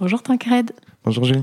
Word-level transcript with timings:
Bonjour 0.00 0.22
Tancred. 0.22 0.70
Bonjour 1.02 1.24
Julie. 1.24 1.42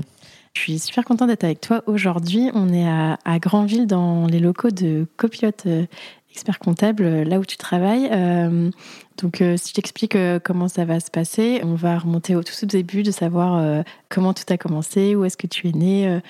Je 0.54 0.60
suis 0.62 0.78
super 0.78 1.04
contente 1.04 1.28
d'être 1.28 1.44
avec 1.44 1.60
toi 1.60 1.82
aujourd'hui. 1.86 2.48
On 2.54 2.72
est 2.72 2.88
à, 2.88 3.18
à, 3.26 3.38
Granville 3.38 3.86
dans 3.86 4.26
les 4.26 4.40
locaux 4.40 4.70
de 4.70 5.06
Copilote 5.18 5.64
euh, 5.66 5.84
Expert 6.30 6.58
Comptable, 6.58 7.02
euh, 7.04 7.24
là 7.24 7.38
où 7.38 7.44
tu 7.44 7.58
travailles. 7.58 8.08
Euh, 8.10 8.70
donc 9.18 9.42
si 9.56 9.68
je 9.68 9.74
t'explique 9.74 10.16
comment 10.42 10.68
ça 10.68 10.86
va 10.86 11.00
se 11.00 11.10
passer, 11.10 11.60
on 11.64 11.74
va 11.74 11.98
remonter 11.98 12.34
au 12.34 12.42
tout 12.42 12.64
début 12.64 13.02
de 13.02 13.10
savoir 13.10 13.84
comment 14.10 14.34
tout 14.34 14.44
a 14.50 14.58
commencé, 14.58 15.14
où 15.14 15.24
est-ce 15.24 15.38
que 15.38 15.46
tu 15.46 15.68
es 15.68 15.72
né, 15.72 16.20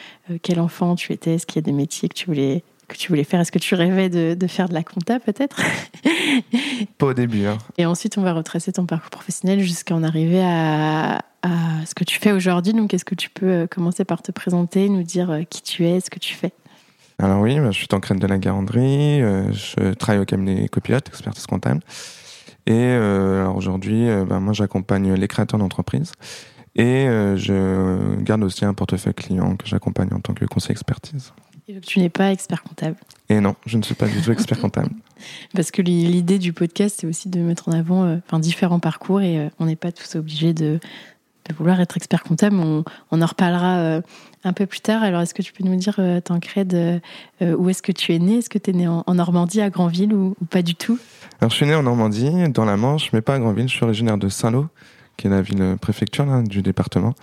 quel 0.43 0.61
enfant 0.61 0.95
tu 0.95 1.13
étais, 1.13 1.35
est-ce 1.35 1.47
qu'il 1.47 1.57
y 1.57 1.65
a 1.65 1.67
des 1.67 1.73
métiers 1.73 2.09
que 2.09 2.15
tu 2.15 2.27
voulais 2.27 2.63
que 2.89 2.97
tu 2.97 3.09
voulais 3.09 3.25
faire 3.25 3.41
Est-ce 3.41 3.53
que 3.53 3.59
tu 3.59 3.75
rêvais 3.75 4.09
de, 4.09 4.35
de 4.35 4.47
faire 4.47 4.69
de 4.69 4.75
la 4.75 4.83
compta 4.83 5.19
peut-être? 5.21 5.61
Pas 6.99 7.07
au 7.07 7.15
début. 7.15 7.47
Hein. 7.47 7.59
Et 7.79 7.87
ensuite, 7.87 8.19
on 8.19 8.23
va 8.23 8.33
retracer 8.33 8.73
ton 8.73 8.87
parcours 8.87 9.11
professionnel 9.11 9.61
jusqu'à 9.61 9.95
en 9.95 10.03
arriver 10.03 10.43
à, 10.43 11.25
à, 11.43 11.87
ce 11.87 11.95
que 11.95 12.05
tu 12.05 12.19
fais 12.19 12.33
aujourd'hui. 12.33 12.73
Donc, 12.73 12.95
est-ce 12.95 13.05
que 13.05 13.15
tu 13.15 13.31
peux 13.31 13.51
euh, 13.51 13.67
commencer 13.67 14.05
par 14.05 14.23
te 14.23 14.33
présenter, 14.33 14.89
nous 14.89 15.03
dire 15.03 15.31
euh, 15.31 15.43
qui 15.43 15.63
tu 15.63 15.87
es, 15.87 16.01
ce 16.01 16.11
que 16.11 16.19
tu 16.19 16.35
fais? 16.35 16.53
Alors 17.19 17.41
oui, 17.41 17.59
bah, 17.59 17.71
je 17.71 17.79
suis 17.79 17.89
Tancrène 17.89 18.19
de 18.19 18.27
la 18.27 18.39
Garandrie, 18.39 19.23
euh, 19.23 19.51
je 19.53 19.95
travaille 19.95 20.21
au 20.21 20.27
cabinet 20.27 20.69
copilote, 20.69 21.09
expertise 21.09 21.47
comptable. 21.47 21.81
Et 22.67 22.97
aujourd'hui, 23.55 24.09
bah, 24.29 24.41
moi 24.41 24.53
j'accompagne 24.53 25.15
les 25.15 25.29
créateurs 25.29 25.61
d'entreprises 25.61 26.11
et 26.75 27.07
je 27.37 28.21
garde 28.23 28.43
aussi 28.43 28.65
un 28.65 28.75
portefeuille 28.75 29.15
client 29.15 29.55
que 29.55 29.69
j'accompagne 29.69 30.13
en 30.13 30.19
tant 30.19 30.35
que 30.35 30.45
conseiller 30.47 30.73
expertise. 30.73 31.33
Et 31.69 31.75
donc 31.75 31.83
tu 31.83 31.99
n'es 31.99 32.09
pas 32.09 32.31
expert 32.31 32.63
comptable 32.63 32.97
Et 33.29 33.41
non, 33.41 33.57
je 33.67 33.77
ne 33.77 33.83
suis 33.83 33.95
pas 33.95 34.07
du 34.07 34.21
tout 34.23 34.31
expert 34.31 34.61
comptable. 34.61 34.91
Parce 35.55 35.71
que 35.71 35.83
l'idée 35.83 36.39
du 36.39 36.53
podcast, 36.53 36.99
c'est 37.01 37.07
aussi 37.07 37.29
de 37.29 37.41
mettre 37.41 37.69
en 37.69 37.73
avant 37.73 38.05
euh, 38.05 38.19
enfin, 38.27 38.39
différents 38.39 38.79
parcours 38.79 39.21
et 39.21 39.39
euh, 39.39 39.49
on 39.59 39.67
n'est 39.67 39.77
pas 39.77 39.91
tous 39.91 40.15
obligés 40.15 40.53
de, 40.53 40.79
de, 41.49 41.55
vouloir 41.55 41.81
être 41.81 41.97
expert 41.97 42.23
comptable. 42.23 42.57
On, 42.57 42.85
on 43.11 43.21
en 43.21 43.27
reparlera 43.27 43.79
euh, 43.79 44.01
un 44.45 44.53
peu 44.53 44.67
plus 44.67 44.81
tard. 44.81 45.03
Alors, 45.03 45.23
est-ce 45.23 45.35
que 45.35 45.43
tu 45.43 45.53
peux 45.53 45.65
nous 45.65 45.75
dire, 45.75 45.99
Tancred, 46.23 47.03
où 47.41 47.69
est-ce 47.69 47.83
que 47.83 47.93
tu 47.93 48.15
es 48.15 48.21
né? 48.21 48.37
Est-ce 48.37 48.51
que 48.51 48.59
tu 48.59 48.71
es 48.71 48.73
né 48.73 48.87
en, 48.87 49.03
Normandie, 49.09 49.61
à 49.61 49.71
Granville 49.71 50.15
ou, 50.15 50.37
ou, 50.41 50.45
pas 50.45 50.63
du 50.63 50.77
tout? 50.77 51.01
Alors, 51.41 51.51
je 51.51 51.57
suis 51.57 51.67
né 51.67 51.75
en 51.75 51.83
Normandie, 51.83 52.31
dans 52.51 52.65
la 52.65 52.77
Manche, 52.77 53.13
mais 53.13 53.23
pas 53.23 53.35
à 53.35 53.39
Granville. 53.41 53.69
Je 53.69 53.75
suis 53.75 53.85
originaire 53.85 54.19
de 54.19 54.29
Saint-Lô, 54.29 54.69
qui 55.17 55.27
est 55.27 55.31
la 55.31 55.43
ville 55.43 55.77
préfecture 55.81 56.27
là, 56.27 56.43
du 56.43 56.63
département. 56.63 57.15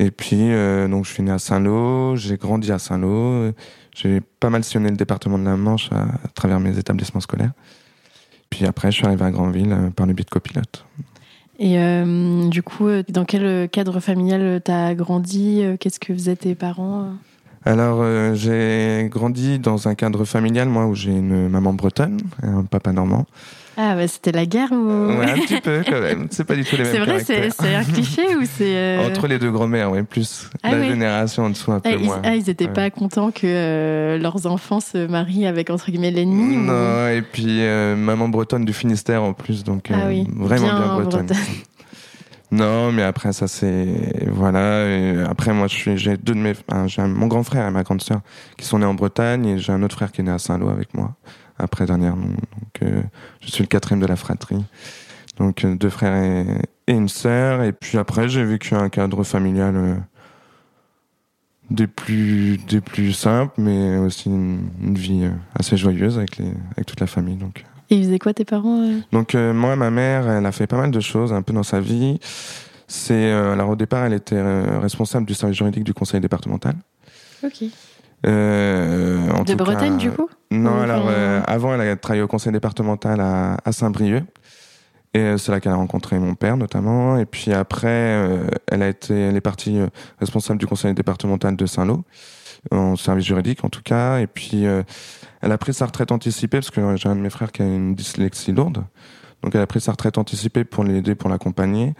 Et 0.00 0.10
puis, 0.10 0.38
euh, 0.40 0.88
donc, 0.88 1.04
je 1.04 1.12
suis 1.12 1.22
né 1.22 1.30
à 1.30 1.38
Saint-Lô, 1.38 2.16
j'ai 2.16 2.38
grandi 2.38 2.72
à 2.72 2.78
Saint-Lô, 2.78 3.52
j'ai 3.94 4.22
pas 4.40 4.48
mal 4.48 4.64
sillonné 4.64 4.88
le 4.88 4.96
département 4.96 5.38
de 5.38 5.44
la 5.44 5.58
Manche 5.58 5.90
à, 5.92 6.06
travers 6.34 6.58
mes 6.58 6.78
établissements 6.78 7.20
scolaires. 7.20 7.52
Puis 8.48 8.64
après, 8.64 8.90
je 8.90 8.96
suis 8.96 9.06
arrivé 9.06 9.26
à 9.26 9.30
Granville 9.30 9.70
euh, 9.70 9.90
par 9.90 10.06
le 10.06 10.14
biais 10.14 10.24
de 10.24 10.30
copilote. 10.30 10.86
Et 11.58 11.78
euh, 11.78 12.48
du 12.48 12.62
coup, 12.62 12.88
dans 13.10 13.26
quel 13.26 13.68
cadre 13.68 14.00
familial 14.00 14.62
tu 14.64 14.70
as 14.70 14.94
grandi 14.94 15.62
Qu'est-ce 15.78 16.00
que 16.00 16.14
faisaient 16.14 16.36
tes 16.36 16.54
parents 16.54 17.12
alors, 17.66 18.02
j'ai 18.34 19.06
grandi 19.10 19.58
dans 19.58 19.86
un 19.86 19.94
cadre 19.94 20.24
familial, 20.24 20.70
moi, 20.70 20.86
où 20.86 20.94
j'ai 20.94 21.10
une 21.10 21.46
maman 21.50 21.74
bretonne, 21.74 22.16
un 22.42 22.64
papa 22.64 22.90
normand. 22.90 23.26
Ah, 23.76 23.94
bah, 23.94 24.08
c'était 24.08 24.32
la 24.32 24.46
guerre 24.46 24.72
ou... 24.72 25.06
Ouais, 25.06 25.30
un 25.30 25.38
petit 25.38 25.60
peu 25.60 25.82
quand 25.86 26.00
même. 26.00 26.28
C'est 26.30 26.44
pas 26.44 26.54
du 26.54 26.64
tout 26.64 26.76
les 26.76 26.82
mêmes 26.82 26.92
C'est 26.92 26.98
vrai, 26.98 27.50
c'est 27.50 27.74
un 27.74 27.84
cliché 27.84 28.36
ou 28.36 28.42
c'est. 28.58 28.76
Euh, 28.76 29.06
Entre 29.06 29.26
les 29.26 29.38
deux 29.38 29.50
grands-mères, 29.50 29.90
oui, 29.90 30.02
plus. 30.02 30.50
Ah 30.62 30.72
la 30.72 30.82
génération 30.82 31.44
en 31.44 31.50
dessous, 31.50 31.72
un 31.72 31.80
peu 31.80 31.90
ah, 31.92 31.98
moins. 31.98 32.20
ah, 32.24 32.34
ils 32.34 32.50
étaient 32.50 32.68
pas 32.68 32.90
contents 32.90 33.30
que 33.30 33.46
euh, 33.46 34.18
leurs 34.18 34.46
enfants 34.46 34.80
se 34.80 35.06
marient 35.06 35.46
avec, 35.46 35.70
entre 35.70 35.90
guillemets, 35.90 36.10
l'ennemi 36.10 36.56
Non, 36.56 37.08
et 37.08 37.22
puis 37.22 37.60
euh, 37.60 37.96
maman 37.96 38.28
bretonne 38.28 38.64
du 38.64 38.72
Finistère 38.72 39.22
en 39.22 39.32
plus, 39.32 39.64
donc 39.64 39.88
ah, 39.92 40.06
oui. 40.08 40.26
vraiment 40.36 40.66
bien, 40.66 41.00
bretonne. 41.00 41.26
Non, 42.52 42.90
mais 42.90 43.02
après 43.04 43.32
ça 43.32 43.46
c'est 43.46 44.26
voilà. 44.26 44.84
Et 44.88 45.22
après 45.22 45.52
moi 45.52 45.68
je 45.68 45.74
suis 45.74 45.96
j'ai 45.96 46.16
deux 46.16 46.34
de 46.34 46.40
mes 46.40 46.54
j'ai 46.86 47.02
mon 47.02 47.28
grand 47.28 47.44
frère 47.44 47.68
et 47.68 47.70
ma 47.70 47.84
grande 47.84 48.02
sœur 48.02 48.22
qui 48.58 48.66
sont 48.66 48.80
nés 48.80 48.86
en 48.86 48.94
Bretagne 48.94 49.46
et 49.46 49.58
j'ai 49.58 49.72
un 49.72 49.84
autre 49.84 49.94
frère 49.94 50.10
qui 50.10 50.20
est 50.20 50.24
né 50.24 50.32
à 50.32 50.38
Saint-Lô 50.40 50.68
avec 50.68 50.92
moi 50.92 51.14
après 51.60 51.86
dernièrement. 51.86 52.28
Donc, 52.28 52.82
euh, 52.82 53.02
je 53.40 53.50
suis 53.50 53.62
le 53.62 53.68
quatrième 53.68 54.00
de 54.00 54.06
la 54.06 54.16
fratrie. 54.16 54.64
Donc, 55.38 55.64
euh, 55.64 55.74
deux 55.74 55.90
frères 55.90 56.16
et, 56.16 56.46
une 56.88 57.08
sœur. 57.08 57.62
Et 57.62 57.72
puis 57.72 57.98
après, 57.98 58.28
j'ai 58.28 58.44
vécu 58.44 58.74
un 58.74 58.88
cadre 58.88 59.22
familial 59.22 59.76
euh, 59.76 59.94
des 61.70 61.86
plus 61.86 62.58
des 62.58 62.80
plus 62.80 63.12
simples, 63.12 63.54
mais 63.58 63.96
aussi 63.98 64.28
une, 64.28 64.68
vie 64.80 65.30
assez 65.54 65.76
joyeuse 65.76 66.18
avec 66.18 66.38
les 66.38 66.52
avec 66.72 66.86
toute 66.86 67.00
la 67.00 67.06
famille. 67.06 67.36
Donc. 67.36 67.64
Et 67.90 67.96
ils 67.96 68.04
faisaient 68.04 68.18
quoi 68.18 68.34
tes 68.34 68.44
parents 68.44 68.88
Donc 69.12 69.34
moi, 69.34 69.76
ma 69.76 69.90
mère, 69.90 70.28
elle 70.28 70.46
a 70.46 70.52
fait 70.52 70.66
pas 70.66 70.76
mal 70.76 70.90
de 70.90 71.00
choses 71.00 71.32
un 71.32 71.42
peu 71.42 71.52
dans 71.52 71.62
sa 71.62 71.80
vie. 71.80 72.18
C'est 72.88 73.30
alors 73.30 73.70
au 73.70 73.76
départ, 73.76 74.04
elle 74.04 74.14
était 74.14 74.40
responsable 74.78 75.26
du 75.26 75.34
service 75.34 75.58
juridique 75.58 75.84
du 75.84 75.94
conseil 75.94 76.20
départemental. 76.20 76.74
Ok. 77.44 77.64
Euh, 78.26 79.44
de 79.44 79.54
Bretagne, 79.54 79.96
du 79.96 80.10
coup 80.10 80.28
Non, 80.50 80.80
alors 80.80 81.06
euh, 81.08 81.40
avant, 81.46 81.74
elle 81.74 81.80
a 81.80 81.96
travaillé 81.96 82.22
au 82.22 82.28
conseil 82.28 82.52
départemental 82.52 83.20
à, 83.20 83.56
à 83.64 83.72
Saint-Brieuc. 83.72 84.24
Et 85.12 85.36
c'est 85.38 85.50
là 85.50 85.58
qu'elle 85.60 85.72
a 85.72 85.76
rencontré 85.76 86.18
mon 86.18 86.34
père, 86.34 86.56
notamment. 86.56 87.16
Et 87.18 87.26
puis 87.26 87.52
après, 87.52 87.88
euh, 87.88 88.46
elle 88.70 88.82
a 88.82 88.88
été, 88.88 89.14
elle 89.14 89.36
est 89.36 89.40
partie 89.40 89.78
euh, 89.78 89.88
responsable 90.20 90.60
du 90.60 90.66
conseil 90.66 90.94
départemental 90.94 91.56
de 91.56 91.66
Saint-Lô, 91.66 92.04
en 92.70 92.94
service 92.96 93.24
juridique 93.24 93.64
en 93.64 93.68
tout 93.68 93.82
cas. 93.82 94.18
Et 94.18 94.26
puis, 94.26 94.64
elle 94.64 95.52
a 95.52 95.58
pris 95.58 95.74
sa 95.74 95.86
retraite 95.86 96.12
anticipée 96.12 96.58
parce 96.58 96.70
que 96.70 96.96
j'ai 96.96 97.08
un 97.08 97.16
de 97.16 97.20
mes 97.20 97.30
frères 97.30 97.50
qui 97.50 97.62
a 97.62 97.64
une 97.64 97.94
dyslexie 97.94 98.52
lourde. 98.52 98.84
Donc, 99.42 99.54
elle 99.54 99.62
a 99.62 99.66
pris 99.66 99.80
sa 99.80 99.92
retraite 99.92 100.18
anticipée 100.18 100.64
pour 100.64 100.84
l'aider, 100.84 101.14
pour 101.14 101.30
l'accompagner. 101.30 101.94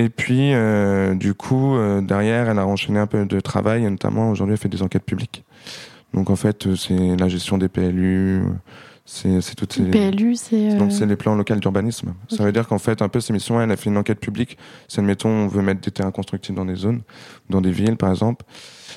Et 0.00 0.08
puis, 0.08 0.54
euh, 0.54 1.14
du 1.14 1.34
coup, 1.34 1.74
euh, 1.74 2.00
derrière, 2.00 2.48
elle 2.48 2.58
a 2.58 2.66
enchaîné 2.66 2.98
un 2.98 3.06
peu 3.06 3.26
de 3.26 3.38
travail, 3.40 3.84
et 3.84 3.90
notamment 3.90 4.30
aujourd'hui, 4.30 4.54
elle 4.54 4.58
fait 4.58 4.70
des 4.70 4.80
enquêtes 4.80 5.04
publiques. 5.04 5.44
Donc, 6.14 6.30
en 6.30 6.36
fait, 6.36 6.66
euh, 6.66 6.74
c'est 6.74 7.16
la 7.18 7.28
gestion 7.28 7.58
des 7.58 7.68
PLU, 7.68 8.42
c'est 9.04 9.54
toutes 9.54 9.74
ces. 9.74 9.82
PLU, 9.82 10.36
c'est. 10.36 10.74
Donc, 10.78 10.90
c'est 10.90 11.04
les 11.04 11.16
plans 11.16 11.34
locaux 11.34 11.54
d'urbanisme. 11.54 12.14
Ça 12.30 12.44
veut 12.44 12.52
dire 12.52 12.66
qu'en 12.66 12.78
fait, 12.78 13.02
un 13.02 13.10
peu, 13.10 13.20
ses 13.20 13.34
missions, 13.34 13.60
elle 13.60 13.70
a 13.70 13.76
fait 13.76 13.90
une 13.90 13.98
enquête 13.98 14.20
publique. 14.20 14.56
Si, 14.88 15.00
admettons, 15.00 15.28
on 15.28 15.48
veut 15.48 15.60
mettre 15.60 15.82
des 15.82 15.90
terrains 15.90 16.12
constructifs 16.12 16.54
dans 16.54 16.64
des 16.64 16.76
zones, 16.76 17.02
dans 17.50 17.60
des 17.60 17.70
villes, 17.70 17.98
par 17.98 18.08
exemple. 18.08 18.46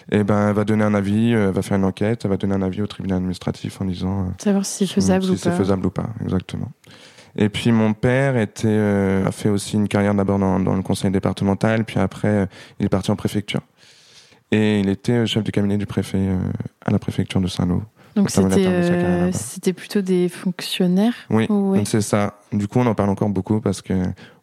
Et 0.09 0.23
ben, 0.23 0.47
elle 0.47 0.55
va 0.55 0.63
donner 0.63 0.85
un 0.85 0.93
avis, 0.93 1.33
elle 1.33 1.51
va 1.51 1.61
faire 1.63 1.75
une 1.75 1.83
enquête, 1.83 2.21
elle 2.23 2.29
va 2.29 2.37
donner 2.37 2.55
un 2.55 2.61
avis 2.61 2.81
au 2.81 2.87
tribunal 2.87 3.17
administratif 3.17 3.81
en 3.81 3.85
disant. 3.85 4.31
Savoir 4.37 4.65
si 4.65 4.87
c'est 4.87 4.93
faisable 4.93 5.25
ou 5.25 5.31
pas. 5.31 5.35
Si 5.35 5.43
c'est 5.43 5.51
faisable 5.51 5.85
ou 5.85 5.89
pas, 5.89 6.07
exactement. 6.23 6.71
Et 7.35 7.49
puis 7.49 7.71
mon 7.71 7.93
père 7.93 8.37
était, 8.37 8.67
euh, 8.67 9.25
a 9.25 9.31
fait 9.31 9.49
aussi 9.49 9.75
une 9.75 9.87
carrière 9.87 10.13
d'abord 10.13 10.37
dans, 10.37 10.59
dans, 10.59 10.75
le 10.75 10.83
conseil 10.83 11.11
départemental, 11.11 11.83
puis 11.83 11.99
après 11.99 12.27
euh, 12.27 12.45
il 12.79 12.85
est 12.85 12.89
parti 12.89 13.11
en 13.11 13.15
préfecture. 13.15 13.61
Et 14.51 14.79
il 14.79 14.89
était 14.89 15.13
euh, 15.13 15.25
chef 15.25 15.43
du 15.43 15.51
cabinet 15.51 15.77
du 15.77 15.87
préfet 15.87 16.29
à 16.85 16.91
la 16.91 16.99
préfecture 16.99 17.41
de 17.41 17.47
Saint-Lô 17.47 17.81
Donc 18.15 18.29
c'était 18.29 19.73
plutôt 19.73 20.01
des 20.01 20.29
fonctionnaires 20.29 21.15
Oui, 21.31 21.47
c'est 21.85 22.01
ça. 22.01 22.39
Du 22.51 22.67
coup, 22.67 22.79
on 22.79 22.85
en 22.85 22.93
parle 22.93 23.09
encore 23.09 23.29
beaucoup 23.29 23.61
parce 23.61 23.81
que 23.81 23.93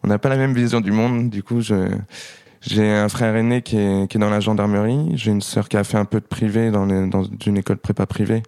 on 0.02 0.08
n'a 0.08 0.19
pas 0.19 0.28
la 0.28 0.37
même 0.37 0.52
vision 0.52 0.81
du 0.81 0.90
monde. 0.90 1.31
Du 1.31 1.44
coup, 1.44 1.60
j'ai 1.60 2.90
un 2.90 3.08
frère 3.08 3.37
aîné 3.37 3.62
qui 3.62 3.76
est, 3.76 4.10
qui 4.10 4.16
est 4.16 4.20
dans 4.20 4.31
la 4.31 4.40
gendarmerie. 4.40 5.12
J'ai 5.14 5.31
une 5.31 5.42
sœur 5.42 5.69
qui 5.69 5.76
a 5.76 5.84
fait 5.84 5.98
un 5.98 6.06
peu 6.06 6.19
de 6.19 6.26
privé 6.26 6.72
dans, 6.72 6.87
les, 6.87 7.06
dans 7.06 7.22
une 7.46 7.58
école 7.58 7.76
prépa 7.76 8.04
privée 8.06 8.42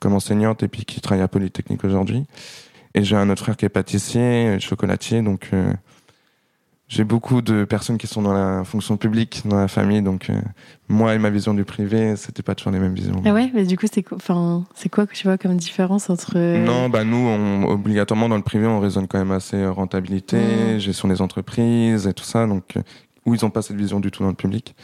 comme 0.00 0.14
enseignante 0.14 0.62
et 0.62 0.68
puis 0.68 0.84
qui 0.84 1.00
travaille 1.00 1.24
à 1.24 1.28
Polytechnique 1.28 1.84
aujourd'hui. 1.84 2.24
Et 2.98 3.04
j'ai 3.04 3.14
un 3.14 3.30
autre 3.30 3.42
frère 3.42 3.56
qui 3.56 3.64
est 3.64 3.68
pâtissier, 3.68 4.58
chocolatier. 4.58 5.22
Donc 5.22 5.50
euh, 5.52 5.72
j'ai 6.88 7.04
beaucoup 7.04 7.42
de 7.42 7.64
personnes 7.64 7.96
qui 7.96 8.08
sont 8.08 8.22
dans 8.22 8.32
la 8.32 8.64
fonction 8.64 8.96
publique 8.96 9.42
dans 9.44 9.60
la 9.60 9.68
famille. 9.68 10.02
Donc 10.02 10.30
euh, 10.30 10.40
moi 10.88 11.14
et 11.14 11.18
ma 11.18 11.30
vision 11.30 11.54
du 11.54 11.64
privé, 11.64 12.16
c'était 12.16 12.42
pas 12.42 12.56
toujours 12.56 12.72
les 12.72 12.80
mêmes 12.80 12.94
visions. 12.94 13.22
Ah 13.24 13.32
ouais, 13.32 13.52
mais 13.54 13.64
du 13.64 13.78
coup 13.78 13.86
c'est 13.92 14.02
quoi, 14.02 14.16
enfin 14.16 14.64
c'est 14.74 14.88
quoi 14.88 15.06
que 15.06 15.14
tu 15.14 15.28
vois 15.28 15.38
comme 15.38 15.56
différence 15.56 16.10
entre 16.10 16.32
euh, 16.34 16.58
Non, 16.58 16.88
bah 16.88 17.04
nous 17.04 17.18
on, 17.18 17.68
obligatoirement 17.68 18.28
dans 18.28 18.36
le 18.36 18.42
privé 18.42 18.66
on 18.66 18.80
raisonne 18.80 19.06
quand 19.06 19.18
même 19.18 19.30
assez 19.30 19.64
rentabilité, 19.64 20.38
mmh. 20.38 20.78
gestion 20.80 21.06
des 21.06 21.22
entreprises 21.22 22.08
et 22.08 22.12
tout 22.14 22.24
ça. 22.24 22.48
Donc 22.48 22.74
où 23.26 23.34
ils 23.36 23.44
n'ont 23.44 23.50
pas 23.50 23.62
cette 23.62 23.76
vision 23.76 24.00
du 24.00 24.10
tout 24.10 24.24
dans 24.24 24.30
le 24.30 24.34
public. 24.34 24.74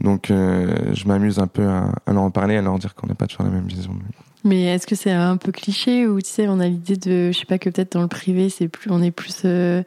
Donc 0.00 0.32
euh, 0.32 0.92
je 0.94 1.06
m'amuse 1.06 1.38
un 1.38 1.46
peu 1.46 1.64
à, 1.64 1.92
leur 2.08 2.22
en 2.22 2.32
parler, 2.32 2.56
à 2.56 2.62
leur 2.62 2.76
dire 2.80 2.96
qu'on 2.96 3.06
n'a 3.06 3.14
pas 3.14 3.28
toujours 3.28 3.44
la 3.44 3.52
même 3.52 3.68
vision. 3.68 3.94
Mais 4.44 4.64
est-ce 4.64 4.86
que 4.86 4.94
c'est 4.94 5.12
un 5.12 5.36
peu 5.36 5.52
cliché 5.52 6.06
ou 6.06 6.20
tu 6.20 6.28
sais, 6.28 6.48
on 6.48 6.60
a 6.60 6.66
l'idée 6.66 6.96
de, 6.96 7.30
je 7.32 7.38
sais 7.38 7.46
pas, 7.46 7.58
que 7.58 7.70
peut-être 7.70 7.92
dans 7.92 8.02
le 8.02 8.08
privé, 8.08 8.48
c'est 8.48 8.68
plus, 8.68 8.90
on 8.90 9.02
est 9.02 9.10
plus 9.10 9.42
euh, 9.44 9.82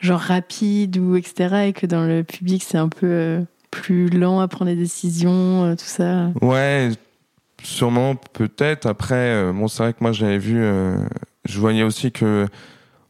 genre 0.00 0.20
rapide 0.20 0.98
ou 0.98 1.16
etc. 1.16 1.66
et 1.68 1.72
que 1.72 1.86
dans 1.86 2.04
le 2.04 2.22
public, 2.22 2.62
c'est 2.62 2.78
un 2.78 2.88
peu 2.88 3.06
euh, 3.06 3.40
plus 3.70 4.08
lent 4.08 4.40
à 4.40 4.48
prendre 4.48 4.70
des 4.70 4.76
décisions, 4.76 5.74
tout 5.76 5.84
ça? 5.84 6.30
Ouais, 6.40 6.90
sûrement, 7.62 8.14
peut-être. 8.14 8.86
Après, 8.86 9.52
bon, 9.52 9.68
c'est 9.68 9.82
vrai 9.82 9.92
que 9.92 9.98
moi 10.00 10.12
j'avais 10.12 10.38
vu, 10.38 10.62
je 11.44 11.58
voyais 11.58 11.82
aussi 11.82 12.12
que 12.12 12.46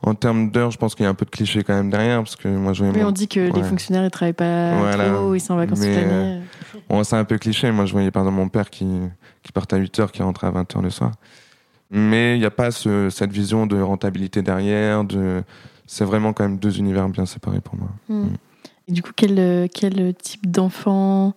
en 0.03 0.15
termes 0.15 0.51
d'heures, 0.51 0.71
je 0.71 0.79
pense 0.79 0.95
qu'il 0.95 1.05
y 1.05 1.07
a 1.07 1.11
un 1.11 1.15
peu 1.15 1.25
de 1.25 1.31
cliché 1.31 1.65
quand 1.65 1.75
même 1.75 1.91
derrière, 1.91 2.19
parce 2.19 2.37
que 2.37 2.49
moi 2.49 2.73
je 2.73 2.85
Oui, 2.85 3.03
on 3.03 3.11
dit 3.11 3.29
que 3.29 3.53
les 3.53 3.63
fonctionnaires 3.63 4.05
ils 4.05 4.11
travaillent 4.11 4.33
pas 4.33 4.93
trop, 4.93 5.35
ils 5.35 5.41
sont 5.41 5.55
en 5.55 5.57
vacances 5.57 5.81
toute 5.81 5.89
l'année. 5.89 6.43
bon, 6.89 7.03
c'est 7.03 7.17
un 7.17 7.25
peu 7.25 7.39
cliché. 7.39 7.71
Moi, 7.73 7.87
je 7.87 7.93
voyais 7.93 8.11
par 8.11 8.23
exemple 8.23 8.39
mon 8.39 8.49
père 8.49 8.71
qui 8.71 8.87
qui 9.47 9.53
partait 9.53 9.77
à 9.77 9.79
8 9.79 10.01
heures, 10.01 10.13
qui 10.13 10.23
rentrait 10.23 10.49
à 10.49 10.51
20 10.51 10.77
heures 10.77 10.83
le 10.83 10.91
soir. 10.91 11.13
Mais 11.91 12.37
il 12.37 12.41
n'y 12.41 12.47
a 12.47 12.51
pas 12.51 12.71
ce, 12.71 13.11
cette 13.11 13.31
vision 13.31 13.67
de 13.67 13.81
rentabilité 13.81 14.43
derrière. 14.43 15.05
De, 15.05 15.43
c'est 15.87 16.05
vraiment 16.05 16.33
quand 16.33 16.45
même 16.45 16.59
deux 16.59 16.79
univers 16.79 17.09
bien 17.09 17.27
séparés 17.27 17.61
pour 17.61 17.77
moi. 17.77 17.89
Hmm. 18.09 18.25
Hmm. 18.25 18.37
Et 18.89 18.93
du 18.93 19.03
coup, 19.03 19.13
quel 19.15 19.69
quel 19.73 20.15
type 20.15 20.51
d'enfant 20.51 21.35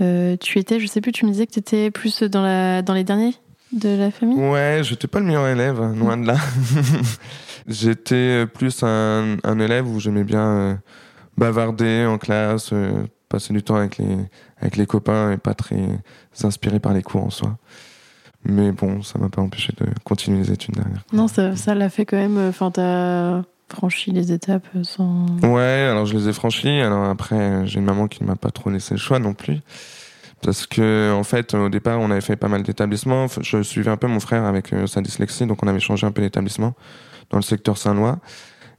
euh, 0.00 0.36
tu 0.38 0.58
étais? 0.58 0.80
Je 0.80 0.86
sais 0.86 1.00
plus. 1.00 1.12
Tu 1.12 1.26
me 1.26 1.30
disais 1.30 1.46
que 1.46 1.52
tu 1.52 1.58
étais 1.58 1.90
plus 1.90 2.22
dans 2.22 2.42
la 2.42 2.82
dans 2.82 2.94
les 2.94 3.04
derniers 3.04 3.34
de 3.72 3.88
la 3.90 4.10
famille? 4.10 4.38
Ouais, 4.38 4.80
j'étais 4.82 5.06
pas 5.06 5.20
le 5.20 5.26
meilleur 5.26 5.46
élève, 5.46 5.80
loin 5.94 6.16
de 6.16 6.26
là. 6.26 6.36
J'étais 7.68 8.46
plus 8.46 8.82
un, 8.82 9.36
un, 9.44 9.58
élève 9.60 9.88
où 9.88 10.00
j'aimais 10.00 10.24
bien 10.24 10.46
euh, 10.46 10.74
bavarder 11.36 12.06
en 12.06 12.18
classe, 12.18 12.70
euh, 12.72 13.04
passer 13.30 13.54
du 13.54 13.62
temps 13.62 13.76
avec 13.76 13.96
les, 13.96 14.18
avec 14.60 14.76
les 14.76 14.84
copains 14.84 15.32
et 15.32 15.38
pas 15.38 15.54
très 15.54 16.02
inspiré 16.42 16.78
par 16.78 16.92
les 16.92 17.02
cours 17.02 17.24
en 17.24 17.30
soi. 17.30 17.56
Mais 18.44 18.72
bon, 18.72 19.02
ça 19.02 19.18
m'a 19.18 19.28
pas 19.30 19.40
empêché 19.40 19.72
de 19.78 19.86
continuer 20.04 20.38
les 20.38 20.50
études 20.50 20.74
derrière. 20.74 21.02
Non, 21.12 21.28
ça, 21.28 21.56
ça 21.56 21.74
l'a 21.74 21.88
fait 21.88 22.04
quand 22.04 22.16
même. 22.16 22.38
Euh, 22.38 22.48
enfin, 22.50 22.70
t'as 22.70 23.42
franchi 23.74 24.10
les 24.12 24.32
étapes 24.32 24.66
sans. 24.82 25.26
Ouais, 25.42 25.88
alors 25.90 26.06
je 26.06 26.16
les 26.16 26.28
ai 26.28 26.32
franchies. 26.32 26.80
Alors 26.80 27.04
après, 27.04 27.66
j'ai 27.66 27.78
une 27.78 27.84
maman 27.84 28.08
qui 28.08 28.22
ne 28.22 28.28
m'a 28.28 28.36
pas 28.36 28.50
trop 28.50 28.68
laissé 28.68 28.94
le 28.94 29.00
choix 29.00 29.18
non 29.18 29.32
plus. 29.32 29.60
Parce 30.42 30.66
que, 30.66 31.12
en 31.12 31.22
fait, 31.22 31.52
au 31.52 31.68
départ, 31.68 32.00
on 32.00 32.10
avait 32.10 32.22
fait 32.22 32.36
pas 32.36 32.48
mal 32.48 32.62
d'établissements. 32.62 33.26
Je 33.42 33.62
suivais 33.62 33.90
un 33.90 33.98
peu 33.98 34.06
mon 34.06 34.20
frère 34.20 34.44
avec 34.44 34.74
sa 34.86 35.02
dyslexie, 35.02 35.46
donc 35.46 35.62
on 35.62 35.68
avait 35.68 35.80
changé 35.80 36.06
un 36.06 36.12
peu 36.12 36.22
d'établissement 36.22 36.72
dans 37.28 37.36
le 37.36 37.42
secteur 37.42 37.76
Saint-Lois. 37.76 38.18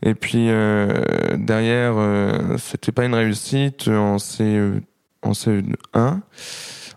Et 0.04 0.16
puis 0.16 0.48
euh, 0.50 1.04
derrière, 1.38 1.94
euh, 1.98 2.58
c'était 2.58 2.92
pas 2.92 3.06
une 3.06 3.14
réussite 3.14 3.88
en 3.88 4.18
CE, 4.18 4.82
en 5.22 5.32
CE1. 5.32 6.22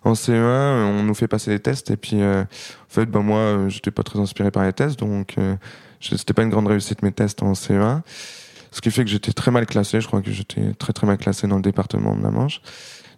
En 0.05 0.13
CE1, 0.13 0.85
on 0.85 1.03
nous 1.03 1.15
fait 1.15 1.29
passer 1.29 1.51
des 1.51 1.61
tests 1.61 1.91
et 1.91 1.97
puis 1.97 2.21
euh, 2.21 2.43
en 2.43 2.89
fait, 2.89 3.07
bah 3.07 3.21
moi, 3.21 3.39
euh, 3.39 3.69
j'étais 3.69 3.91
pas 3.91 4.03
très 4.03 4.19
inspiré 4.19 4.51
par 4.51 4.65
les 4.65 4.73
tests, 4.73 4.99
donc 4.99 5.35
euh, 5.39 5.57
c'était 6.01 6.35
pas 6.35 6.43
une 6.43 6.51
grande 6.51 6.67
réussite 6.67 7.03
mes 7.03 7.13
tests 7.13 7.43
en 7.43 7.53
CE1. 7.53 8.03
Ce 8.71 8.81
qui 8.81 8.91
fait 8.91 9.05
que 9.05 9.11
j'étais 9.11 9.33
très 9.33 9.51
mal 9.51 9.67
classé. 9.67 10.01
Je 10.01 10.07
crois 10.07 10.21
que 10.21 10.31
j'étais 10.31 10.75
très 10.75 10.93
très 10.93 11.07
mal 11.07 11.17
classé 11.17 11.47
dans 11.47 11.57
le 11.57 11.63
département 11.63 12.17
de 12.17 12.23
la 12.23 12.31
Manche. 12.31 12.61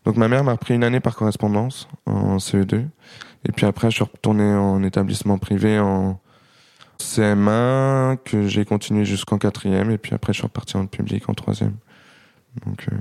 Donc 0.05 0.17
ma 0.17 0.29
mère 0.29 0.45
m'a 0.45 0.57
pris 0.57 0.75
une 0.75 0.85
année 0.85 1.01
par 1.01 1.17
correspondance 1.17 1.89
en 2.05 2.37
CE2. 2.37 2.85
Et 3.49 3.53
puis 3.53 3.65
après, 3.65 3.91
je 3.91 3.97
suis 3.97 4.05
retourné 4.05 4.45
en 4.45 4.83
établissement 4.83 5.39
privé 5.39 5.79
en 5.79 6.21
CM1 6.99 8.19
que 8.25 8.47
j'ai 8.47 8.65
continué 8.65 9.05
jusqu'en 9.05 9.39
quatrième 9.39 9.91
et 9.91 9.99
puis 9.99 10.15
après 10.15 10.33
je 10.33 10.39
suis 10.39 10.47
reparti 10.47 10.77
en 10.77 10.87
public 10.87 11.29
en 11.29 11.35
troisième. 11.35 11.75
Donc, 12.65 12.87
euh, 12.91 12.97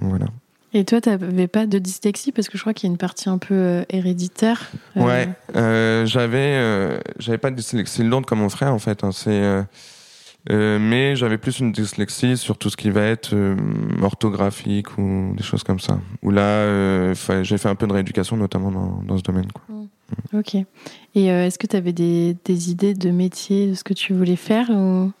voilà. 0.00 0.26
Et 0.74 0.84
toi, 0.84 1.00
tu 1.00 1.10
n'avais 1.10 1.48
pas 1.48 1.66
de 1.66 1.78
dyslexie? 1.78 2.32
Parce 2.32 2.48
que 2.48 2.56
je 2.56 2.62
crois 2.62 2.72
qu'il 2.72 2.88
y 2.88 2.90
a 2.90 2.92
une 2.92 2.98
partie 2.98 3.28
un 3.28 3.38
peu 3.38 3.54
euh, 3.54 3.84
héréditaire. 3.90 4.70
Euh... 4.96 5.02
Ouais, 5.02 6.06
j'avais 6.06 7.02
j'avais 7.18 7.38
pas 7.38 7.50
de 7.50 7.56
dyslexie 7.56 8.04
lourde 8.04 8.24
comme 8.24 8.38
mon 8.38 8.48
frère 8.48 8.72
en 8.72 8.78
fait. 8.78 9.04
Hein, 9.04 9.10
c'est 9.12 9.64
mais 10.48 11.16
j'avais 11.16 11.38
plus 11.38 11.60
une 11.60 11.72
dyslexie 11.72 12.36
sur 12.36 12.58
tout 12.58 12.70
ce 12.70 12.76
qui 12.76 12.90
va 12.90 13.02
être 13.02 13.34
orthographique 14.02 14.98
ou 14.98 15.34
des 15.36 15.42
choses 15.42 15.62
comme 15.62 15.80
ça. 15.80 16.00
Où 16.22 16.30
là, 16.30 17.12
j'ai 17.42 17.58
fait 17.58 17.68
un 17.68 17.74
peu 17.74 17.86
de 17.86 17.92
rééducation 17.92 18.36
notamment 18.36 18.70
dans, 18.70 19.02
dans 19.06 19.18
ce 19.18 19.22
domaine. 19.22 19.50
Quoi. 19.52 19.62
Mmh. 19.68 19.82
Ok. 20.34 20.54
Et 21.14 21.30
euh, 21.30 21.46
est-ce 21.46 21.58
que 21.58 21.66
tu 21.66 21.76
avais 21.76 21.92
des, 21.92 22.36
des, 22.44 22.70
idées 22.70 22.94
de 22.94 23.10
métier, 23.10 23.68
de 23.70 23.74
ce 23.74 23.84
que 23.84 23.94
tu 23.94 24.14
voulais 24.14 24.36
faire 24.36 24.70
ou... 24.70 25.12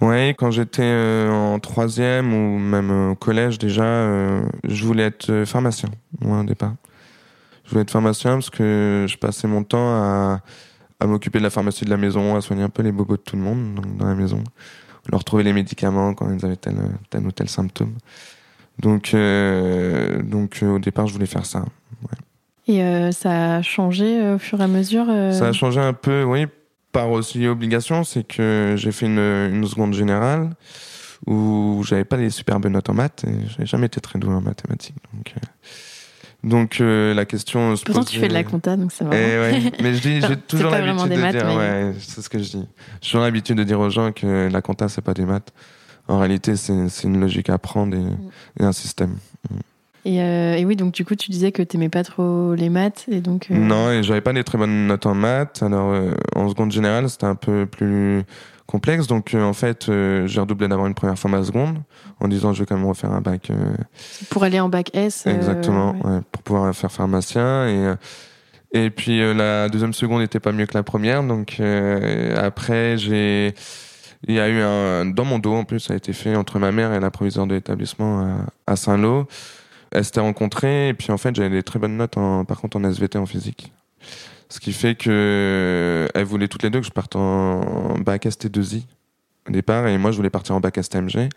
Oui, 0.00 0.32
quand 0.36 0.52
j'étais 0.52 0.82
euh, 0.82 1.28
en 1.28 1.58
troisième 1.58 2.32
ou 2.32 2.58
même 2.58 3.10
au 3.10 3.14
collège 3.16 3.58
déjà, 3.58 3.82
euh, 3.82 4.42
je 4.62 4.84
voulais 4.84 5.04
être 5.04 5.42
pharmacien, 5.44 5.88
moi, 6.20 6.40
au 6.40 6.44
départ. 6.44 6.74
Je 7.64 7.70
voulais 7.70 7.82
être 7.82 7.90
pharmacien 7.90 8.34
parce 8.34 8.50
que 8.50 9.06
je 9.08 9.16
passais 9.16 9.48
mon 9.48 9.64
temps 9.64 9.88
à, 9.88 10.40
à 11.00 11.06
m'occuper 11.06 11.38
de 11.38 11.44
la 11.44 11.50
pharmacie 11.50 11.84
de 11.84 11.90
la 11.90 11.96
maison, 11.96 12.36
à 12.36 12.40
soigner 12.40 12.62
un 12.62 12.68
peu 12.68 12.82
les 12.82 12.92
bobos 12.92 13.16
de 13.16 13.22
tout 13.22 13.36
le 13.36 13.42
monde 13.42 13.74
donc, 13.74 13.96
dans 13.96 14.06
la 14.06 14.14
maison, 14.14 14.42
leur 15.10 15.24
trouver 15.24 15.42
les 15.42 15.52
médicaments 15.52 16.14
quand 16.14 16.30
ils 16.32 16.44
avaient 16.44 16.56
tel, 16.56 16.76
tel 17.10 17.26
ou 17.26 17.32
tel 17.32 17.48
symptôme. 17.48 17.94
Donc, 18.78 19.14
donc 20.24 20.60
au 20.62 20.78
départ, 20.78 21.06
je 21.06 21.12
voulais 21.12 21.26
faire 21.26 21.46
ça. 21.46 21.60
Ouais. 22.02 22.18
Et 22.68 22.82
euh, 22.82 23.10
ça 23.12 23.56
a 23.56 23.62
changé 23.62 24.20
euh, 24.20 24.36
au 24.36 24.38
fur 24.38 24.60
et 24.60 24.64
à 24.64 24.68
mesure 24.68 25.06
euh? 25.08 25.32
Ça 25.32 25.48
a 25.48 25.52
changé 25.52 25.80
un 25.80 25.94
peu, 25.94 26.22
oui, 26.22 26.46
par 26.92 27.10
aussi 27.10 27.46
obligation. 27.46 28.04
C'est 28.04 28.24
que 28.24 28.74
j'ai 28.76 28.92
fait 28.92 29.06
une, 29.06 29.18
une, 29.18 29.66
seconde 29.66 29.94
générale 29.94 30.50
où 31.26 31.82
j'avais 31.86 32.04
pas 32.04 32.18
des 32.18 32.28
superbes 32.28 32.66
notes 32.66 32.90
en 32.90 32.94
maths 32.94 33.24
et 33.26 33.48
j'avais 33.48 33.66
jamais 33.66 33.86
été 33.86 34.00
très 34.02 34.18
doué 34.18 34.34
en 34.34 34.42
mathématiques. 34.42 34.96
Donc, 35.14 35.32
donc 36.44 36.78
la 36.80 37.24
question 37.24 37.76
se 37.76 37.84
Pourtant, 37.84 38.04
tu 38.04 38.18
fais 38.18 38.28
de 38.28 38.32
la 38.32 38.44
compta, 38.44 38.76
donc 38.76 38.92
c'est 38.92 39.04
vrai. 39.04 39.16
Eh 39.16 39.38
ouais, 39.38 39.72
mais 39.82 39.94
je 39.94 40.00
dis, 40.00 40.20
j'ai 40.28 40.36
toujours 40.36 40.70
l'habitude 40.70 41.10
de 41.10 41.30
dire, 41.30 41.56
ouais, 41.56 41.94
c'est 41.98 42.22
ce 42.22 42.28
que 42.28 42.38
je 42.38 42.50
dis. 42.50 42.66
J'ai 43.00 43.10
toujours 43.10 43.22
l'habitude 43.22 43.56
de 43.56 43.64
dire 43.64 43.80
aux 43.80 43.90
gens 43.90 44.12
que 44.12 44.48
la 44.50 44.62
compta, 44.62 44.88
c'est 44.88 45.02
pas 45.02 45.14
des 45.14 45.24
maths. 45.24 45.52
En 46.06 46.18
réalité, 46.18 46.56
c'est 46.56 47.04
une 47.04 47.20
logique 47.20 47.50
à 47.50 47.54
apprendre 47.54 47.94
et, 47.94 48.00
mm. 48.00 48.30
et 48.60 48.64
un 48.64 48.72
système. 48.72 49.16
Mm. 49.50 49.56
Euh, 50.06 50.54
et, 50.54 50.64
oui, 50.64 50.76
donc 50.76 50.94
du 50.94 51.04
coup, 51.04 51.14
tu 51.14 51.30
disais 51.30 51.52
que 51.52 51.62
tu 51.62 51.68
t'aimais 51.68 51.88
pas 51.88 52.04
trop 52.04 52.54
les 52.54 52.68
maths, 52.68 53.04
et 53.08 53.20
donc. 53.20 53.48
Euh, 53.50 53.56
non, 53.56 53.90
et 53.90 54.02
j'avais 54.02 54.20
pas 54.20 54.32
des 54.32 54.44
très 54.44 54.58
bonnes 54.58 54.86
notes 54.86 55.06
en 55.06 55.14
maths. 55.14 55.62
Alors, 55.62 55.92
euh, 55.92 56.12
en 56.34 56.48
seconde 56.48 56.72
générale, 56.72 57.08
c'était 57.10 57.26
un 57.26 57.34
peu 57.34 57.66
plus 57.66 58.22
complexe. 58.68 59.08
Donc, 59.08 59.34
en 59.34 59.52
fait, 59.52 59.86
j'ai 60.26 60.40
redoublé 60.40 60.68
d'avoir 60.68 60.86
une 60.86 60.94
première 60.94 61.18
fois 61.18 61.30
ma 61.30 61.42
seconde, 61.42 61.78
en 62.20 62.28
disant 62.28 62.52
je 62.52 62.60
vais 62.60 62.66
quand 62.66 62.76
même 62.76 62.86
refaire 62.86 63.10
un 63.12 63.20
bac. 63.20 63.50
Pour 64.30 64.44
aller 64.44 64.60
en 64.60 64.68
bac 64.68 64.90
S. 64.94 65.26
Exactement, 65.26 65.96
ouais. 66.04 66.20
pour 66.30 66.42
pouvoir 66.42 66.72
faire 66.74 66.92
pharmacien 66.92 67.66
et. 67.68 67.94
Et 68.72 68.90
puis 68.90 69.18
la 69.34 69.70
deuxième 69.70 69.94
seconde 69.94 70.20
n'était 70.20 70.40
pas 70.40 70.52
mieux 70.52 70.66
que 70.66 70.74
la 70.74 70.82
première, 70.82 71.22
donc 71.22 71.58
après 72.36 72.98
j'ai, 72.98 73.54
il 74.26 74.34
y 74.34 74.40
a 74.40 74.48
eu 74.50 74.60
un 74.60 75.06
dans 75.06 75.24
mon 75.24 75.38
dos 75.38 75.54
en 75.54 75.64
plus 75.64 75.80
ça 75.80 75.94
a 75.94 75.96
été 75.96 76.12
fait 76.12 76.36
entre 76.36 76.58
ma 76.58 76.70
mère 76.70 76.92
et 76.92 77.00
la 77.00 77.10
proviseure 77.10 77.46
de 77.46 77.54
l'établissement 77.54 78.20
à, 78.66 78.72
à 78.72 78.76
Saint-Lô 78.76 79.26
elles 79.90 80.04
s'étaient 80.04 80.20
rencontrées 80.20 80.88
et 80.88 80.94
puis 80.94 81.12
en 81.12 81.18
fait 81.18 81.34
j'avais 81.34 81.50
des 81.50 81.62
très 81.62 81.78
bonnes 81.78 81.96
notes 81.96 82.16
en, 82.16 82.44
par 82.44 82.60
contre 82.60 82.76
en 82.76 82.84
SVT 82.84 83.18
en 83.18 83.26
physique. 83.26 83.72
Ce 84.48 84.60
qui 84.60 84.72
fait 84.72 84.94
que 84.94 86.08
elles 86.14 86.24
voulaient 86.24 86.48
toutes 86.48 86.62
les 86.62 86.70
deux 86.70 86.80
que 86.80 86.86
je 86.86 86.90
parte 86.90 87.16
en 87.16 87.98
bac 87.98 88.24
ST2I 88.24 88.82
au 89.48 89.52
départ 89.52 89.86
et 89.86 89.98
moi 89.98 90.10
je 90.10 90.16
voulais 90.16 90.30
partir 90.30 90.54
en 90.54 90.60
bac 90.60 90.78
STMG. 90.82 91.28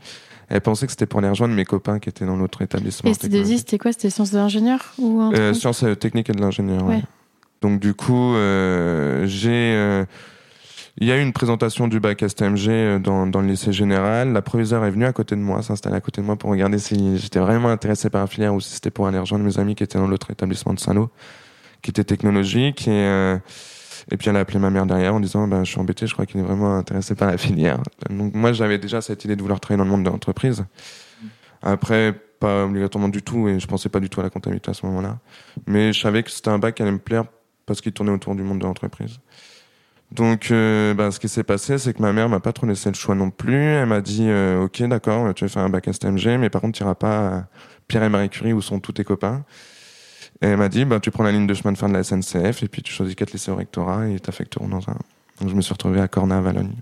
Elles 0.49 0.61
pensaient 0.61 0.85
que 0.85 0.91
c'était 0.91 1.05
pour 1.05 1.21
les 1.21 1.29
rejoindre 1.29 1.53
mes 1.53 1.65
copains 1.65 1.99
qui 1.99 2.09
étaient 2.09 2.25
dans 2.25 2.35
l'autre 2.35 2.61
établissement. 2.61 3.09
Et 3.09 3.13
ST2I 3.13 3.57
c'était 3.57 3.77
quoi? 3.77 3.91
C'était 3.91 4.09
sciences 4.09 4.31
de 4.31 4.37
l'ingénieur 4.37 4.93
ou 4.97 5.21
euh, 5.33 5.53
Sciences 5.53 5.83
euh, 5.83 5.95
techniques 5.95 6.29
et 6.29 6.33
de 6.33 6.41
l'ingénieur. 6.41 6.85
Ouais. 6.85 7.01
Donc 7.61 7.79
du 7.79 7.93
coup 7.93 8.35
euh, 8.35 9.25
j'ai 9.27 9.73
euh, 9.75 10.05
il 10.97 11.07
y 11.07 11.11
a 11.11 11.17
eu 11.17 11.21
une 11.21 11.33
présentation 11.33 11.87
du 11.87 11.99
bac 11.99 12.23
STMG 12.27 12.67
euh, 12.69 12.99
dans, 12.99 13.25
dans 13.27 13.41
le 13.41 13.47
lycée 13.47 13.71
général. 13.71 14.33
La 14.33 14.41
proviseure 14.41 14.83
est 14.85 14.91
venue 14.91 15.05
à 15.05 15.13
côté 15.13 15.35
de 15.35 15.41
moi, 15.41 15.61
s'installer 15.63 15.95
à 15.95 16.01
côté 16.01 16.21
de 16.21 16.25
moi 16.25 16.35
pour 16.35 16.49
regarder 16.49 16.79
si 16.79 17.17
j'étais 17.17 17.39
vraiment 17.39 17.69
intéressé 17.69 18.09
par 18.09 18.21
la 18.21 18.27
filière 18.27 18.53
ou 18.53 18.59
si 18.59 18.73
c'était 18.73 18.91
pour 18.91 19.07
aller 19.07 19.19
rejoindre 19.19 19.45
mes 19.45 19.57
amis 19.57 19.75
qui 19.75 19.83
étaient 19.83 19.97
dans 19.97 20.07
l'autre 20.07 20.31
établissement 20.31 20.73
de 20.73 20.79
Saint-Lô, 20.79 21.09
qui 21.81 21.89
était 21.89 22.03
technologique. 22.03 22.88
Et, 22.88 22.91
euh, 22.91 23.38
Et 24.11 24.17
puis 24.17 24.29
elle 24.29 24.35
a 24.35 24.39
appelé 24.39 24.59
ma 24.59 24.69
mère 24.69 24.85
derrière 24.85 25.13
en 25.13 25.19
disant 25.19 25.47
bah, 25.47 25.63
Je 25.63 25.69
suis 25.69 25.79
embêté, 25.79 26.07
je 26.07 26.13
crois 26.13 26.25
qu'il 26.25 26.39
est 26.39 26.43
vraiment 26.43 26.75
intéressé 26.75 27.15
par 27.15 27.29
la 27.29 27.38
filière. 27.38 27.79
Donc 28.09 28.33
moi, 28.33 28.51
j'avais 28.53 28.77
déjà 28.79 29.01
cette 29.01 29.23
idée 29.25 29.35
de 29.35 29.41
vouloir 29.41 29.59
travailler 29.59 29.77
dans 29.77 29.85
le 29.85 29.91
monde 29.91 30.03
de 30.03 30.09
l'entreprise. 30.09 30.65
Après, 31.61 32.13
pas 32.39 32.65
obligatoirement 32.65 33.09
du 33.09 33.21
tout, 33.21 33.47
et 33.47 33.59
je 33.59 33.67
pensais 33.67 33.89
pas 33.89 34.00
du 34.00 34.09
tout 34.09 34.19
à 34.19 34.23
la 34.23 34.29
comptabilité 34.31 34.71
à 34.71 34.73
ce 34.73 34.85
moment-là. 34.88 35.19
Mais 35.67 35.93
je 35.93 36.00
savais 36.01 36.23
que 36.23 36.31
c'était 36.31 36.50
un 36.50 36.57
bac 36.57 36.75
qui 36.75 36.81
allait 36.81 36.91
me 36.91 36.97
plaire 36.97 37.25
parce 37.67 37.81
qu'il 37.81 37.91
tournait 37.93 38.11
autour 38.11 38.35
du 38.35 38.41
monde 38.41 38.59
de 38.59 38.63
l'entreprise. 38.63 39.19
Donc, 40.11 40.50
euh, 40.51 40.93
bah, 40.93 41.11
ce 41.11 41.19
qui 41.19 41.29
s'est 41.29 41.43
passé, 41.43 41.77
c'est 41.77 41.93
que 41.93 42.01
ma 42.01 42.11
mère 42.11 42.27
m'a 42.27 42.39
pas 42.41 42.51
trop 42.51 42.65
laissé 42.65 42.89
le 42.89 42.95
choix 42.95 43.15
non 43.15 43.29
plus. 43.29 43.55
Elle 43.55 43.85
m'a 43.85 44.01
dit 44.01 44.25
euh, 44.27 44.63
Ok, 44.63 44.81
d'accord, 44.83 45.33
tu 45.35 45.45
vas 45.45 45.50
faire 45.50 45.61
un 45.61 45.69
bac 45.69 45.88
STMG, 45.89 46.38
mais 46.39 46.50
par 46.50 46.61
contre, 46.61 46.77
tu 46.77 46.83
iras 46.83 46.95
pas 46.95 47.27
à 47.27 47.43
Pierre 47.88 48.03
et 48.03 48.09
Marie 48.09 48.29
Curie 48.29 48.53
où 48.53 48.61
sont 48.61 48.79
tous 48.79 48.93
tes 48.93 49.03
copains. 49.03 49.45
Et 50.41 50.48
elle 50.48 50.57
m'a 50.57 50.69
dit, 50.69 50.86
bah, 50.86 51.00
tu 51.00 51.12
prends 51.12 51.24
la 51.24 51.31
ligne 51.31 51.45
de 51.45 51.53
chemin 51.53 51.71
de 51.71 51.77
fer 51.77 51.88
de 51.88 51.93
la 51.93 52.03
SNCF 52.03 52.63
et 52.63 52.67
puis 52.67 52.81
tu 52.81 52.91
choisis 52.91 53.15
quatre 53.15 53.31
lycées 53.31 53.51
au 53.51 53.55
rectorat 53.55 54.07
et 54.07 54.19
t'affecteront 54.19 54.67
dans 54.67 54.89
un. 54.89 54.98
Donc 55.39 55.50
je 55.50 55.55
me 55.55 55.62
suis 55.62 55.74
retrouvé 55.74 56.01
à 56.01 56.07
Corna, 56.07 56.39
à 56.39 56.41
Valogne. 56.41 56.74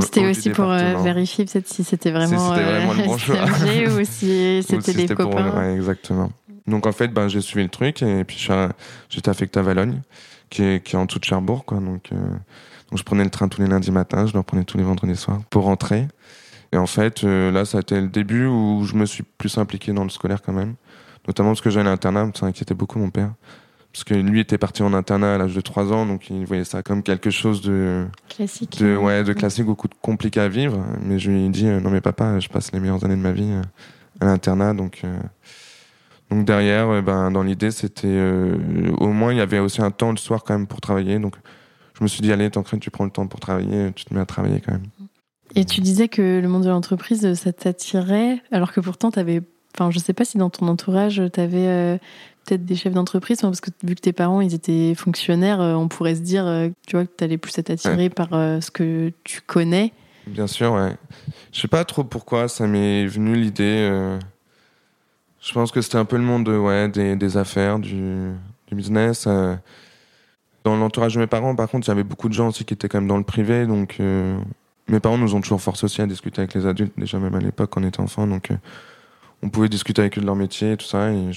C'était 0.00 0.26
aussi 0.26 0.50
pour 0.50 0.70
euh, 0.70 0.94
vérifier 1.02 1.44
peut-être 1.44 1.68
si 1.68 1.84
c'était 1.84 2.10
vraiment, 2.10 2.54
si 2.54 2.60
vraiment 2.60 2.92
le 2.94 3.04
bon 3.04 3.14
euh, 3.14 3.18
choix. 3.18 4.00
ou 4.00 4.04
si 4.04 4.62
c'était 4.68 4.92
des 4.92 5.14
copains. 5.14 5.56
ouais, 5.56 5.74
exactement. 5.76 6.32
Donc 6.66 6.86
en 6.86 6.92
fait, 6.92 7.08
ben, 7.08 7.28
j'ai 7.28 7.40
suivi 7.40 7.62
le 7.62 7.70
truc 7.70 8.02
et 8.02 8.24
puis 8.24 8.48
j'étais 9.08 9.28
affecté 9.28 9.60
à 9.60 9.62
Valogne, 9.62 10.00
qui 10.50 10.62
est, 10.62 10.84
qui 10.84 10.96
est 10.96 10.98
en 10.98 11.06
dessous 11.06 11.18
de 11.18 11.24
Cherbourg. 11.24 11.64
Quoi, 11.64 11.78
donc, 11.78 12.10
euh, 12.12 12.16
donc 12.16 12.98
je 12.98 13.02
prenais 13.04 13.24
le 13.24 13.30
train 13.30 13.48
tous 13.48 13.60
les 13.60 13.68
lundis 13.68 13.90
matins, 13.90 14.26
je 14.26 14.32
le 14.32 14.40
reprenais 14.40 14.64
tous 14.64 14.78
les 14.78 14.84
vendredis 14.84 15.16
soirs 15.16 15.40
pour 15.50 15.64
rentrer. 15.64 16.08
Et 16.72 16.76
en 16.76 16.86
fait, 16.86 17.22
là, 17.22 17.64
ça 17.64 17.78
a 17.78 17.80
été 17.80 17.98
le 17.98 18.08
début 18.08 18.44
où 18.44 18.84
je 18.84 18.94
me 18.94 19.06
suis 19.06 19.22
plus 19.22 19.56
impliqué 19.56 19.92
dans 19.92 20.04
le 20.04 20.10
scolaire 20.10 20.42
quand 20.42 20.52
même 20.52 20.74
notamment 21.28 21.50
parce 21.50 21.60
que 21.60 21.70
j'allais 21.70 21.88
à 21.88 21.92
l'internat, 21.92 22.30
ça 22.34 22.46
inquiétait 22.46 22.74
beaucoup 22.74 22.98
mon 22.98 23.10
père. 23.10 23.32
Parce 23.92 24.04
que 24.04 24.14
lui 24.14 24.40
était 24.40 24.58
parti 24.58 24.82
en 24.82 24.92
internat 24.92 25.34
à 25.34 25.38
l'âge 25.38 25.54
de 25.54 25.60
3 25.60 25.92
ans, 25.92 26.06
donc 26.06 26.30
il 26.30 26.44
voyait 26.44 26.64
ça 26.64 26.82
comme 26.82 27.02
quelque 27.02 27.30
chose 27.30 27.62
de 27.62 28.06
classique, 28.28 28.78
de, 28.78 28.96
ouais, 28.96 29.24
de 29.24 29.32
classique, 29.32 29.64
beaucoup 29.64 29.88
compliqué 30.02 30.40
à 30.40 30.48
vivre. 30.48 30.84
Mais 31.02 31.18
je 31.18 31.30
lui 31.30 31.44
ai 31.44 31.48
dit 31.48 31.66
euh, 31.66 31.80
non 31.80 31.90
mais 31.90 32.00
papa, 32.00 32.38
je 32.38 32.48
passe 32.48 32.72
les 32.72 32.80
meilleures 32.80 33.04
années 33.04 33.16
de 33.16 33.20
ma 33.20 33.32
vie 33.32 33.50
euh, 33.50 33.62
à 34.20 34.26
l'internat, 34.26 34.74
donc 34.74 35.00
euh, 35.04 35.18
donc 36.30 36.44
derrière, 36.44 37.02
ben 37.02 37.30
dans 37.30 37.42
l'idée 37.42 37.70
c'était 37.70 38.20
au 38.98 39.08
moins 39.08 39.32
il 39.32 39.38
y 39.38 39.40
avait 39.40 39.58
aussi 39.58 39.80
un 39.80 39.90
temps 39.90 40.10
le 40.10 40.18
soir 40.18 40.44
quand 40.44 40.52
même 40.52 40.66
pour 40.66 40.82
travailler, 40.82 41.18
donc 41.18 41.36
je 41.94 42.04
me 42.04 42.08
suis 42.08 42.20
dit 42.20 42.30
allez 42.30 42.50
Tancred, 42.50 42.80
tu 42.80 42.90
prends 42.90 43.06
le 43.06 43.10
temps 43.10 43.26
pour 43.26 43.40
travailler, 43.40 43.92
tu 43.94 44.04
te 44.04 44.12
mets 44.12 44.20
à 44.20 44.26
travailler 44.26 44.60
quand 44.60 44.72
même. 44.72 44.86
Et 45.54 45.64
tu 45.64 45.80
disais 45.80 46.08
que 46.08 46.40
le 46.40 46.48
monde 46.48 46.64
de 46.64 46.68
l'entreprise 46.68 47.32
ça 47.32 47.52
t'attirait, 47.54 48.42
alors 48.52 48.72
que 48.72 48.80
pourtant 48.80 49.10
tu 49.10 49.18
avais 49.18 49.40
Enfin, 49.78 49.92
je 49.92 50.00
sais 50.00 50.12
pas 50.12 50.24
si 50.24 50.38
dans 50.38 50.50
ton 50.50 50.66
entourage, 50.66 51.22
tu 51.32 51.38
avais 51.38 51.68
euh, 51.68 51.98
peut-être 52.44 52.64
des 52.64 52.74
chefs 52.74 52.92
d'entreprise, 52.92 53.40
parce 53.40 53.60
que 53.60 53.70
vu 53.84 53.94
que 53.94 54.00
tes 54.00 54.12
parents 54.12 54.40
ils 54.40 54.52
étaient 54.52 54.92
fonctionnaires, 54.96 55.60
euh, 55.60 55.74
on 55.74 55.86
pourrait 55.86 56.16
se 56.16 56.20
dire 56.20 56.44
euh, 56.48 56.68
tu 56.88 56.96
vois, 56.96 57.06
que 57.06 57.12
tu 57.16 57.22
allais 57.22 57.38
plus 57.38 57.56
être 57.58 57.70
attiré 57.70 58.10
par 58.10 58.30
ce 58.30 58.72
que 58.72 59.12
tu 59.22 59.40
connais. 59.40 59.92
Bien 60.26 60.48
sûr, 60.48 60.72
ouais. 60.72 60.96
Je 61.52 61.60
sais 61.60 61.68
pas 61.68 61.84
trop 61.84 62.02
pourquoi 62.02 62.48
ça 62.48 62.66
m'est 62.66 63.06
venu 63.06 63.36
l'idée. 63.36 63.88
Je 65.40 65.52
pense 65.52 65.70
que 65.70 65.80
c'était 65.80 65.96
un 65.96 66.04
peu 66.04 66.16
le 66.16 66.24
monde 66.24 66.48
ouais, 66.48 66.88
des, 66.88 67.14
des 67.14 67.36
affaires, 67.36 67.78
du, 67.78 68.32
du 68.66 68.74
business. 68.74 69.28
Dans 70.64 70.76
l'entourage 70.76 71.14
de 71.14 71.20
mes 71.20 71.28
parents, 71.28 71.54
par 71.54 71.68
contre, 71.68 71.86
il 71.86 71.90
y 71.90 71.92
avait 71.92 72.02
beaucoup 72.02 72.28
de 72.28 72.34
gens 72.34 72.48
aussi 72.48 72.64
qui 72.64 72.74
étaient 72.74 72.88
quand 72.88 72.98
même 72.98 73.08
dans 73.08 73.16
le 73.16 73.22
privé, 73.22 73.64
donc 73.64 74.00
mes 74.88 75.00
parents 75.00 75.18
nous 75.18 75.36
ont 75.36 75.40
toujours 75.40 75.62
forcé 75.62 75.84
aussi 75.84 76.02
à 76.02 76.06
discuter 76.06 76.40
avec 76.40 76.54
les 76.54 76.66
adultes, 76.66 76.94
déjà 76.98 77.20
même 77.20 77.36
à 77.36 77.40
l'époque 77.40 77.70
quand 77.70 77.80
on 77.80 77.86
était 77.86 78.00
enfant, 78.00 78.26
donc 78.26 78.50
on 79.42 79.48
pouvait 79.48 79.68
discuter 79.68 80.02
avec 80.02 80.18
eux 80.18 80.20
de 80.20 80.26
leur 80.26 80.36
métier 80.36 80.72
et 80.72 80.76
tout 80.76 80.86
ça. 80.86 81.10
Et 81.10 81.30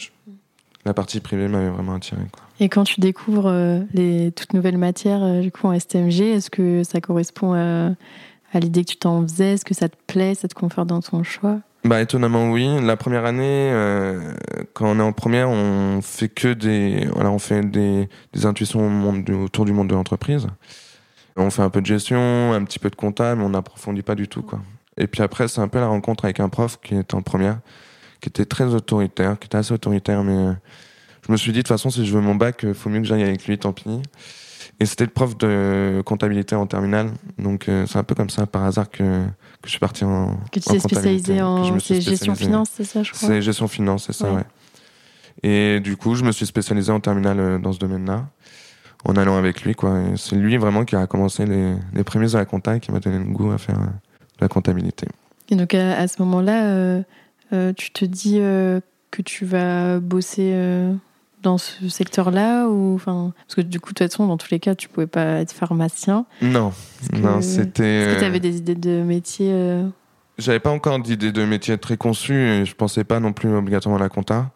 la 0.85 0.93
partie 0.93 1.19
privée 1.19 1.47
m'avait 1.47 1.69
vraiment 1.69 1.95
attiré. 1.95 2.21
Quoi. 2.31 2.43
Et 2.59 2.69
quand 2.69 2.83
tu 2.83 2.99
découvres 2.99 3.47
euh, 3.47 3.79
les 3.93 4.31
toutes 4.31 4.53
nouvelles 4.53 4.77
matières 4.77 5.23
euh, 5.23 5.41
du 5.41 5.51
coup 5.51 5.67
en 5.67 5.77
STMG, 5.77 6.21
est-ce 6.21 6.49
que 6.49 6.83
ça 6.83 7.01
correspond 7.01 7.53
à, 7.53 8.59
l'idée 8.59 8.83
que 8.83 8.91
tu 8.91 8.97
t'en 8.97 9.23
faisais? 9.23 9.53
Est-ce 9.53 9.65
que 9.65 9.73
ça 9.73 9.89
te 9.89 9.95
plaît 10.07 10.35
Ça 10.35 10.47
te 10.47 10.53
conforte 10.53 10.87
dans 10.87 11.01
ton 11.01 11.23
choix? 11.23 11.59
Bah 11.83 11.99
étonnamment 11.99 12.51
oui. 12.51 12.67
La 12.83 12.95
première 12.95 13.25
année, 13.25 13.71
euh, 13.73 14.33
quand 14.73 14.85
on 14.85 14.99
est 14.99 15.03
en 15.03 15.13
première, 15.13 15.49
on 15.49 16.01
fait 16.03 16.29
que 16.29 16.53
des, 16.53 17.07
voilà, 17.13 17.31
on 17.31 17.39
fait 17.39 17.63
des, 17.63 18.07
des 18.33 18.45
intuitions 18.45 19.11
autour 19.43 19.65
du 19.65 19.71
monde 19.71 19.87
de 19.87 19.95
l'entreprise. 19.95 20.47
On 21.37 21.49
fait 21.49 21.63
un 21.63 21.69
peu 21.71 21.81
de 21.81 21.87
gestion, 21.87 22.53
un 22.53 22.63
petit 22.63 22.77
peu 22.77 22.91
de 22.91 22.95
compta, 22.95 23.35
mais 23.35 23.43
on 23.43 23.49
n'approfondit 23.49 24.03
pas 24.03 24.15
du 24.15 24.27
tout 24.27 24.43
quoi. 24.43 24.59
Et 24.97 25.07
puis 25.07 25.23
après, 25.23 25.47
c'est 25.47 25.61
un 25.61 25.67
peu 25.67 25.79
la 25.79 25.87
rencontre 25.87 26.25
avec 26.25 26.39
un 26.39 26.49
prof 26.49 26.79
qui 26.83 26.93
est 26.93 27.13
en 27.15 27.21
première 27.23 27.59
qui 28.21 28.29
était 28.29 28.45
très 28.45 28.65
autoritaire, 28.73 29.37
qui 29.39 29.47
était 29.47 29.57
assez 29.57 29.73
autoritaire, 29.73 30.23
mais 30.23 30.31
euh, 30.33 30.53
je 31.27 31.31
me 31.31 31.37
suis 31.37 31.51
dit, 31.51 31.59
de 31.59 31.63
toute 31.63 31.69
façon, 31.69 31.89
si 31.89 32.05
je 32.05 32.13
veux 32.13 32.21
mon 32.21 32.35
bac, 32.35 32.59
il 32.63 32.69
euh, 32.69 32.73
faut 32.73 32.89
mieux 32.89 32.99
que 33.01 33.07
j'aille 33.07 33.23
avec 33.23 33.45
lui, 33.47 33.57
tant 33.57 33.73
pis. 33.73 34.01
Et 34.79 34.85
c'était 34.85 35.03
le 35.03 35.11
prof 35.11 35.37
de 35.37 36.01
comptabilité 36.05 36.55
en 36.55 36.65
terminale. 36.65 37.11
Donc, 37.37 37.67
euh, 37.67 37.85
c'est 37.87 37.97
un 37.97 38.03
peu 38.03 38.15
comme 38.15 38.29
ça, 38.29 38.45
par 38.45 38.63
hasard, 38.63 38.89
que, 38.89 38.97
que 38.97 39.65
je 39.65 39.69
suis 39.69 39.79
parti 39.79 40.05
en. 40.05 40.37
Que 40.51 40.59
tu 40.59 40.69
t'es 40.69 40.79
spécialisé 40.79 41.41
en 41.41 41.77
gestion 41.79 42.35
finance, 42.35 42.69
c'est 42.73 42.83
ça, 42.83 43.03
je 43.03 43.11
crois? 43.11 43.27
C'est 43.27 43.41
gestion 43.41 43.67
finance, 43.67 44.05
c'est 44.05 44.13
ça, 44.13 44.31
ouais. 44.31 44.43
Et 45.43 45.79
du 45.79 45.97
coup, 45.97 46.15
je 46.15 46.23
me 46.23 46.31
suis 46.31 46.45
spécialisé 46.45 46.91
en 46.91 46.99
terminale 46.99 47.59
dans 47.61 47.73
ce 47.73 47.79
domaine-là, 47.79 48.27
en 49.05 49.15
allant 49.15 49.37
avec 49.37 49.63
lui, 49.63 49.75
quoi. 49.75 49.99
C'est 50.15 50.35
lui 50.35 50.57
vraiment 50.57 50.85
qui 50.85 50.95
a 50.95 51.07
commencé 51.07 51.45
les, 51.45 51.75
les 51.93 52.03
prémices 52.03 52.33
de 52.33 52.37
la 52.37 52.45
compta 52.45 52.75
et 52.75 52.79
qui 52.79 52.91
m'a 52.91 52.99
donné 52.99 53.17
le 53.19 53.25
goût 53.25 53.51
à 53.51 53.57
faire 53.57 53.77
de 53.77 54.41
la 54.41 54.47
comptabilité. 54.47 55.07
Et 55.49 55.55
donc, 55.55 55.73
à, 55.73 55.97
à 55.97 56.07
ce 56.07 56.21
moment-là, 56.21 56.65
euh, 56.65 57.01
tu 57.51 57.91
te 57.91 58.05
dis 58.05 58.37
euh, 58.39 58.79
que 59.11 59.21
tu 59.21 59.45
vas 59.45 59.99
bosser 59.99 60.51
euh, 60.53 60.93
dans 61.43 61.57
ce 61.57 61.89
secteur-là 61.89 62.67
ou 62.67 62.95
enfin 62.95 63.33
parce 63.45 63.55
que 63.55 63.61
du 63.61 63.79
coup 63.79 63.93
de 63.93 63.99
toute 63.99 64.09
façon 64.09 64.27
dans 64.27 64.37
tous 64.37 64.51
les 64.51 64.59
cas 64.59 64.75
tu 64.75 64.87
pouvais 64.87 65.07
pas 65.07 65.39
être 65.39 65.51
pharmacien. 65.51 66.25
Non, 66.41 66.71
non 67.13 67.41
c'était. 67.41 67.83
Est-ce 67.83 68.15
que 68.15 68.19
tu 68.19 68.25
avais 68.25 68.39
des 68.39 68.57
idées 68.57 68.75
de 68.75 69.01
métier 69.03 69.53
J'avais 70.37 70.59
pas 70.59 70.71
encore 70.71 70.99
d'idées 70.99 71.31
de 71.31 71.45
métier 71.45 71.77
très 71.77 71.97
conçues 71.97 72.47
et 72.47 72.65
je 72.65 72.75
pensais 72.75 73.03
pas 73.03 73.19
non 73.19 73.33
plus 73.33 73.53
obligatoirement 73.53 73.97
à 73.97 74.03
la 74.03 74.09
compta. 74.09 74.51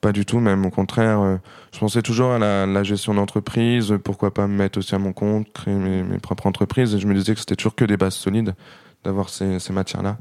Pas 0.00 0.12
du 0.12 0.24
tout, 0.24 0.38
même 0.38 0.64
au 0.64 0.70
contraire. 0.70 1.40
je 1.74 1.78
pensais 1.80 2.02
toujours 2.02 2.30
à 2.30 2.38
la, 2.38 2.82
gestion 2.84 3.14
d'entreprise, 3.14 3.94
pourquoi 4.04 4.32
pas 4.32 4.46
me 4.46 4.54
mettre 4.54 4.78
aussi 4.78 4.94
à 4.94 4.98
mon 5.00 5.12
compte, 5.12 5.52
créer 5.52 5.74
mes, 5.74 6.18
propres 6.18 6.46
entreprises. 6.46 6.94
Et 6.94 7.00
je 7.00 7.08
me 7.08 7.14
disais 7.14 7.34
que 7.34 7.40
c'était 7.40 7.56
toujours 7.56 7.74
que 7.74 7.84
des 7.84 7.96
bases 7.96 8.14
solides 8.14 8.54
d'avoir 9.02 9.28
ces, 9.28 9.58
ces 9.58 9.72
matières-là. 9.72 10.18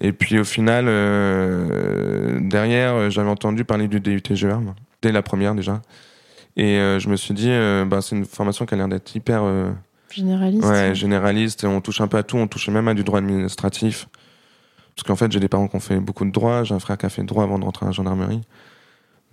Et 0.00 0.12
puis 0.12 0.38
au 0.38 0.44
final, 0.44 0.86
euh, 0.88 2.38
derrière, 2.42 2.94
euh, 2.94 3.10
j'avais 3.10 3.30
entendu 3.30 3.64
parler 3.64 3.88
du 3.88 4.00
DUT 4.00 4.22
dès 5.02 5.12
la 5.12 5.22
première 5.22 5.54
déjà. 5.54 5.80
Et 6.56 6.78
euh, 6.78 6.98
je 6.98 7.08
me 7.08 7.16
suis 7.16 7.34
dit, 7.34 7.50
bah, 7.86 8.00
c'est 8.02 8.16
une 8.16 8.24
formation 8.24 8.66
qui 8.66 8.74
a 8.74 8.76
l'air 8.76 8.88
d'être 8.88 9.14
hyper... 9.14 9.42
généraliste. 10.10 10.64
Ouais, 10.64 10.94
généraliste. 10.94 11.64
On 11.64 11.80
touche 11.80 12.00
un 12.00 12.08
peu 12.08 12.16
à 12.16 12.22
tout, 12.22 12.36
on 12.36 12.46
touche 12.46 12.68
même 12.68 12.88
à 12.88 12.94
du 12.94 13.04
droit 13.04 13.18
administratif. 13.18 14.08
Parce 14.94 15.06
qu'en 15.06 15.16
fait, 15.16 15.30
j'ai 15.30 15.40
des 15.40 15.48
parents 15.48 15.68
qui 15.68 15.76
ont 15.76 15.80
fait 15.80 16.00
beaucoup 16.00 16.24
de 16.24 16.30
droit, 16.30 16.64
j'ai 16.64 16.74
un 16.74 16.78
frère 16.78 16.96
qui 16.96 17.04
a 17.04 17.10
fait 17.10 17.22
droit 17.22 17.44
avant 17.44 17.58
de 17.58 17.64
rentrer 17.64 17.84
à 17.84 17.90
la 17.90 17.92
gendarmerie. 17.92 18.40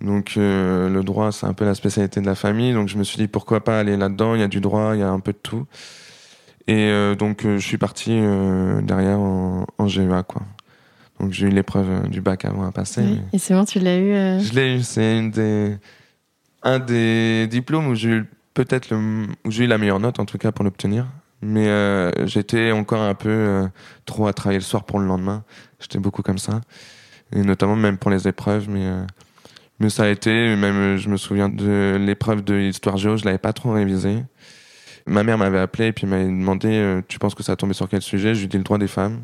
Donc 0.02 0.32
le 0.36 1.00
droit, 1.02 1.32
c'est 1.32 1.46
un 1.46 1.54
peu 1.54 1.64
la 1.64 1.74
spécialité 1.74 2.20
de 2.20 2.26
la 2.26 2.34
famille. 2.34 2.74
Donc 2.74 2.88
je 2.88 2.98
me 2.98 3.04
suis 3.04 3.16
dit, 3.16 3.28
pourquoi 3.28 3.64
pas 3.64 3.78
aller 3.78 3.96
là-dedans? 3.96 4.34
Il 4.34 4.40
y 4.40 4.44
a 4.44 4.48
du 4.48 4.60
droit, 4.60 4.90
il 4.94 5.00
y 5.00 5.02
a 5.02 5.08
un 5.08 5.20
peu 5.20 5.32
de 5.32 5.38
tout. 5.38 5.66
Et 6.66 6.90
donc 7.18 7.42
je 7.44 7.66
suis 7.66 7.78
parti 7.78 8.10
derrière 8.82 9.18
en, 9.18 9.66
en 9.78 9.88
GEA, 9.88 10.22
quoi. 10.22 10.42
Donc 11.24 11.32
j'ai 11.32 11.46
eu 11.46 11.50
l'épreuve 11.50 11.88
euh, 11.88 12.06
du 12.06 12.20
bac 12.20 12.44
avant 12.44 12.66
à 12.66 12.70
passer. 12.70 13.02
Et 13.32 13.38
c'est 13.38 13.54
bon, 13.54 13.64
tu 13.64 13.78
l'as 13.78 13.96
eu 13.96 14.12
euh 14.12 14.40
Je 14.40 14.52
l'ai 14.52 14.76
eu. 14.76 14.82
C'est 14.82 15.22
des... 15.30 15.74
un 16.62 16.78
des 16.78 17.46
diplômes 17.46 17.86
où 17.86 17.94
j'ai 17.94 18.10
eu 18.10 18.24
peut-être 18.52 18.90
le... 18.90 19.26
où 19.46 19.50
j'ai 19.50 19.64
eu 19.64 19.66
la 19.66 19.78
meilleure 19.78 20.00
note 20.00 20.20
en 20.20 20.26
tout 20.26 20.36
cas 20.36 20.52
pour 20.52 20.66
l'obtenir. 20.66 21.06
Mais 21.40 21.66
euh, 21.68 22.26
j'étais 22.26 22.72
encore 22.72 23.00
un 23.00 23.14
peu 23.14 23.66
trop 24.04 24.26
à 24.26 24.34
travailler 24.34 24.58
le 24.58 24.64
soir 24.64 24.84
pour 24.84 25.00
le 25.00 25.06
lendemain. 25.06 25.44
J'étais 25.80 25.98
beaucoup 25.98 26.20
comme 26.20 26.36
ça. 26.36 26.60
Et 27.34 27.40
notamment 27.40 27.76
même 27.76 27.96
pour 27.96 28.10
les 28.10 28.28
épreuves. 28.28 28.68
Mais, 28.68 28.86
mais 29.80 29.88
ça 29.88 30.02
a 30.02 30.08
été, 30.08 30.56
même 30.56 30.98
je 30.98 31.08
me 31.08 31.16
souviens 31.16 31.48
de 31.48 31.96
l'épreuve 31.98 32.44
de 32.44 32.52
l'histoire 32.52 32.98
géo, 32.98 33.16
je 33.16 33.24
l'avais 33.24 33.38
pas 33.38 33.54
trop 33.54 33.72
révisée. 33.72 34.18
Ma 35.06 35.22
mère 35.22 35.38
m'avait 35.38 35.58
appelé 35.58 35.86
et 35.86 35.92
puis 35.92 36.06
m'avait 36.06 36.24
demandé 36.24 37.00
Tu 37.08 37.18
penses 37.18 37.34
que 37.34 37.42
ça 37.42 37.52
a 37.52 37.56
tombé 37.56 37.72
sur 37.72 37.88
quel 37.88 38.02
sujet? 38.02 38.34
Je 38.34 38.40
lui 38.40 38.44
ai 38.44 38.48
dit 38.48 38.58
le 38.58 38.64
droit 38.64 38.76
des 38.76 38.88
femmes. 38.88 39.20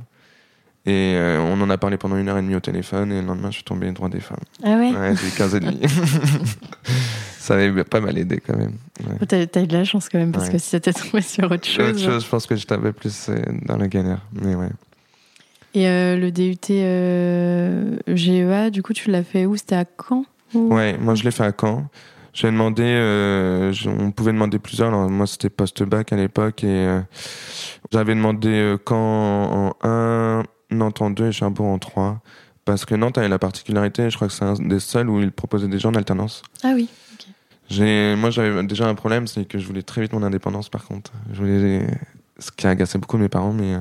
Et 0.87 1.15
euh, 1.15 1.39
on 1.41 1.61
en 1.61 1.69
a 1.69 1.77
parlé 1.77 1.99
pendant 1.99 2.17
une 2.17 2.29
heure 2.29 2.39
et 2.39 2.43
demie 2.43 2.55
au 2.55 2.61
téléphone, 2.61 3.13
et 3.13 3.21
le 3.21 3.27
lendemain, 3.27 3.51
je 3.51 3.57
suis 3.57 3.65
tombé 3.65 3.93
droit 3.93 4.09
des 4.09 4.21
femmes. 4.21 4.39
Ah 4.65 4.77
ouais 4.77 4.93
Ouais, 4.93 5.15
j'ai 5.15 5.31
15 5.31 5.55
et 5.57 5.61
demi. 5.61 5.79
ça 7.39 7.55
avait 7.55 7.85
pas 7.85 8.01
mal 8.01 8.17
aidé 8.17 8.41
quand 8.45 8.57
même. 8.57 8.73
Ouais. 9.07 9.27
T'as, 9.27 9.63
eu 9.63 9.67
de 9.67 9.77
la 9.77 9.85
chance 9.85 10.09
quand 10.09 10.19
même, 10.19 10.33
parce 10.33 10.49
que 10.49 10.57
si 10.57 10.71
t'étais 10.71 10.95
tombé 10.95 11.21
sur 11.21 11.51
autre 11.51 11.67
chose. 11.67 11.91
Autre 11.91 11.99
chose, 11.99 12.25
je 12.25 12.29
pense 12.29 12.47
que 12.47 12.57
je 12.57 12.67
t'avais 12.67 12.93
plus 12.93 13.29
euh, 13.29 13.43
dans 13.67 13.77
la 13.77 13.89
galère. 13.89 14.21
Mais 14.33 14.55
ouais. 14.55 14.71
Et 15.75 15.87
euh, 15.87 16.17
le 16.17 16.33
DUT 16.33 16.57
GEA, 18.17 18.71
du 18.71 18.83
coup, 18.83 18.95
tu 18.95 19.11
l'as 19.11 19.23
fait 19.23 19.45
où? 19.45 19.57
C'était 19.57 19.77
à 19.77 19.85
Caen 19.85 20.25
Ouais, 20.55 20.97
moi 20.99 21.15
je 21.15 21.25
l'ai 21.25 21.31
fait 21.31 21.45
à 21.45 21.53
Caen. 21.59 21.89
J'ai 22.33 22.47
demandé, 22.47 22.85
on 23.87 24.13
pouvait 24.13 24.33
demander 24.33 24.59
plusieurs. 24.59 24.89
Alors, 24.89 25.11
moi, 25.11 25.27
c'était 25.27 25.51
post-bac 25.51 26.13
à 26.13 26.17
l'époque 26.17 26.65
et 26.65 27.01
j'avais 27.93 28.15
demandé 28.15 28.77
Caen 28.89 29.75
en 29.83 29.89
1, 29.89 30.45
Nantes 30.71 31.03
en 31.03 31.11
2 31.11 31.29
et 31.29 31.33
Cherbourg 31.33 31.67
en 31.67 31.79
3. 31.79 32.21
Parce 32.65 32.85
que 32.85 32.95
Nantes 32.95 33.19
avait 33.19 33.29
la 33.29 33.39
particularité, 33.39 34.11
je 34.11 34.17
crois 34.17 34.29
que 34.29 34.35
c'est 34.35 34.45
un 34.45 34.55
des 34.55 34.81
seuls 34.81 35.09
où 35.09 35.21
ils 35.21 35.33
proposaient 35.33 35.69
des 35.69 35.79
gens 35.79 35.91
en 35.91 35.95
alternance. 35.95 36.43
Ah 36.62 36.73
oui, 36.75 36.89
ok. 37.15 37.27
J'ai, 37.69 38.15
moi, 38.17 38.31
j'avais 38.31 38.62
déjà 38.65 38.87
un 38.89 38.95
problème, 38.95 39.27
c'est 39.27 39.45
que 39.45 39.59
je 39.59 39.67
voulais 39.67 39.83
très 39.83 40.03
vite 40.03 40.12
mon 40.12 40.23
indépendance, 40.23 40.69
par 40.69 40.85
contre. 40.85 41.12
Je 41.33 41.39
voulais, 41.39 41.87
ce 42.39 42.50
qui 42.53 42.67
a 42.67 42.71
agacé 42.71 42.99
beaucoup 42.99 43.17
mes 43.17 43.29
parents, 43.29 43.53
mais 43.53 43.77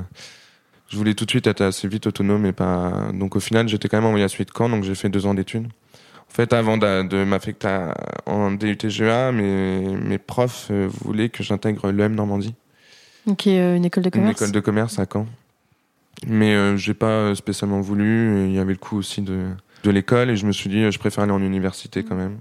je 0.88 0.96
voulais 0.96 1.14
tout 1.14 1.24
de 1.24 1.30
suite 1.30 1.46
être 1.46 1.60
assez 1.60 1.88
vite 1.88 2.06
autonome 2.06 2.46
et 2.46 2.52
pas. 2.52 3.10
Donc, 3.12 3.36
au 3.36 3.40
final, 3.40 3.68
j'étais 3.68 3.88
quand 3.88 3.98
même 3.98 4.06
envoyé 4.06 4.24
à 4.24 4.28
suite 4.28 4.50
Caen, 4.56 4.68
donc 4.68 4.84
j'ai 4.84 4.94
fait 4.94 5.08
deux 5.08 5.26
ans 5.26 5.34
d'études. 5.34 5.66
En 5.66 6.32
fait, 6.32 6.52
avant 6.52 6.78
de, 6.78 7.06
de 7.06 7.24
m'affecter 7.24 7.90
en 8.26 8.52
DUTGA, 8.52 9.32
mes, 9.32 9.80
mes 9.80 10.18
profs 10.18 10.68
euh, 10.70 10.88
voulaient 11.02 11.28
que 11.28 11.42
j'intègre 11.42 11.90
l'EM 11.90 12.14
Normandie. 12.14 12.54
Ok, 13.26 13.48
euh, 13.48 13.76
une 13.76 13.84
école 13.84 14.04
de 14.04 14.10
commerce. 14.10 14.30
Une 14.40 14.44
école 14.46 14.52
de 14.52 14.60
commerce 14.60 14.98
à 15.00 15.06
Caen. 15.12 15.26
Mais 16.26 16.54
euh, 16.54 16.76
j'ai 16.76 16.94
pas 16.94 17.34
spécialement 17.34 17.80
voulu. 17.80 18.46
Il 18.46 18.52
y 18.52 18.58
avait 18.58 18.72
le 18.72 18.78
coût 18.78 18.98
aussi 18.98 19.22
de, 19.22 19.48
de 19.84 19.90
l'école 19.90 20.30
et 20.30 20.36
je 20.36 20.46
me 20.46 20.52
suis 20.52 20.68
dit, 20.68 20.90
je 20.90 20.98
préfère 20.98 21.24
aller 21.24 21.32
en 21.32 21.42
université 21.42 22.02
quand 22.02 22.16
même. 22.16 22.38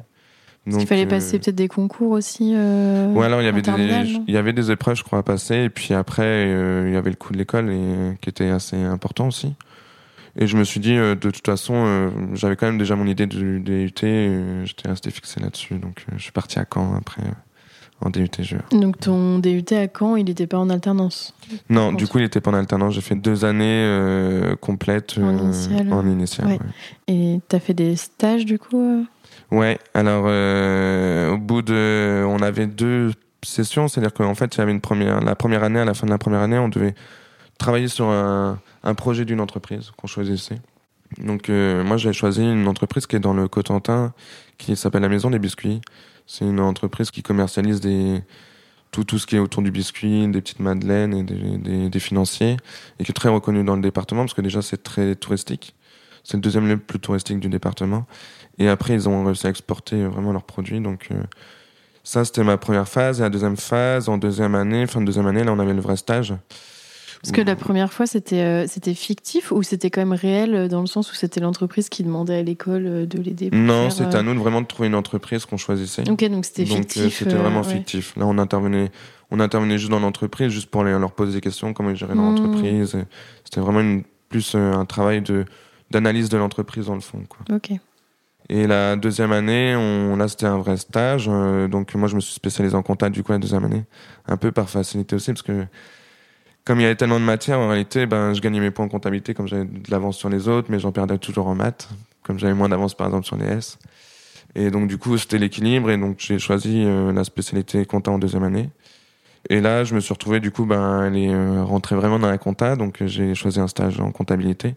Donc, 0.68 0.82
il 0.82 0.88
fallait 0.88 1.06
passer 1.06 1.40
peut-être 1.40 1.56
des 1.56 1.70
concours 1.70 2.12
aussi. 2.12 2.54
Euh, 2.54 3.12
ouais, 3.14 3.26
alors 3.26 3.42
il 3.42 3.46
y 3.46 3.48
avait 3.48 3.62
des, 3.62 3.72
il 4.28 4.34
y 4.34 4.38
avait 4.38 4.54
des 4.54 4.70
épreuves, 4.72 4.98
je 4.98 5.04
crois, 5.04 5.20
à 5.20 5.24
passer. 5.24 5.56
Et 5.56 5.70
puis 5.70 5.94
après, 5.94 6.50
il 6.88 6.94
y 6.94 6.98
avait 6.98 7.10
le 7.10 7.16
coût 7.16 7.34
de 7.34 7.38
l'école 7.38 7.72
et 7.72 8.18
qui 8.22 8.30
était 8.30 8.50
assez 8.50 8.76
important 8.76 9.28
aussi. 9.28 9.56
Et 10.40 10.48
je 10.48 10.58
me 10.58 10.64
suis 10.64 10.80
dit, 10.80 10.96
euh, 10.96 11.16
de 11.16 11.32
toute 11.32 11.46
façon, 11.46 11.74
euh, 11.76 12.10
j'avais 12.34 12.56
quand 12.56 12.68
même 12.68 12.78
déjà 12.78 12.96
mon 12.96 13.08
idée 13.08 13.28
du 13.28 13.60
DUT, 13.60 13.92
j'étais 13.94 14.88
resté 14.88 15.12
fixé 15.12 15.40
là-dessus. 15.40 15.76
Donc 15.76 16.06
euh, 16.08 16.14
je 16.18 16.24
suis 16.24 16.32
parti 16.32 16.60
à 16.60 16.66
Caen 16.72 16.96
après, 16.96 17.24
en 18.02 18.10
DUT 18.10 18.30
Donc 18.72 19.00
ton 19.00 19.40
DUT 19.40 19.66
à 19.72 19.88
Caen, 19.88 20.16
il 20.16 20.26
n'était 20.26 20.48
pas 20.48 20.58
en 20.58 20.70
alternance 20.70 21.34
Non, 21.70 21.92
du 21.92 22.08
coup, 22.08 22.20
il 22.20 22.24
n'était 22.24 22.42
pas 22.42 22.52
en 22.52 22.56
alternance. 22.56 22.94
J'ai 22.94 23.02
fait 23.02 23.16
deux 23.16 23.46
années 23.46 24.54
complètes 24.62 25.18
en 25.18 25.38
initiale. 25.38 25.94
En 25.94 26.08
initiale 26.08 26.60
Et 27.08 27.40
tu 27.48 27.56
as 27.56 27.60
fait 27.60 27.74
des 27.74 27.96
stages 27.96 28.46
du 28.46 28.58
coup 28.60 29.06
Ouais, 29.52 29.80
alors 29.94 30.26
au 31.34 31.38
bout 31.38 31.62
de. 31.62 32.24
On 32.28 32.42
avait 32.42 32.68
deux 32.68 33.12
sessions, 33.44 33.88
c'est-à-dire 33.88 34.14
qu'en 34.14 34.36
fait, 34.36 34.56
il 34.56 34.60
y 34.60 34.62
avait 34.62 34.72
une 34.72 34.82
première, 34.82 35.22
la 35.22 35.36
première 35.36 35.64
année, 35.64 35.80
à 35.80 35.86
la 35.86 35.94
fin 35.94 36.06
de 36.06 36.12
la 36.12 36.18
première 36.18 36.42
année, 36.42 36.58
on 36.58 36.70
devait 36.70 36.96
travailler 37.58 37.88
sur 37.88 38.06
un 38.06 38.60
un 38.84 38.96
projet 38.96 39.26
d'une 39.26 39.42
entreprise 39.42 39.92
qu'on 39.98 40.08
choisissait. 40.08 40.60
Donc 41.18 41.50
euh, 41.50 41.84
moi 41.84 41.98
j'ai 41.98 42.14
choisi 42.14 42.42
une 42.42 42.68
entreprise 42.68 43.08
qui 43.08 43.16
est 43.16 43.20
dans 43.20 43.34
le 43.34 43.48
Cotentin, 43.48 44.14
qui 44.58 44.76
s'appelle 44.76 45.02
la 45.02 45.10
Maison 45.10 45.30
des 45.30 45.40
Biscuits. 45.40 45.82
C'est 46.32 46.46
une 46.46 46.60
entreprise 46.60 47.10
qui 47.10 47.24
commercialise 47.24 47.82
tout, 48.92 49.18
ce 49.18 49.26
qui 49.26 49.36
est 49.36 49.40
autour 49.40 49.64
du 49.64 49.72
biscuit, 49.72 50.28
des 50.28 50.42
petites 50.42 50.60
madeleines 50.60 51.12
et 51.16 51.90
des, 51.90 52.00
financiers, 52.00 52.56
et 53.00 53.04
qui 53.04 53.10
est 53.10 53.16
très 53.16 53.30
reconnue 53.30 53.64
dans 53.64 53.76
le 53.76 53.82
département 53.82 54.22
parce 54.22 54.36
que 54.36 54.42
déjà 54.42 54.62
c'est 54.62 54.84
très 54.84 55.16
touristique. 55.16 55.74
C'est 56.24 56.38
le 56.38 56.42
deuxième 56.42 56.68
lieu 56.68 56.76
le 56.76 56.80
plus 56.80 57.00
touristique 57.00 57.40
du 57.40 57.50
département. 57.50 58.06
Et 58.60 58.70
après 58.70 58.94
ils 58.94 59.10
ont 59.10 59.26
réussi 59.26 59.48
à 59.48 59.50
exporter 59.50 60.06
vraiment 60.06 60.32
leurs 60.32 60.44
produits. 60.44 60.80
Donc 60.80 61.08
euh, 61.10 61.20
ça 62.04 62.24
c'était 62.24 62.44
ma 62.44 62.58
première 62.58 62.88
phase. 62.88 63.22
Et 63.22 63.24
la 63.24 63.32
deuxième 63.32 63.58
phase, 63.58 64.08
en 64.08 64.20
deuxième 64.20 64.54
année, 64.54 64.86
fin 64.86 65.02
de 65.02 65.08
deuxième 65.08 65.26
année, 65.26 65.44
là 65.44 65.52
on 65.52 65.58
avait 65.58 65.74
le 65.74 65.82
vrai 65.82 65.98
stage. 65.98 66.36
Parce 67.22 67.34
que 67.34 67.42
la 67.42 67.56
première 67.56 67.92
fois, 67.92 68.08
c'était 68.08 68.42
euh, 68.42 68.66
c'était 68.68 68.94
fictif 68.94 69.52
ou 69.52 69.62
c'était 69.62 69.90
quand 69.90 70.02
même 70.02 70.14
réel 70.14 70.56
euh, 70.56 70.68
dans 70.68 70.80
le 70.80 70.88
sens 70.88 71.12
où 71.12 71.16
c'était 71.16 71.42
l'entreprise 71.42 71.90
qui 71.90 72.04
demandait 72.04 72.38
à 72.38 72.44
l'école 72.44 72.86
euh, 72.86 73.06
de 73.06 73.20
l'aider 73.20 73.50
Non, 73.52 73.90
c'était 73.90 74.16
à 74.16 74.24
nous 74.24 74.34
de 74.34 74.40
vraiment 74.40 74.62
de 74.62 74.68
trouver 74.68 74.88
une 74.88 74.96
entreprise 74.96 75.46
qu'on 75.46 75.58
choisissait. 75.58 76.10
Ok, 76.10 76.24
donc 76.30 76.46
c'était 76.46 76.66
fictif. 76.66 77.04
Donc 77.04 77.12
c'était 77.12 77.36
vraiment 77.36 77.64
fictif. 77.64 78.16
Là, 78.16 78.26
on 78.26 78.38
intervenait, 78.38 78.90
on 79.32 79.40
intervenait 79.40 79.78
juste 79.78 79.92
dans 79.92 80.00
l'entreprise, 80.00 80.50
juste 80.50 80.70
pour 80.70 80.84
leur 80.84 81.12
poser 81.12 81.34
des 81.34 81.42
questions, 81.42 81.74
comment 81.74 81.90
ils 81.90 81.98
géraient 81.98 82.16
leur 82.16 82.24
hmm. 82.24 82.40
entreprise. 82.40 82.98
C'était 83.44 83.60
vraiment 83.60 83.82
une, 83.82 84.04
plus 84.30 84.56
un 84.56 84.86
travail 84.86 85.22
de 85.22 85.46
d'analyse 85.92 86.30
de 86.30 86.38
l'entreprise 86.38 86.86
dans 86.86 86.94
le 86.94 87.02
fond. 87.02 87.24
Quoi. 87.28 87.56
Ok. 87.56 87.72
Et 88.48 88.66
la 88.66 88.96
deuxième 88.96 89.32
année, 89.32 89.76
on, 89.76 90.16
là, 90.16 90.28
c'était 90.28 90.46
un 90.46 90.58
vrai 90.58 90.78
stage. 90.78 91.26
donc, 91.70 91.94
moi, 91.96 92.08
je 92.08 92.16
me 92.16 92.20
suis 92.20 92.34
spécialisé 92.34 92.76
en 92.76 92.84
compta, 92.84 93.10
du 93.10 93.24
coup, 93.24 93.32
la 93.32 93.40
deuxième 93.40 93.64
année. 93.66 93.86
Un 94.28 94.38
peu 94.38 94.52
par 94.52 94.70
facilité 94.70 95.16
aussi, 95.16 95.32
parce 95.32 95.42
que 95.42 95.66
comme 96.66 96.80
il 96.80 96.84
y 96.84 96.86
avait 96.86 96.96
tellement 96.96 97.20
de 97.20 97.26
matière, 97.26 97.60
en 97.60 97.68
réalité, 97.68 98.06
ben, 98.06 98.34
je 98.34 98.42
gagnais 98.42 98.60
mes 98.60 98.72
points 98.72 98.86
en 98.86 98.90
comptabilité 98.90 99.34
comme 99.34 99.48
j'avais 99.48 99.66
de 99.66 99.92
l'avance 99.92 100.18
sur 100.18 100.30
les 100.30 100.48
autres, 100.48 100.68
mais 100.70 100.80
j'en 100.80 100.92
perdais 100.92 101.18
toujours 101.18 101.48
en 101.48 101.56
maths, 101.56 101.90
comme 102.24 102.38
j'avais 102.38 102.54
moins 102.54 102.70
d'avance 102.70 102.94
par 102.94 103.08
exemple 103.08 103.26
sur 103.26 103.38
les 103.38 103.46
S. 103.46 103.80
Et 104.56 104.72
donc 104.72 104.88
du 104.88 104.98
coup, 104.98 105.18
c'était 105.18 105.38
l'équilibre, 105.38 105.90
et 105.92 105.98
donc 105.98 106.18
j'ai 106.20 106.40
choisi 106.40 106.84
euh, 106.86 107.12
la 107.12 107.24
spécialité 107.24 107.86
compta 107.86 108.12
en 108.12 108.20
deuxième 108.20 108.44
année. 108.44 108.70
Et 109.50 109.62
là, 109.62 109.84
je 109.84 109.96
me 109.96 110.00
suis 110.00 110.14
retrouvé 110.14 110.40
du 110.40 110.52
coup, 110.52 110.66
ben, 110.66 111.00
aller 111.00 111.30
euh, 111.30 111.64
rentrer 111.64 111.96
vraiment 111.96 112.20
dans 112.20 112.30
la 112.30 112.38
compta, 112.38 112.76
donc 112.76 113.04
j'ai 113.06 113.36
choisi 113.36 113.60
un 113.60 113.68
stage 113.68 114.00
en 114.00 114.12
comptabilité, 114.12 114.76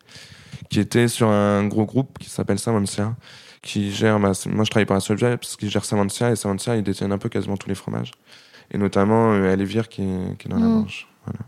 qui 0.71 0.81
était 0.81 1.09
sur 1.09 1.29
un 1.29 1.67
gros 1.67 1.85
groupe 1.85 2.19
qui 2.19 2.31
s'appelle 2.31 2.59
Savancia, 2.59 3.15
qui 3.63 3.93
gère, 3.93 4.19
ma... 4.19 4.33
moi 4.47 4.65
je 4.65 4.71
travaille 4.71 4.87
pour 4.87 4.97
un 4.97 5.01
seul 5.01 5.19
parce 5.19 5.57
qu'il 5.57 5.71
gère 5.71 5.85
Savancia, 5.85 6.31
et 6.31 6.37
Savancia, 6.37 6.77
ils 6.77 6.83
détiennent 6.83 7.13
un 7.13 7.19
peu 7.19 7.29
quasiment 7.29 7.57
tous 7.57 7.69
les 7.69 7.75
fromages. 7.75 8.13
Et 8.71 8.79
notamment 8.79 9.33
euh, 9.33 9.57
qui 9.57 10.03
est, 10.03 10.39
qui 10.39 10.49
est 10.49 10.51
dans 10.51 10.59
la 10.59 10.67
Manche. 10.67 11.07
Voilà. 11.27 11.41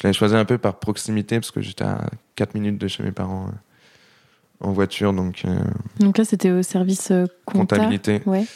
Je 0.00 0.06
l'avais 0.06 0.16
choisi 0.16 0.34
un 0.34 0.46
peu 0.46 0.56
par 0.56 0.78
proximité 0.78 1.38
parce 1.38 1.50
que 1.50 1.60
j'étais 1.60 1.84
à 1.84 2.08
4 2.36 2.54
minutes 2.54 2.78
de 2.78 2.88
chez 2.88 3.02
mes 3.02 3.12
parents 3.12 3.48
euh, 3.48 4.66
en 4.66 4.72
voiture. 4.72 5.12
Donc, 5.12 5.42
euh, 5.44 5.58
donc 5.98 6.16
là, 6.16 6.24
c'était 6.24 6.50
au 6.50 6.62
service 6.62 7.10
euh, 7.10 7.26
comptabilité. 7.44 8.22
Ouais. 8.24 8.46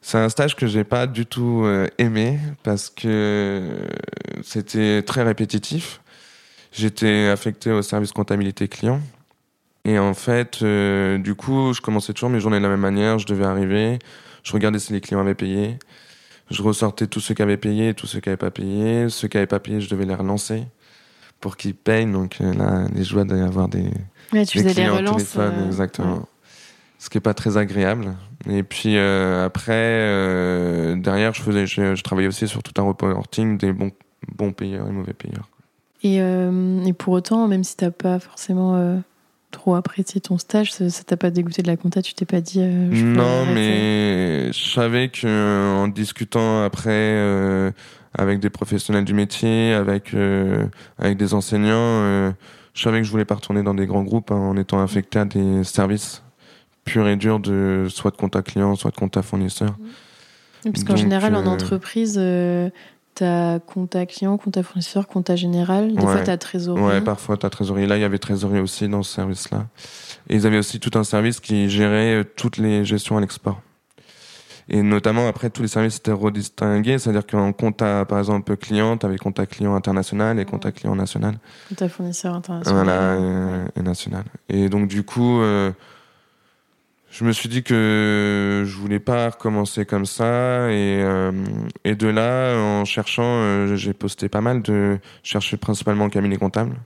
C'est 0.00 0.18
un 0.18 0.28
stage 0.28 0.54
que 0.54 0.68
j'ai 0.68 0.84
pas 0.84 1.08
du 1.08 1.26
tout 1.26 1.66
aimé 1.98 2.38
parce 2.62 2.90
que 2.90 3.88
c'était 4.44 5.02
très 5.02 5.24
répétitif. 5.24 6.00
J'étais 6.70 7.26
affecté 7.26 7.72
au 7.72 7.82
service 7.82 8.12
comptabilité 8.12 8.68
client. 8.68 9.00
Et 9.84 9.98
en 9.98 10.14
fait, 10.14 10.62
du 10.62 11.34
coup, 11.34 11.72
je 11.72 11.80
commençais 11.80 12.12
toujours 12.12 12.30
mes 12.30 12.38
journées 12.38 12.58
de 12.58 12.62
la 12.62 12.68
même 12.68 12.78
manière. 12.78 13.18
Je 13.18 13.26
devais 13.26 13.46
arriver, 13.46 13.98
je 14.44 14.52
regardais 14.52 14.78
si 14.78 14.92
les 14.92 15.00
clients 15.00 15.18
avaient 15.18 15.34
payé, 15.34 15.76
je 16.52 16.62
ressortais 16.62 17.08
tous 17.08 17.18
ceux 17.18 17.34
qui 17.34 17.42
avaient 17.42 17.56
payé, 17.56 17.92
tous 17.92 18.06
ceux 18.06 18.20
qui 18.20 18.28
n'avaient 18.28 18.36
pas 18.36 18.52
payé. 18.52 19.08
Ceux 19.08 19.26
qui 19.26 19.38
n'avaient 19.38 19.48
pas 19.48 19.58
payé, 19.58 19.80
je 19.80 19.90
devais 19.90 20.04
les 20.04 20.14
relancer 20.14 20.66
pour 21.40 21.56
qu'ils 21.56 21.74
payent. 21.74 22.10
Donc 22.10 22.38
euh, 22.40 22.52
là, 22.54 22.86
les 22.94 23.04
joies 23.04 23.24
d'avoir 23.24 23.68
des, 23.68 23.90
ouais, 24.32 24.46
tu 24.46 24.62
des 24.62 24.72
clients 24.72 24.92
les 24.92 24.98
relances, 24.98 25.16
téléphone, 25.16 25.54
euh, 25.58 25.66
exactement. 25.66 26.28
Ce 26.98 27.10
qui 27.10 27.18
est 27.18 27.22
pas 27.22 27.34
très 27.34 27.56
agréable. 27.56 28.14
Et 28.48 28.62
puis 28.62 28.96
euh, 28.96 29.44
après, 29.44 30.96
derrière, 31.00 31.34
je 31.34 31.42
faisais, 31.42 31.66
je, 31.66 32.02
travaillais 32.02 32.28
aussi 32.28 32.48
sur 32.48 32.62
tout 32.62 32.80
un 32.80 32.84
reporting 32.84 33.58
des 33.58 33.72
bons, 33.72 33.92
bons 34.34 34.52
payeurs 34.52 34.88
et 34.88 34.92
mauvais 34.92 35.12
payeurs. 35.12 35.48
Et, 36.02 36.16
et 36.16 36.92
pour 36.92 37.14
autant, 37.14 37.48
même 37.48 37.64
si 37.64 37.76
t'as 37.76 37.90
pas 37.90 38.18
forcément 38.18 39.02
trop 39.56 39.74
apprécié 39.74 40.20
ton 40.20 40.38
stage 40.38 40.72
Ça 40.72 41.04
t'a 41.04 41.16
pas 41.16 41.30
dégoûté 41.30 41.62
de 41.62 41.68
la 41.68 41.76
compta? 41.76 42.02
Tu 42.02 42.14
t'es 42.14 42.24
pas 42.24 42.40
dit 42.40 42.60
euh, 42.60 42.88
Non, 42.90 43.46
mais 43.46 44.52
je 44.52 44.70
savais 44.70 45.08
que 45.08 45.74
en 45.74 45.88
discutant 45.88 46.62
après 46.62 46.90
euh, 46.90 47.70
avec 48.16 48.40
des 48.40 48.50
professionnels 48.50 49.04
du 49.04 49.14
métier, 49.14 49.72
avec 49.72 50.14
avec 50.98 51.16
des 51.16 51.34
enseignants, 51.34 52.32
je 52.74 52.82
savais 52.82 52.98
que 52.98 53.04
je 53.04 53.10
voulais 53.10 53.24
pas 53.24 53.36
retourner 53.36 53.62
dans 53.62 53.74
des 53.74 53.86
grands 53.86 54.02
groupes 54.02 54.30
hein, 54.30 54.36
en 54.36 54.56
étant 54.56 54.82
affecté 54.82 55.18
à 55.18 55.24
des 55.24 55.64
services 55.64 56.22
purs 56.84 57.08
et 57.08 57.16
durs 57.16 57.40
de 57.40 57.86
soit 57.88 58.10
de 58.10 58.16
compta 58.16 58.42
client, 58.42 58.74
soit 58.76 58.90
de 58.90 58.96
compta 58.96 59.22
fournisseur. 59.22 59.76
parce 60.64 60.84
qu'en 60.84 60.96
général, 60.96 61.34
en 61.34 61.46
entreprise, 61.46 62.18
T'as 63.16 63.60
compta 63.60 64.04
client, 64.04 64.36
compta 64.36 64.62
fournisseur, 64.62 65.06
compta 65.06 65.36
général. 65.36 65.94
Des 65.94 66.02
fois, 66.02 66.20
t'as 66.20 66.36
trésorerie. 66.36 66.82
Ouais, 66.82 67.00
parfois, 67.00 67.38
t'as 67.38 67.48
trésorerie. 67.48 67.86
Là, 67.86 67.96
il 67.96 68.02
y 68.02 68.04
avait 68.04 68.18
trésorerie 68.18 68.60
aussi 68.60 68.88
dans 68.90 69.02
ce 69.02 69.14
service-là. 69.14 69.68
Et 70.28 70.34
ils 70.36 70.46
avaient 70.46 70.58
aussi 70.58 70.80
tout 70.80 70.98
un 70.98 71.02
service 71.02 71.40
qui 71.40 71.70
gérait 71.70 72.16
euh, 72.16 72.24
toutes 72.24 72.58
les 72.58 72.84
gestions 72.84 73.16
à 73.16 73.22
l'export. 73.22 73.62
Et 74.68 74.82
notamment, 74.82 75.28
après, 75.28 75.50
tous 75.50 75.62
les 75.62 75.68
services 75.68 75.96
étaient 75.98 76.12
redistingués. 76.12 76.98
C'est-à-dire 76.98 77.26
qu'en 77.26 77.52
compta, 77.52 78.04
par 78.04 78.18
exemple, 78.18 78.56
client, 78.56 78.96
t'avais 78.96 79.16
compta 79.16 79.46
client 79.46 79.74
international 79.74 80.40
et 80.40 80.44
compta 80.44 80.72
client 80.72 80.96
national. 80.96 81.38
Compta 81.68 81.88
fournisseur 81.88 82.34
international. 82.34 82.84
Voilà, 82.84 83.68
et, 83.76 83.82
national. 83.82 84.24
Et 84.48 84.68
donc, 84.68 84.88
du 84.88 85.04
coup, 85.04 85.40
euh, 85.40 85.70
je 87.10 87.24
me 87.24 87.32
suis 87.32 87.48
dit 87.48 87.62
que 87.62 88.64
je 88.66 88.76
voulais 88.76 88.98
pas 88.98 89.30
recommencer 89.30 89.86
comme 89.86 90.04
ça 90.04 90.70
et, 90.70 91.00
euh, 91.02 91.32
et 91.84 91.94
de 91.94 92.08
là 92.08 92.56
en 92.56 92.84
cherchant 92.84 93.22
euh, 93.24 93.76
j'ai 93.76 93.94
posté 93.94 94.28
pas 94.28 94.40
mal 94.40 94.60
de 94.60 94.98
chercher 95.22 95.56
principalement 95.56 96.04
le 96.04 96.10
cabinet 96.10 96.36
comptable 96.36 96.76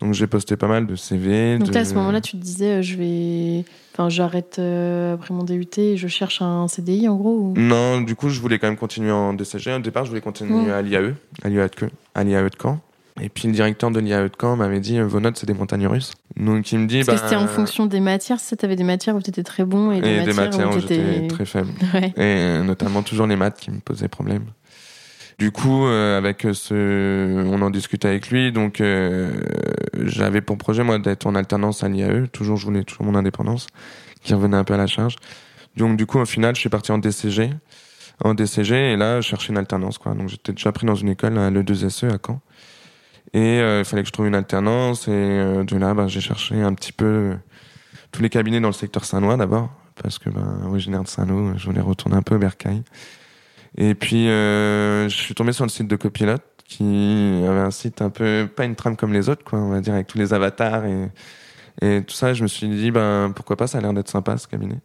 donc 0.00 0.12
j'ai 0.12 0.26
posté 0.26 0.56
pas 0.56 0.68
mal 0.68 0.86
de 0.86 0.94
CV 0.94 1.58
donc 1.58 1.74
à 1.74 1.84
ce 1.84 1.94
moment-là 1.94 2.20
tu 2.20 2.32
te 2.32 2.42
disais 2.42 2.78
euh, 2.78 2.82
je 2.82 2.96
vais 2.96 3.64
enfin 3.92 4.08
j'arrête 4.08 4.58
après 4.58 5.32
mon 5.32 5.44
DUT 5.44 5.66
et 5.78 5.96
je 5.96 6.08
cherche 6.08 6.42
un 6.42 6.68
CDI 6.68 7.08
en 7.08 7.16
gros 7.16 7.54
non 7.56 8.00
du 8.00 8.14
coup 8.14 8.28
je 8.28 8.40
voulais 8.40 8.58
quand 8.58 8.66
même 8.66 8.76
continuer 8.76 9.10
en 9.10 9.32
DCG 9.32 9.74
au 9.74 9.78
départ 9.78 10.04
je 10.04 10.10
voulais 10.10 10.20
continuer 10.20 10.70
à 10.70 10.82
l'IAE 10.82 11.14
à 11.42 11.48
l'IAE 11.48 11.68
à 12.14 12.24
l'IAE 12.24 12.50
de 12.50 12.56
Caen 12.60 12.80
et 13.20 13.30
puis 13.30 13.48
le 13.48 13.54
directeur 13.54 13.90
de 13.90 13.98
l'IAE 13.98 14.24
de 14.24 14.30
Caen 14.38 14.56
m'avait 14.56 14.80
dit 14.80 15.00
vos 15.00 15.20
notes 15.20 15.38
c'est 15.38 15.46
des 15.46 15.54
montagnes 15.54 15.86
russes. 15.86 16.12
Donc 16.36 16.70
il 16.72 16.80
me 16.80 16.86
dit 16.86 17.02
Parce 17.02 17.20
que 17.20 17.28
c'était 17.28 17.40
en 17.40 17.44
bah, 17.44 17.48
fonction 17.48 17.86
des 17.86 18.00
matières, 18.00 18.40
si 18.40 18.56
tu 18.56 18.64
avais 18.64 18.76
des 18.76 18.84
matières 18.84 19.16
où 19.16 19.22
tu 19.22 19.30
étais 19.30 19.42
très 19.42 19.64
bon 19.64 19.90
et, 19.90 20.00
des, 20.00 20.32
matières, 20.34 20.70
où, 20.70 20.80
j'étais 20.80 21.26
très 21.28 21.46
faible. 21.46 21.70
Et 21.94 22.10
euh, 22.18 22.62
notamment 22.62 23.02
toujours 23.02 23.26
les 23.26 23.36
maths 23.36 23.58
qui 23.58 23.70
me 23.70 23.80
posaient 23.80 24.08
problème. 24.08 24.44
Du 25.38 25.50
coup, 25.50 25.84
euh, 25.84 26.16
avec 26.16 26.46
ce, 26.54 27.44
on 27.46 27.60
en 27.60 27.68
discutait 27.68 28.08
avec 28.08 28.30
lui, 28.30 28.52
donc 28.52 28.80
euh, 28.80 29.38
j'avais 29.94 30.40
pour 30.40 30.56
projet 30.56 30.82
moi 30.82 30.98
d'être 30.98 31.26
en 31.26 31.34
alternance 31.34 31.84
à 31.84 31.88
l'IAE. 31.88 32.26
Toujours, 32.28 32.56
je 32.56 32.64
voulais 32.64 32.84
toujours 32.84 33.04
mon 33.04 33.14
indépendance, 33.14 33.66
qui 34.22 34.32
revenait 34.32 34.56
un 34.56 34.64
peu 34.64 34.72
à 34.72 34.78
la 34.78 34.86
charge. 34.86 35.16
Donc 35.76 35.98
du 35.98 36.06
coup, 36.06 36.18
au 36.18 36.24
final, 36.24 36.54
je 36.54 36.60
suis 36.60 36.70
parti 36.70 36.92
en 36.92 36.98
DCG 36.98 37.50
en 38.24 38.32
DCG 38.32 38.92
et 38.92 38.96
là 38.96 39.20
je 39.20 39.28
cherchais 39.28 39.50
une 39.50 39.58
alternance 39.58 39.98
quoi. 39.98 40.14
Donc 40.14 40.30
j'étais 40.30 40.52
déjà 40.52 40.72
pris 40.72 40.86
dans 40.86 40.94
une 40.94 41.10
école 41.10 41.34
le 41.34 41.62
2SE 41.62 42.08
à 42.10 42.16
Caen 42.16 42.40
et 43.34 43.58
il 43.58 43.84
fallait 43.84 44.00
que 44.00 44.08
je 44.08 44.12
trouve 44.12 44.26
une 44.26 44.34
alternance 44.34 45.06
et 45.06 45.10
de 45.10 45.76
là 45.76 45.92
ben, 45.92 46.08
j'ai 46.08 46.22
cherché 46.22 46.62
un 46.62 46.72
petit 46.72 46.92
peu 46.92 47.36
tous 48.12 48.22
les 48.22 48.30
cabinets 48.30 48.60
dans 48.60 48.68
le 48.68 48.72
secteur 48.72 49.04
saint 49.04 49.36
d'abord 49.36 49.68
parce 50.02 50.18
que 50.18 50.30
ben 50.30 50.62
originaire 50.64 51.02
de 51.02 51.08
Saint-Lô, 51.08 51.52
je 51.56 51.66
voulais 51.66 51.82
retourner 51.82 52.16
un 52.16 52.22
peu 52.22 52.36
au 52.36 52.38
Bercail. 52.38 52.82
Et 53.76 53.94
puis 53.94 54.26
je 54.26 55.06
suis 55.08 55.34
tombé 55.34 55.52
sur 55.52 55.64
le 55.64 55.70
site 55.70 55.88
de 55.88 55.96
Copilote 55.96 56.42
qui 56.64 56.82
avait 57.46 57.60
un 57.60 57.70
site 57.70 58.02
un 58.02 58.10
peu 58.10 58.48
pas 58.54 58.64
une 58.64 58.74
trame 58.74 58.96
comme 58.96 59.12
les 59.12 59.28
autres 59.28 59.44
quoi, 59.44 59.60
on 59.60 59.70
va 59.70 59.80
dire 59.80 59.94
avec 59.94 60.08
tous 60.08 60.18
les 60.18 60.34
avatars 60.34 60.84
et 60.84 61.10
et 61.82 62.02
tout 62.06 62.14
ça, 62.14 62.32
je 62.32 62.42
me 62.42 62.48
suis 62.48 62.68
dit, 62.68 62.90
ben, 62.90 63.32
pourquoi 63.34 63.56
pas, 63.56 63.66
ça 63.66 63.78
a 63.78 63.80
l'air 63.80 63.92
d'être 63.92 64.08
sympa 64.08 64.36
ce 64.38 64.48
cabinet. 64.48 64.78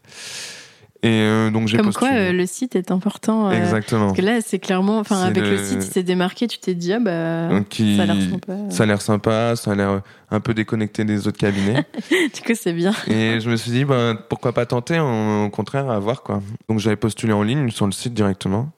Et 1.03 1.09
euh, 1.09 1.49
donc 1.49 1.67
j'ai 1.67 1.77
Comme 1.77 1.91
quoi, 1.93 2.11
euh, 2.11 2.31
le 2.31 2.45
site 2.45 2.75
est 2.75 2.91
important. 2.91 3.49
Euh, 3.49 3.53
Exactement. 3.53 4.07
Parce 4.07 4.19
que 4.19 4.25
là, 4.25 4.39
c'est 4.45 4.59
clairement, 4.59 4.99
enfin, 4.99 5.19
avec 5.21 5.43
le... 5.43 5.57
site, 5.57 5.83
il 5.83 5.91
s'est 5.91 6.03
démarqué. 6.03 6.47
Tu 6.47 6.59
t'es 6.59 6.75
dit, 6.75 6.93
ah 6.93 6.99
bah, 6.99 7.49
ça 7.71 8.03
a 8.03 8.05
l'air 8.05 8.21
sympa. 8.21 8.53
Ça 8.69 8.83
a 8.83 8.85
l'air 8.85 9.01
sympa, 9.01 9.55
ça 9.55 9.71
a 9.71 9.75
l'air 9.75 10.01
un 10.29 10.39
peu 10.39 10.53
déconnecté 10.53 11.03
des 11.03 11.27
autres 11.27 11.39
cabinets. 11.39 11.85
du 12.11 12.41
coup, 12.45 12.53
c'est 12.53 12.73
bien. 12.73 12.93
Et 13.07 13.39
je 13.39 13.49
me 13.49 13.55
suis 13.55 13.71
dit, 13.71 13.83
ben, 13.83 14.15
pourquoi 14.29 14.53
pas 14.53 14.67
tenter, 14.67 14.99
au 14.99 15.49
contraire, 15.49 15.89
à 15.89 15.97
voir 15.97 16.21
quoi. 16.21 16.43
Donc 16.69 16.77
j'avais 16.77 16.97
postulé 16.97 17.33
en 17.33 17.41
ligne 17.41 17.71
sur 17.71 17.87
le 17.87 17.93
site 17.93 18.13
directement. 18.13 18.71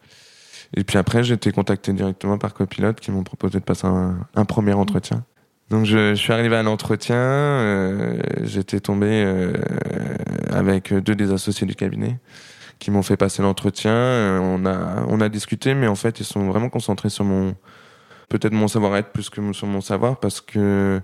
Et 0.76 0.84
puis 0.84 0.98
après, 0.98 1.24
j'ai 1.24 1.36
été 1.36 1.52
contacté 1.52 1.94
directement 1.94 2.38
par 2.38 2.54
Copilote 2.54 3.00
qui 3.00 3.12
m'ont 3.12 3.24
proposé 3.24 3.60
de 3.60 3.64
passer 3.64 3.88
un, 3.88 4.46
premier 4.46 4.74
entretien. 4.74 5.24
Donc 5.70 5.86
je, 5.86 6.10
je, 6.10 6.22
suis 6.22 6.34
arrivé 6.34 6.56
à 6.56 6.64
l'entretien, 6.64 7.16
euh, 7.16 8.22
j'étais 8.44 8.80
tombé 8.80 9.08
euh, 9.10 9.54
avec 10.52 10.94
deux 10.94 11.16
des 11.16 11.32
associés 11.32 11.66
du 11.66 11.76
cabinet 11.76 12.20
qui 12.80 12.92
m'ont 12.92 13.02
fait 13.02 13.18
passer 13.18 13.42
l'entretien. 13.42 13.94
Euh, 13.94 14.40
on 14.40 14.66
a 14.66 15.06
on 15.08 15.22
a 15.22 15.30
discuté, 15.30 15.74
mais 15.74 15.88
en 15.88 15.96
fait 15.96 16.20
ils 16.20 16.26
sont 16.26 16.48
vraiment 16.48 16.70
concentrés 16.70 17.10
sur 17.10 17.24
mon 17.24 17.56
peut-être 18.30 18.54
mon 18.54 18.68
savoir-être 18.68 19.12
plus 19.12 19.30
que 19.30 19.54
sur 19.54 19.68
mon 19.68 19.82
savoir 19.82 20.20
parce 20.20 20.42
que 20.42 21.02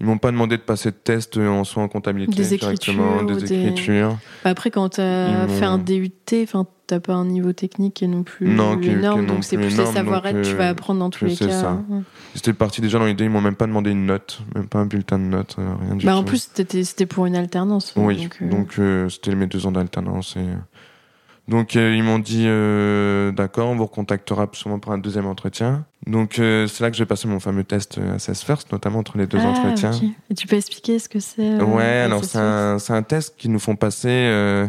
ils 0.00 0.06
m'ont 0.06 0.18
pas 0.18 0.30
demandé 0.30 0.56
de 0.56 0.62
passer 0.62 0.90
de 0.90 0.96
tests 0.96 1.38
en 1.38 1.64
soi 1.64 1.82
en 1.82 1.88
comptabilité 1.88 2.36
des 2.36 2.54
écritures, 2.54 3.26
des, 3.26 3.52
écritures. 3.52 4.18
Bah, 4.44 4.50
après 4.50 4.70
quand 4.70 4.90
tu 4.90 5.00
as 5.00 5.48
fait 5.48 5.64
un 5.64 5.78
DUT, 5.78 6.12
enfin 6.42 6.66
t'as 6.86 7.00
pas 7.00 7.14
un 7.14 7.26
niveau 7.26 7.52
technique 7.52 7.94
qui 7.94 8.04
est 8.04 8.08
non 8.08 8.22
plus 8.22 8.48
non, 8.48 8.80
énorme, 8.80 9.26
donc 9.26 9.44
c'est 9.44 9.56
plus 9.56 9.76
les 9.76 9.86
savoir-être 9.86 10.42
tu 10.42 10.54
vas 10.54 10.68
euh, 10.68 10.70
apprendre 10.70 11.00
dans 11.00 11.10
tous 11.10 11.26
les 11.26 11.36
cas. 11.36 11.50
Ça. 11.50 11.82
J'étais 12.34 12.52
parti 12.52 12.80
déjà 12.80 12.98
dans 12.98 13.06
l'idée, 13.06 13.24
ils 13.24 13.30
m'ont 13.30 13.40
même 13.40 13.56
pas 13.56 13.66
demandé 13.66 13.90
une 13.90 14.06
note, 14.06 14.40
même 14.54 14.68
pas 14.68 14.78
un 14.78 14.86
bulletin 14.86 15.18
de 15.18 15.24
notes, 15.24 15.56
euh, 15.58 15.68
rien 15.82 15.96
du 15.96 16.06
bah, 16.06 16.12
tout. 16.12 16.18
En 16.18 16.24
plus 16.24 16.48
c'était 16.54 17.06
pour 17.06 17.26
une 17.26 17.36
alternance. 17.36 17.92
Oui, 17.96 18.28
donc 18.40 18.78
euh, 18.78 19.08
c'était 19.08 19.34
mes 19.34 19.46
deux 19.46 19.66
ans 19.66 19.72
d'alternance 19.72 20.36
et 20.36 20.46
donc 21.48 21.76
euh, 21.76 21.94
ils 21.96 22.02
m'ont 22.02 22.18
dit 22.18 22.44
euh, 22.46 23.32
d'accord, 23.32 23.70
on 23.70 23.74
vous 23.74 23.86
recontactera 23.86 24.48
sûrement 24.52 24.78
pour 24.78 24.92
un 24.92 24.98
deuxième 24.98 25.26
entretien. 25.26 25.86
Donc 26.06 26.38
euh, 26.38 26.66
c'est 26.66 26.84
là 26.84 26.90
que 26.90 26.96
j'ai 26.96 27.06
passé 27.06 27.26
mon 27.26 27.40
fameux 27.40 27.64
test 27.64 27.98
Assess 28.14 28.42
First, 28.44 28.70
notamment 28.70 28.98
entre 28.98 29.16
les 29.16 29.26
deux 29.26 29.38
ah, 29.40 29.48
entretiens. 29.48 29.92
Et 30.30 30.34
tu 30.34 30.46
peux 30.46 30.56
expliquer 30.56 30.98
ce 30.98 31.08
que 31.08 31.20
c'est 31.20 31.56
Ouais, 31.62 31.84
alors 31.84 32.22
c'est 32.22 32.38
un, 32.38 32.76
un, 32.76 33.02
test 33.02 33.36
qu'ils 33.38 33.50
nous 33.50 33.58
font 33.58 33.76
passer 33.76 34.68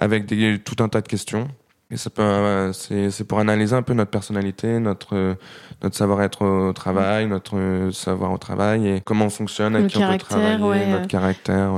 avec 0.00 0.26
des, 0.26 0.58
tout 0.58 0.82
un 0.82 0.88
tas 0.88 1.00
de 1.00 1.08
questions. 1.08 1.46
Et 1.92 1.96
ça 1.96 2.10
peut, 2.10 2.72
c'est, 2.72 3.24
pour 3.24 3.38
analyser 3.40 3.74
un 3.74 3.82
peu 3.82 3.94
notre 3.94 4.12
personnalité, 4.12 4.78
notre 4.80 5.36
notre 5.82 5.96
savoir-être 5.96 6.44
au 6.44 6.72
travail, 6.72 7.26
notre 7.26 7.90
savoir 7.92 8.32
au 8.32 8.38
travail 8.38 8.86
et 8.88 9.00
comment 9.00 9.26
on 9.26 9.30
fonctionne, 9.30 9.76
avec 9.76 9.88
qui 9.88 9.98
on 9.98 10.10
peut 10.10 10.18
travailler, 10.18 10.86
notre 10.86 11.08
caractère. 11.08 11.72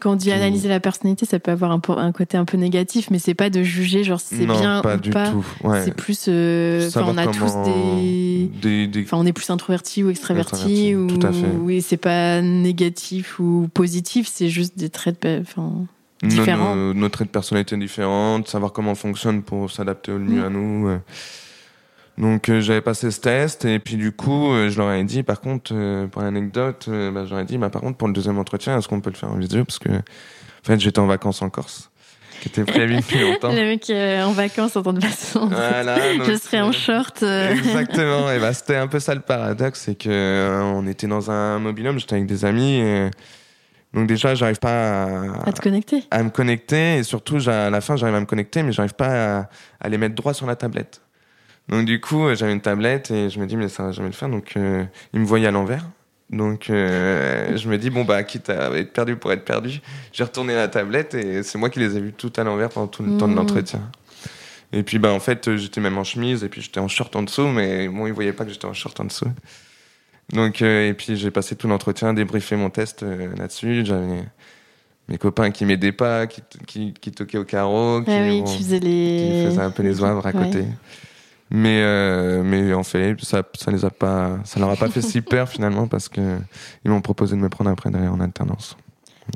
Quand 0.00 0.12
on 0.12 0.16
dit 0.16 0.32
analyser 0.32 0.68
la 0.68 0.80
personnalité, 0.80 1.26
ça 1.26 1.38
peut 1.38 1.50
avoir 1.50 1.72
un, 1.72 1.80
un 1.96 2.12
côté 2.12 2.36
un 2.36 2.44
peu 2.44 2.56
négatif, 2.56 3.10
mais 3.10 3.18
c'est 3.18 3.34
pas 3.34 3.50
de 3.50 3.62
juger 3.62 4.04
genre 4.04 4.20
si 4.20 4.36
c'est 4.36 4.46
bien 4.46 4.80
pas 4.82 4.96
ou 4.96 5.00
du 5.00 5.10
pas. 5.10 5.30
Tout. 5.30 5.44
C'est 5.84 5.94
plus, 5.94 6.26
euh, 6.28 6.90
on 6.96 7.16
a 7.16 7.26
tous 7.26 7.52
des, 8.62 8.90
enfin 9.02 9.16
on 9.18 9.26
est 9.26 9.32
plus 9.32 9.50
introverti 9.50 10.02
ou 10.02 10.10
extraverti 10.10 10.94
ou, 10.94 11.08
oui 11.62 11.82
c'est 11.82 11.96
pas 11.96 12.40
négatif 12.40 13.38
ou 13.38 13.68
positif, 13.72 14.28
c'est 14.32 14.48
juste 14.48 14.78
des 14.78 14.88
traits, 14.88 15.22
de, 15.22 15.40
enfin 15.40 15.72
différents. 16.22 16.74
Nos, 16.74 16.94
nos, 16.94 17.08
traits 17.08 17.28
de 17.28 17.32
personnalité 17.32 17.76
différents, 17.76 18.44
savoir 18.44 18.72
comment 18.72 18.92
on 18.92 18.96
fonctionne 18.96 19.42
pour 19.42 19.70
s'adapter 19.70 20.12
au 20.12 20.18
mieux 20.18 20.40
mm. 20.40 20.44
à 20.44 20.50
nous. 20.50 20.98
Donc 22.18 22.48
euh, 22.48 22.60
j'avais 22.60 22.80
passé 22.80 23.12
ce 23.12 23.20
test 23.20 23.64
et 23.64 23.78
puis 23.78 23.96
du 23.96 24.10
coup 24.10 24.52
euh, 24.52 24.70
je 24.70 24.78
leur 24.78 24.90
ai 24.90 25.04
dit 25.04 25.22
par 25.22 25.40
contre 25.40 25.70
euh, 25.72 26.08
pour 26.08 26.20
l'anecdote 26.22 26.88
bah, 26.88 27.24
j'aurais 27.26 27.44
dit 27.44 27.58
bah 27.58 27.70
par 27.70 27.80
contre 27.80 27.96
pour 27.96 28.08
le 28.08 28.14
deuxième 28.14 28.38
entretien 28.38 28.76
est-ce 28.76 28.88
qu'on 28.88 29.00
peut 29.00 29.10
le 29.10 29.16
faire 29.16 29.30
en 29.30 29.36
vidéo 29.36 29.64
parce 29.64 29.78
que 29.78 29.88
en 29.88 30.64
fait 30.64 30.80
j'étais 30.80 30.98
en 30.98 31.06
vacances 31.06 31.42
en 31.42 31.48
Corse 31.50 31.90
qui 32.40 32.48
était 32.48 32.64
prévu 32.64 32.96
depuis 32.96 33.20
longtemps. 33.20 33.52
le 33.52 33.64
mec 33.64 33.88
en 33.90 34.32
vacances 34.32 34.76
en 34.76 34.82
temps 34.82 34.92
de 34.92 35.00
façon. 35.02 35.46
Voilà, 35.46 35.96
je 36.24 36.36
serais 36.36 36.60
en 36.60 36.72
short. 36.72 37.22
Exactement 37.22 38.30
et 38.32 38.40
bah 38.40 38.52
c'était 38.52 38.76
un 38.76 38.88
peu 38.88 38.98
ça 38.98 39.14
le 39.14 39.20
paradoxe 39.20 39.82
c'est 39.84 39.94
que 39.96 40.60
on 40.74 40.88
était 40.88 41.06
dans 41.06 41.30
un 41.30 41.60
mobilhome 41.60 42.00
j'étais 42.00 42.16
avec 42.16 42.26
des 42.26 42.44
amis 42.44 42.80
et 42.80 43.10
donc 43.94 44.06
déjà, 44.06 44.34
j'arrive 44.34 44.58
pas 44.58 45.04
à, 45.04 45.48
à, 45.48 45.52
te 45.52 45.62
connecter. 45.62 46.04
À 46.10 46.22
me 46.22 46.28
connecter 46.28 46.98
et 46.98 47.02
surtout 47.02 47.38
à 47.48 47.70
la 47.70 47.80
fin, 47.80 47.96
j'arrive 47.96 48.16
à 48.16 48.20
me 48.20 48.26
connecter, 48.26 48.62
mais 48.62 48.70
j'arrive 48.70 48.92
pas 48.92 49.38
à, 49.38 49.48
à, 49.80 49.88
les 49.88 49.96
mettre 49.96 50.14
droit 50.14 50.34
sur 50.34 50.46
la 50.46 50.56
tablette. 50.56 51.00
Donc 51.68 51.84
du 51.84 52.00
coup, 52.00 52.26
euh, 52.26 52.34
j'avais 52.34 52.52
une 52.52 52.60
tablette 52.60 53.10
et 53.10 53.28
je 53.28 53.38
me 53.38 53.46
dis 53.46 53.56
mais 53.56 53.68
ça 53.68 53.84
va 53.84 53.92
jamais 53.92 54.08
le 54.08 54.14
faire. 54.14 54.28
Donc 54.28 54.54
euh, 54.56 54.84
il 55.12 55.20
me 55.20 55.26
voyait 55.26 55.46
à 55.46 55.50
l'envers. 55.50 55.84
Donc 56.30 56.68
euh, 56.68 57.56
je 57.56 57.68
me 57.68 57.78
dis 57.78 57.88
bon 57.88 58.04
bah 58.04 58.22
quitte 58.22 58.50
à 58.50 58.70
être 58.76 58.92
perdu 58.92 59.16
pour 59.16 59.32
être 59.32 59.46
perdu, 59.46 59.80
j'ai 60.12 60.24
retourné 60.24 60.54
la 60.54 60.68
tablette 60.68 61.14
et 61.14 61.42
c'est 61.42 61.56
moi 61.56 61.70
qui 61.70 61.78
les 61.78 61.96
ai 61.96 62.00
vus 62.00 62.12
tout 62.12 62.30
à 62.36 62.44
l'envers 62.44 62.68
pendant 62.68 62.86
tout 62.86 63.02
le 63.02 63.16
temps 63.16 63.28
de 63.28 63.32
mmh. 63.32 63.36
l'entretien. 63.36 63.80
Et 64.74 64.82
puis 64.82 64.98
bah 64.98 65.10
en 65.10 65.20
fait 65.20 65.56
j'étais 65.56 65.80
même 65.80 65.96
en 65.96 66.04
chemise 66.04 66.44
et 66.44 66.50
puis 66.50 66.60
j'étais 66.60 66.80
en 66.80 66.88
short 66.88 67.16
en 67.16 67.22
dessous, 67.22 67.48
mais 67.48 67.88
bon 67.88 68.06
ils 68.06 68.12
voyaient 68.12 68.34
pas 68.34 68.44
que 68.44 68.50
j'étais 68.50 68.66
en 68.66 68.74
short 68.74 69.00
en 69.00 69.04
dessous. 69.04 69.30
Donc 70.34 70.60
et 70.60 70.92
puis 70.92 71.16
j'ai 71.16 71.30
passé 71.30 71.56
tout 71.56 71.66
l'entretien, 71.66 72.12
débriefé 72.12 72.56
mon 72.56 72.68
test 72.68 73.06
là-dessus. 73.38 73.86
J'avais 73.86 74.22
mes 75.08 75.16
copains 75.16 75.50
qui 75.50 75.64
m'aidaient 75.64 75.92
pas, 75.92 76.26
qui, 76.26 76.42
qui, 76.66 76.92
qui 76.92 77.10
toquaient 77.10 77.38
au 77.38 77.44
carreau, 77.44 78.02
qui, 78.02 78.10
ah 78.10 78.28
qui 78.44 78.58
faisaient 78.58 78.80
les, 78.80 79.30
qui 79.30 79.46
faisaient 79.46 79.62
un 79.62 79.70
peu 79.70 79.82
les 79.82 80.02
oeuvres 80.02 80.26
à 80.26 80.32
côté. 80.32 80.64
Mais 81.50 81.82
euh, 81.82 82.42
mais 82.44 82.74
en 82.74 82.82
fait, 82.82 83.16
ça 83.22 83.42
ça 83.54 83.70
les 83.70 83.84
a 83.84 83.90
pas, 83.90 84.38
ça 84.44 84.60
leur 84.60 84.70
a 84.70 84.76
pas 84.76 84.88
fait 84.88 85.00
si 85.02 85.22
peur 85.22 85.48
finalement 85.48 85.86
parce 85.86 86.08
que 86.08 86.38
ils 86.84 86.90
m'ont 86.90 87.00
proposé 87.00 87.36
de 87.36 87.40
me 87.40 87.48
prendre 87.48 87.70
après 87.70 87.90
d'aller 87.90 88.08
en 88.08 88.20
alternance. 88.20 88.76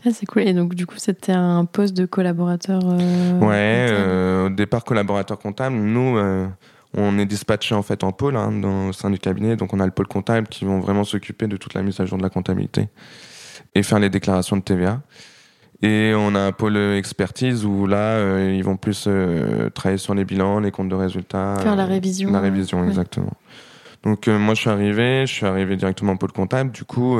Ah, 0.05 0.11
c'est 0.12 0.27
cool. 0.27 0.42
Et 0.42 0.55
donc, 0.55 0.75
du 0.75 0.87
coup, 0.87 0.96
c'était 0.98 1.33
un 1.33 1.64
poste 1.64 1.94
de 1.94 2.07
collaborateur. 2.07 2.81
Euh, 2.85 3.38
ouais, 3.40 3.87
euh, 3.90 4.46
au 4.46 4.48
départ, 4.51 4.85
collaborateur 4.85 5.38
comptable. 5.38 5.77
Nous, 5.77 6.16
euh, 6.16 6.46
on 6.94 7.18
est 7.18 7.27
dispatché 7.27 7.75
en 7.75 7.83
fait 7.83 8.03
en 8.05 8.12
pôle 8.12 8.37
hein, 8.37 8.53
dans, 8.53 8.88
au 8.88 8.92
sein 8.92 9.11
du 9.11 9.18
cabinet. 9.18 9.57
Donc, 9.57 9.72
on 9.75 9.81
a 9.81 9.87
le 9.87 9.92
pôle 9.92 10.09
comptable 10.09 10.48
qui 10.48 10.64
vont 10.64 10.81
vraiment 10.81 11.05
s'occuper 11.05 11.46
de 11.46 11.57
toute 11.57 11.75
la 11.75 11.83
mise 11.83 12.01
à 12.01 12.07
jour 12.07 12.18
de 12.18 12.22
la 12.22 12.31
comptabilité 12.31 12.88
et 13.75 13.83
faire 13.83 13.98
les 13.98 14.11
déclarations 14.11 14.57
de 14.57 14.62
TVA. 14.62 15.01
Et 15.82 16.12
on 16.14 16.36
a 16.36 16.40
un 16.40 16.52
pôle 16.52 16.76
expertise 16.76 17.64
où 17.64 17.86
là, 17.86 18.14
euh, 18.14 18.54
ils 18.56 18.62
vont 18.62 18.76
plus 18.76 19.06
euh, 19.08 19.68
travailler 19.70 19.98
sur 19.98 20.14
les 20.14 20.24
bilans, 20.24 20.60
les 20.60 20.70
comptes 20.70 20.88
de 20.88 20.94
résultats. 20.94 21.56
Faire 21.60 21.74
la 21.74 21.86
révision. 21.86 22.30
La 22.30 22.38
révision, 22.38 22.86
exactement. 22.86 23.32
Donc 24.04 24.28
euh, 24.28 24.38
moi, 24.38 24.54
je 24.54 24.60
suis 24.60 24.70
arrivé, 24.70 25.26
je 25.26 25.32
suis 25.32 25.46
arrivé 25.46 25.76
directement 25.76 26.12
au 26.12 26.16
pôle 26.16 26.30
comptable, 26.30 26.70
du 26.70 26.84
coup, 26.84 27.18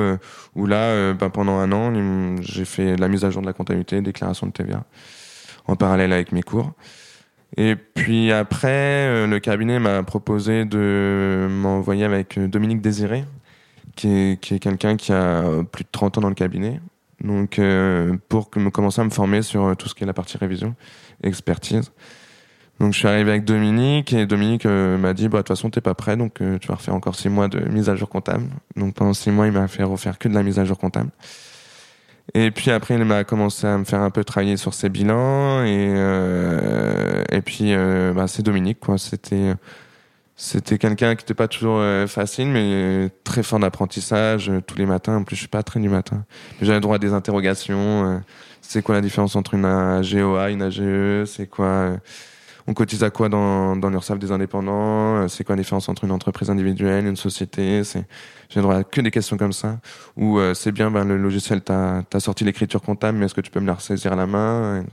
où 0.55 0.67
là, 0.67 1.13
bah, 1.13 1.29
pendant 1.29 1.59
un 1.59 1.73
an, 1.73 2.37
j'ai 2.41 2.65
fait 2.65 2.97
la 2.97 3.09
mise 3.09 3.25
à 3.25 3.31
jour 3.31 3.43
de 3.43 3.47
la 3.47 3.53
comptabilité, 3.53 4.01
déclaration 4.01 4.47
de 4.47 4.53
TVA, 4.53 4.85
en 5.67 5.75
parallèle 5.75 6.13
avec 6.13 6.31
mes 6.31 6.43
cours. 6.43 6.73
Et 7.57 7.75
puis 7.77 8.33
après, 8.33 9.27
le 9.27 9.39
cabinet 9.41 9.81
m'a 9.81 10.05
proposé 10.05 10.65
de 10.65 11.49
m'envoyer 11.51 12.05
avec 12.05 12.39
Dominique 12.39 12.81
Désiré, 12.81 13.25
qui 13.97 14.09
est, 14.09 14.41
qui 14.41 14.55
est 14.55 14.59
quelqu'un 14.61 14.97
qui 14.97 15.13
a 15.13 15.63
plus 15.71 15.83
de 15.83 15.89
30 15.91 16.19
ans 16.19 16.21
dans 16.23 16.29
le 16.29 16.35
cabinet, 16.35 16.81
donc 17.23 17.59
euh, 17.59 18.17
pour 18.29 18.51
me 18.57 18.71
commencer 18.71 19.01
à 19.01 19.05
me 19.05 19.11
former 19.11 19.43
sur 19.43 19.65
euh, 19.65 19.75
tout 19.75 19.89
ce 19.89 19.95
qui 19.95 20.03
est 20.03 20.07
la 20.07 20.13
partie 20.13 20.37
révision, 20.37 20.75
expertise. 21.23 21.93
Donc 22.81 22.93
je 22.93 22.99
suis 22.99 23.07
arrivé 23.07 23.31
avec 23.31 23.45
Dominique 23.45 24.13
et 24.13 24.27
Dominique 24.27 24.67
euh, 24.67 24.99
m'a 24.99 25.15
dit 25.15 25.29
bah 25.29 25.39
de 25.39 25.43
toute 25.43 25.49
façon 25.49 25.71
t'es 25.71 25.81
pas 25.81 25.95
prêt 25.95 26.17
donc 26.17 26.41
tu 26.61 26.69
vas 26.69 26.75
refaire 26.75 26.95
encore 26.95 27.15
six 27.15 27.29
mois 27.29 27.47
de 27.47 27.61
mise 27.69 27.89
à 27.89 27.95
jour 27.95 28.09
comptable. 28.09 28.45
Donc 28.77 28.95
pendant 28.95 29.15
six 29.15 29.31
mois 29.31 29.47
il 29.47 29.53
m'a 29.53 29.69
fait 29.69 29.85
refaire 29.85 30.19
que 30.19 30.29
de 30.29 30.35
la 30.35 30.43
mise 30.43 30.59
à 30.59 30.65
jour 30.65 30.79
comptable. 30.79 31.11
Et 32.35 32.51
puis 32.51 32.71
après 32.73 32.95
il 32.95 33.05
m'a 33.05 33.23
commencé 33.23 33.67
à 33.67 33.79
me 33.79 33.85
faire 33.85 34.01
un 34.01 34.11
peu 34.11 34.25
travailler 34.25 34.57
sur 34.57 34.75
ses 34.75 34.89
bilans 34.89 35.65
et 35.65 35.95
et 37.31 37.43
puis 37.43 37.73
bah, 38.15 38.27
c'est 38.27 38.43
Dominique 38.43 38.81
quoi. 38.81 38.99
C'était 38.99 39.55
c'était 40.37 40.79
quelqu'un 40.79 41.15
qui 41.15 41.25
n'était 41.25 41.35
pas 41.35 41.47
toujours 41.47 41.79
euh, 41.79 42.07
facile, 42.07 42.49
mais 42.49 43.11
très 43.23 43.43
fort 43.43 43.59
d'apprentissage 43.59 44.49
euh, 44.49 44.61
tous 44.61 44.79
les 44.79 44.87
matins. 44.87 45.17
En 45.17 45.25
plus, 45.25 45.37
je 45.37 45.41
suis 45.41 45.49
pas 45.49 45.63
très 45.63 45.79
du 45.79 45.89
matin. 45.89 46.25
J'avais 46.61 46.81
droit 46.81 46.97
à 46.97 46.99
des 46.99 47.13
interrogations. 47.13 47.77
Euh, 47.77 48.19
c'est 48.61 48.83
quoi 48.83 48.95
la 48.95 49.03
différence 49.03 49.37
entre 49.37 49.55
une 49.55 49.67
AGOA, 49.67 50.51
une 50.51 50.63
AGE 50.63 51.27
C'est 51.27 51.47
quoi 51.47 51.97
On 52.67 52.73
cotise 52.73 53.05
à 53.05 53.11
quoi 53.11 53.29
dans, 53.29 53.77
dans 53.77 53.91
l'URSSAF 53.91 54.19
des 54.19 54.33
indépendants? 54.33 55.29
C'est 55.29 55.45
quoi 55.45 55.55
la 55.55 55.63
différence 55.63 55.89
entre 55.89 56.05
une 56.05 56.13
entreprise 56.13 56.49
individuelle, 56.49 57.07
une 57.07 57.17
société? 57.17 57.85
C'est 57.85 58.07
j'ai 58.49 58.61
droit 58.61 58.77
à 58.77 58.85
que 58.85 59.01
des 59.01 59.11
questions 59.11 59.37
comme 59.37 59.53
ça. 59.53 59.81
Ou 60.17 60.39
c'est 60.55 60.73
bien, 60.73 60.91
ben, 60.91 61.05
le 61.05 61.17
logiciel 61.17 61.61
t'a 61.61 62.05
sorti 62.19 62.45
l'écriture 62.45 62.81
comptable, 62.81 63.19
mais 63.19 63.27
est-ce 63.27 63.35
que 63.35 63.41
tu 63.41 63.51
peux 63.51 63.61
me 63.61 63.67
la 63.67 63.75
ressaisir 63.75 64.13
à 64.13 64.17
la 64.17 64.27
main? 64.27 64.85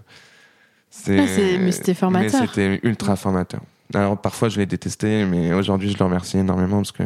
C'est, 0.90 1.16
mais 1.60 1.72
c'était 1.72 1.94
formateur. 1.94 2.42
Mais 2.42 2.48
c'était 2.48 2.80
ultra 2.84 3.16
formateur. 3.16 3.62
Alors 3.94 4.20
parfois 4.20 4.50
je 4.50 4.60
l'ai 4.60 4.66
détesté, 4.66 5.26
mais 5.26 5.54
aujourd'hui 5.54 5.92
je 5.92 5.98
le 5.98 6.06
remercie 6.06 6.38
énormément 6.38 6.78
parce 6.78 6.92
que 6.92 7.04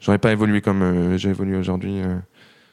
j'aurais 0.00 0.18
pas 0.18 0.32
évolué 0.32 0.60
comme 0.60 1.16
j'ai 1.16 1.30
évolué 1.30 1.56
aujourd'hui 1.56 2.00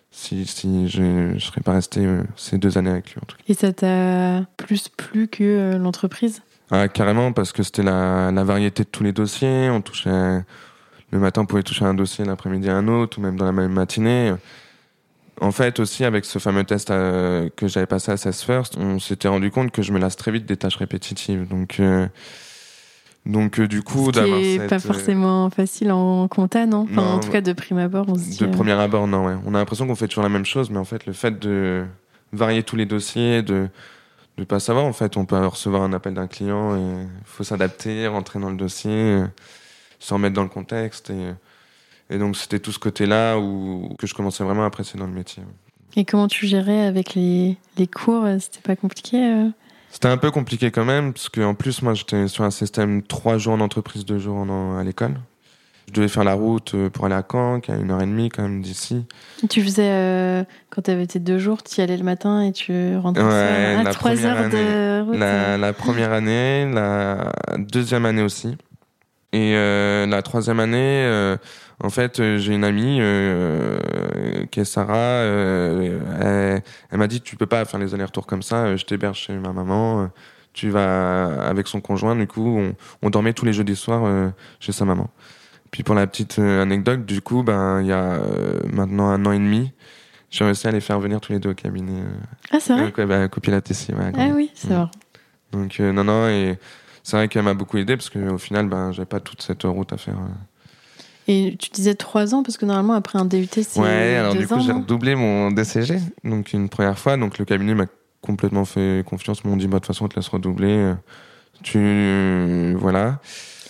si, 0.10 0.46
si 0.46 0.88
je 0.88 1.38
serais 1.40 1.62
pas 1.62 1.74
resté 1.74 2.08
ces 2.36 2.58
deux 2.58 2.78
années 2.78 2.90
avec 2.90 3.12
lui. 3.12 3.20
En 3.22 3.26
tout 3.26 3.38
cas. 3.38 3.44
Et 3.48 3.54
ça 3.54 3.72
t'a 3.74 4.46
plus 4.58 4.90
plu 4.90 5.28
que 5.28 5.76
l'entreprise? 5.78 6.42
Ah, 6.72 6.88
Carrément, 6.88 7.32
parce 7.32 7.52
que 7.52 7.62
c'était 7.62 7.84
la, 7.84 8.32
la, 8.32 8.44
variété 8.44 8.84
de 8.84 8.90
tous 8.90 9.04
les 9.04 9.12
dossiers. 9.12 9.70
On 9.70 9.82
touchait 9.82 10.42
le 11.12 11.20
matin, 11.20 11.42
on 11.42 11.46
pouvait 11.46 11.64
toucher 11.64 11.86
un 11.86 11.94
dossier, 11.94 12.26
l'après-midi 12.26 12.70
un 12.70 12.88
autre, 12.88 13.20
ou 13.20 13.22
même 13.22 13.38
dans 13.38 13.46
la 13.46 13.52
même 13.52 13.72
matinée. 13.72 14.34
En 15.42 15.52
fait, 15.52 15.80
aussi, 15.80 16.06
avec 16.06 16.26
ce 16.26 16.40
fameux 16.40 16.64
test 16.64 16.90
euh, 16.92 17.50
que 17.56 17.68
j'avais 17.68 17.86
passé 17.86 18.12
à 18.12 18.18
16 18.18 18.42
First, 18.42 18.78
on 18.78 19.00
s'était 19.00 19.28
rendu 19.28 19.52
compte 19.52 19.72
que 19.72 19.82
je 19.82 19.92
me 19.92 20.00
lasse 20.00 20.16
très 20.16 20.32
vite 20.32 20.46
des 20.46 20.58
tâches 20.58 20.78
répétitives. 20.78 21.48
Donc, 21.48 21.80
euh, 21.80 22.08
donc 23.26 23.60
euh, 23.60 23.68
du 23.68 23.82
coup, 23.82 24.12
d'avoir 24.12 24.40
cette... 24.40 24.70
pas 24.70 24.80
forcément 24.80 25.50
facile 25.50 25.92
en 25.92 26.28
compta, 26.28 26.66
non, 26.66 26.88
enfin, 26.90 27.04
En 27.04 27.20
tout 27.20 27.30
cas, 27.30 27.42
de 27.42 27.54
prime 27.54 27.80
abord, 27.80 28.06
on 28.08 28.16
se 28.16 28.30
dit... 28.30 28.38
De 28.38 28.48
premier 28.48 28.74
abord, 28.74 29.08
non, 29.08 29.26
ouais. 29.26 29.36
On 29.46 29.56
a 29.56 29.60
l'impression 29.60 29.88
qu'on 29.88 29.96
fait 29.96 30.08
toujours 30.08 30.24
la 30.24 30.30
même 30.30 30.46
chose, 30.46 30.70
mais 30.70 30.78
en 30.78 30.86
fait, 30.86 31.06
le 31.06 31.14
fait 31.14 31.40
de 31.40 31.86
varier 32.34 32.64
tous 32.64 32.76
les 32.76 32.86
dossiers, 32.86 33.42
de 33.42 33.68
ne 34.38 34.44
pas 34.44 34.60
savoir, 34.60 34.86
en 34.86 34.94
fait, 34.94 35.18
on 35.18 35.26
peut 35.26 35.44
recevoir 35.46 35.84
un 35.84 35.94
appel 35.94 36.14
d'un 36.14 36.28
client 36.28 36.76
et 36.76 37.04
il 37.04 37.26
faut 37.26 37.44
s'adapter, 37.44 38.08
rentrer 38.08 38.40
dans 38.40 38.50
le 38.50 38.58
dossier 38.58 39.24
se 40.00 40.14
remettre 40.14 40.36
dans 40.36 40.44
le 40.44 40.50
contexte. 40.50 41.10
Et, 41.10 41.34
et 42.10 42.18
donc, 42.18 42.36
c'était 42.36 42.60
tout 42.60 42.72
ce 42.72 42.80
côté-là 42.80 43.38
où, 43.38 43.96
que 43.98 44.08
je 44.08 44.14
commençais 44.14 44.44
vraiment 44.44 44.64
à 44.64 44.68
apprécier 44.68 45.00
dans 45.00 45.08
le 45.08 45.14
métier. 45.14 45.44
Et 45.96 46.06
comment 46.06 46.28
tu 46.28 46.46
gérais 46.46 46.86
avec 46.86 47.16
les, 47.16 47.58
les 47.78 47.88
cours? 47.88 48.26
C'était 48.40 48.62
pas 48.62 48.76
compliqué 48.76 49.18
euh? 49.18 49.50
C'était 49.96 50.10
un 50.10 50.18
peu 50.18 50.30
compliqué 50.30 50.72
quand 50.72 50.84
même, 50.84 51.14
parce 51.14 51.30
qu'en 51.30 51.54
plus, 51.54 51.82
moi, 51.82 51.94
j'étais 51.94 52.28
sur 52.28 52.44
un 52.44 52.52
système 52.52 53.02
trois 53.02 53.38
jours 53.38 53.54
en 53.54 53.62
entreprise, 53.62 54.04
deux 54.04 54.20
jours 54.20 54.46
à 54.78 54.84
l'école. 54.84 55.14
Je 55.88 55.94
devais 55.94 56.10
faire 56.10 56.26
la 56.26 56.34
route 56.34 56.76
euh, 56.76 56.90
pour 56.90 57.06
aller 57.06 57.16
à 57.16 57.24
Caen, 57.26 57.62
qui 57.62 57.72
a 57.72 57.78
une 57.78 57.92
heure 57.92 58.02
et 58.02 58.06
demie 58.06 58.28
quand 58.28 58.42
même 58.42 58.62
d'ici. 58.62 59.06
Tu 59.50 59.64
faisais, 59.64 59.88
euh, 59.90 60.44
quand 60.70 60.82
tu 60.82 60.92
avais 60.92 61.08
tes 61.08 61.20
deux 61.20 61.40
jours, 61.40 61.64
tu 61.64 61.80
y 61.80 61.82
allais 61.82 61.96
le 61.96 62.04
matin 62.04 62.42
et 62.42 62.52
tu 62.52 62.98
rentrais 62.98 63.76
à 63.86 63.86
trois 63.94 64.26
heures 64.26 64.50
de 64.50 65.02
route 65.02 65.18
la, 65.18 65.58
la, 65.58 65.72
première 65.72 66.12
année, 66.12 66.70
la 66.70 67.32
deuxième 67.58 68.06
année 68.06 68.22
aussi. 68.22 68.58
Et 69.36 69.54
euh, 69.56 70.06
la 70.08 70.22
troisième 70.22 70.62
année, 70.62 71.06
euh, 71.06 71.36
en 71.84 71.90
fait, 71.90 72.20
euh, 72.20 72.38
j'ai 72.38 72.54
une 72.54 72.64
amie 72.64 73.00
qui 74.50 74.60
est 74.60 74.66
Sarah. 74.66 75.24
elle, 75.24 76.62
m'a 76.92 77.08
dit 77.08 77.22
tu 77.22 77.36
peux 77.36 77.46
pas 77.46 77.66
faire 77.66 77.80
les 77.80 77.94
allers-retours 77.94 78.28
comme 78.28 78.42
ça. 78.42 78.76
Je 78.76 78.86
t'héberge 78.86 79.20
chez 79.20 79.34
ma 79.34 79.52
maman. 79.52 80.10
tu 80.54 80.70
vas 80.70 81.42
avec 81.42 81.68
son 81.68 81.82
conjoint. 81.82 82.16
Du 82.16 82.28
coup, 82.28 82.62
on, 83.02 83.10
dormait 83.10 83.34
tous 83.34 83.46
les 83.46 83.54
jeudis 83.54 83.76
soirs 83.76 84.32
chez 84.60 84.72
sa 84.72 84.86
maman. 84.86 85.10
Puis 85.72 85.84
pour 85.84 85.96
la 85.96 86.08
petite 86.08 86.40
anecdote, 86.40 87.06
du 87.06 87.22
coup, 87.22 87.44
ben 87.44 87.82
il 87.82 87.88
y 87.88 87.92
a 87.92 88.20
maintenant 88.72 89.10
un 89.10 89.26
an 89.26 89.34
et 89.34 89.40
demi, 89.40 89.74
j'ai 90.36 90.44
réussi 90.44 90.68
à 90.68 90.72
les 90.72 90.82
faire 90.82 91.00
venir 91.00 91.22
tous 91.22 91.32
les 91.32 91.40
deux 91.40 91.52
au 91.52 91.54
cabinet. 91.54 92.04
Ah 92.52 92.60
c'est 92.60 92.74
vrai. 92.74 92.92
Euh, 92.98 93.06
bah, 93.06 93.28
copie 93.30 93.52
la. 93.52 93.58
Ouais, 93.58 94.12
ah 94.18 94.28
oui, 94.34 94.52
c'est 94.54 94.74
vrai. 94.74 94.88
Donc 95.52 95.80
non 95.80 96.04
non 96.04 96.28
et 96.28 96.58
c'est 97.04 97.16
vrai 97.16 97.28
qu'elle 97.28 97.44
m'a 97.44 97.54
beaucoup 97.54 97.78
aidé 97.78 97.96
parce 97.96 98.10
qu'au 98.10 98.38
final, 98.38 98.68
ben, 98.68 98.92
j'avais 98.92 99.06
pas 99.06 99.20
toute 99.20 99.42
cette 99.42 99.64
route 99.64 99.94
à 99.94 99.98
faire. 99.98 100.18
Euh. 101.28 101.32
Et 101.32 101.56
tu 101.58 101.70
disais 101.72 101.96
trois 101.96 102.36
ans 102.36 102.44
parce 102.44 102.58
que 102.58 102.66
normalement 102.66 102.94
après 102.94 103.20
un 103.20 103.26
DUT 103.26 103.48
c'est 103.52 103.80
ouais 103.80 104.16
alors 104.16 104.36
du 104.36 104.48
coup 104.48 104.60
j'ai 104.60 104.72
redoublé 104.72 105.16
mon 105.16 105.52
DCG 105.52 106.00
donc 106.24 106.54
une 106.54 106.70
première 106.70 107.00
fois 107.00 107.18
donc 107.18 107.38
le 107.40 107.46
cabinet 107.46 107.74
m'a 107.74 107.88
complètement 108.22 108.66
fait 108.66 109.04
confiance 109.06 109.44
m'ont 109.44 109.58
dit 109.58 109.68
bah, 109.68 109.78
de 109.78 109.80
toute 109.80 109.88
façon 109.88 110.06
on 110.06 110.08
te 110.08 110.16
laisse 110.16 110.28
redoubler 110.28 110.94
tu 111.64 112.76
voilà 112.78 113.20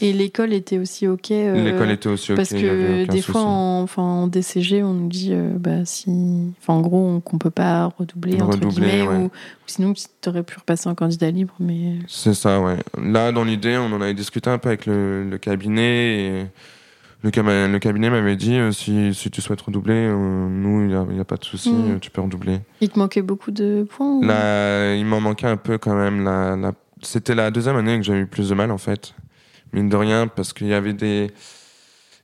et 0.02 0.12
l'école 0.12 0.54
était 0.54 0.78
aussi 0.78 1.08
ok. 1.08 1.32
Euh, 1.32 1.64
l'école 1.64 1.92
était 1.92 2.10
aussi 2.10 2.32
ok. 2.32 2.38
Parce 2.38 2.50
que 2.50 3.06
des 3.06 3.22
fois, 3.22 3.42
en, 3.42 3.82
enfin, 3.82 4.02
en 4.02 4.28
DCG, 4.28 4.84
on 4.84 4.94
nous 4.94 5.08
dit, 5.08 5.30
euh, 5.32 5.54
bah, 5.58 5.86
si, 5.86 6.54
enfin, 6.62 6.74
en 6.74 6.82
gros, 6.82 7.22
qu'on 7.22 7.38
peut 7.38 7.50
pas 7.50 7.86
redoubler, 7.98 8.42
entre 8.42 8.60
guillemets, 8.60 9.04
ou, 9.04 9.32
sinon 9.68 9.94
tu 9.94 10.30
aurais 10.30 10.44
pu 10.44 10.58
repasser 10.58 10.90
en 10.90 10.96
candidat 10.96 11.32
libre. 11.32 11.54
Mais 11.60 11.94
c'est 12.08 12.34
ça, 12.34 12.60
ouais. 12.60 12.78
Là, 13.02 13.32
dans 13.32 13.46
l'idée, 13.46 13.78
on 13.78 13.94
en 13.94 14.02
avait 14.02 14.14
discuté 14.14 14.50
un 14.50 14.58
peu 14.58 14.70
avec 14.70 14.86
le, 14.86 15.38
cabinet 15.42 16.20
et 16.20 16.46
le, 17.32 17.68
le 17.72 17.80
cabinet 17.80 18.10
m'avait 18.10 18.36
dit, 18.36 18.56
euh, 18.56 18.72
si, 18.72 19.14
si 19.14 19.30
tu 19.30 19.42
souhaites 19.42 19.62
redoubler, 19.62 20.08
nous, 20.08 20.82
il 20.82 20.88
n'y 20.88 21.20
a, 21.20 21.22
a, 21.22 21.26
pas 21.26 21.38
de 21.38 21.46
souci, 21.46 21.72
hmm. 21.72 22.00
tu 22.00 22.12
peux 22.12 22.22
redoubler. 22.22 22.60
Il 22.82 22.90
te 22.90 23.00
manquait 23.00 23.22
beaucoup 23.22 23.52
de 23.52 23.86
points. 23.90 24.26
Là, 24.26 24.96
il 24.96 25.06
m'en 25.06 25.22
manquait 25.22 25.48
un 25.48 25.58
peu 25.58 25.78
quand 25.78 25.96
même. 25.96 26.24
La, 26.24 26.56
la... 26.56 26.72
C'était 27.02 27.36
la 27.36 27.52
deuxième 27.52 27.76
année 27.76 27.98
que 27.98 28.04
j'ai 28.04 28.18
eu 28.18 28.26
plus 28.26 28.50
de 28.50 28.56
mal, 28.56 28.72
en 28.72 28.78
fait 28.78 29.14
mine 29.76 29.90
de 29.90 29.96
rien, 29.96 30.28
parce 30.28 30.54
qu'il 30.54 30.68
y 30.68 30.74
avait 30.74 30.94
des, 30.94 31.32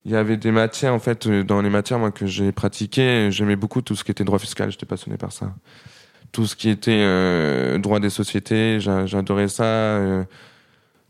il 0.05 0.11
y 0.11 0.15
avait 0.15 0.37
des 0.37 0.51
matières, 0.51 0.93
en 0.93 0.99
fait, 0.99 1.27
euh, 1.27 1.43
dans 1.43 1.61
les 1.61 1.69
matières, 1.69 1.99
moi, 1.99 2.11
que 2.11 2.25
j'ai 2.25 2.51
pratiquées, 2.51 3.29
j'aimais 3.31 3.55
beaucoup 3.55 3.81
tout 3.81 3.95
ce 3.95 4.03
qui 4.03 4.11
était 4.11 4.23
droit 4.23 4.39
fiscal, 4.39 4.71
j'étais 4.71 4.87
passionné 4.87 5.17
par 5.17 5.31
ça. 5.31 5.53
Tout 6.31 6.47
ce 6.47 6.55
qui 6.55 6.69
était 6.69 7.03
euh, 7.03 7.77
droit 7.77 7.99
des 7.99 8.09
sociétés, 8.09 8.79
j'adorais 8.79 9.49
ça. 9.49 9.99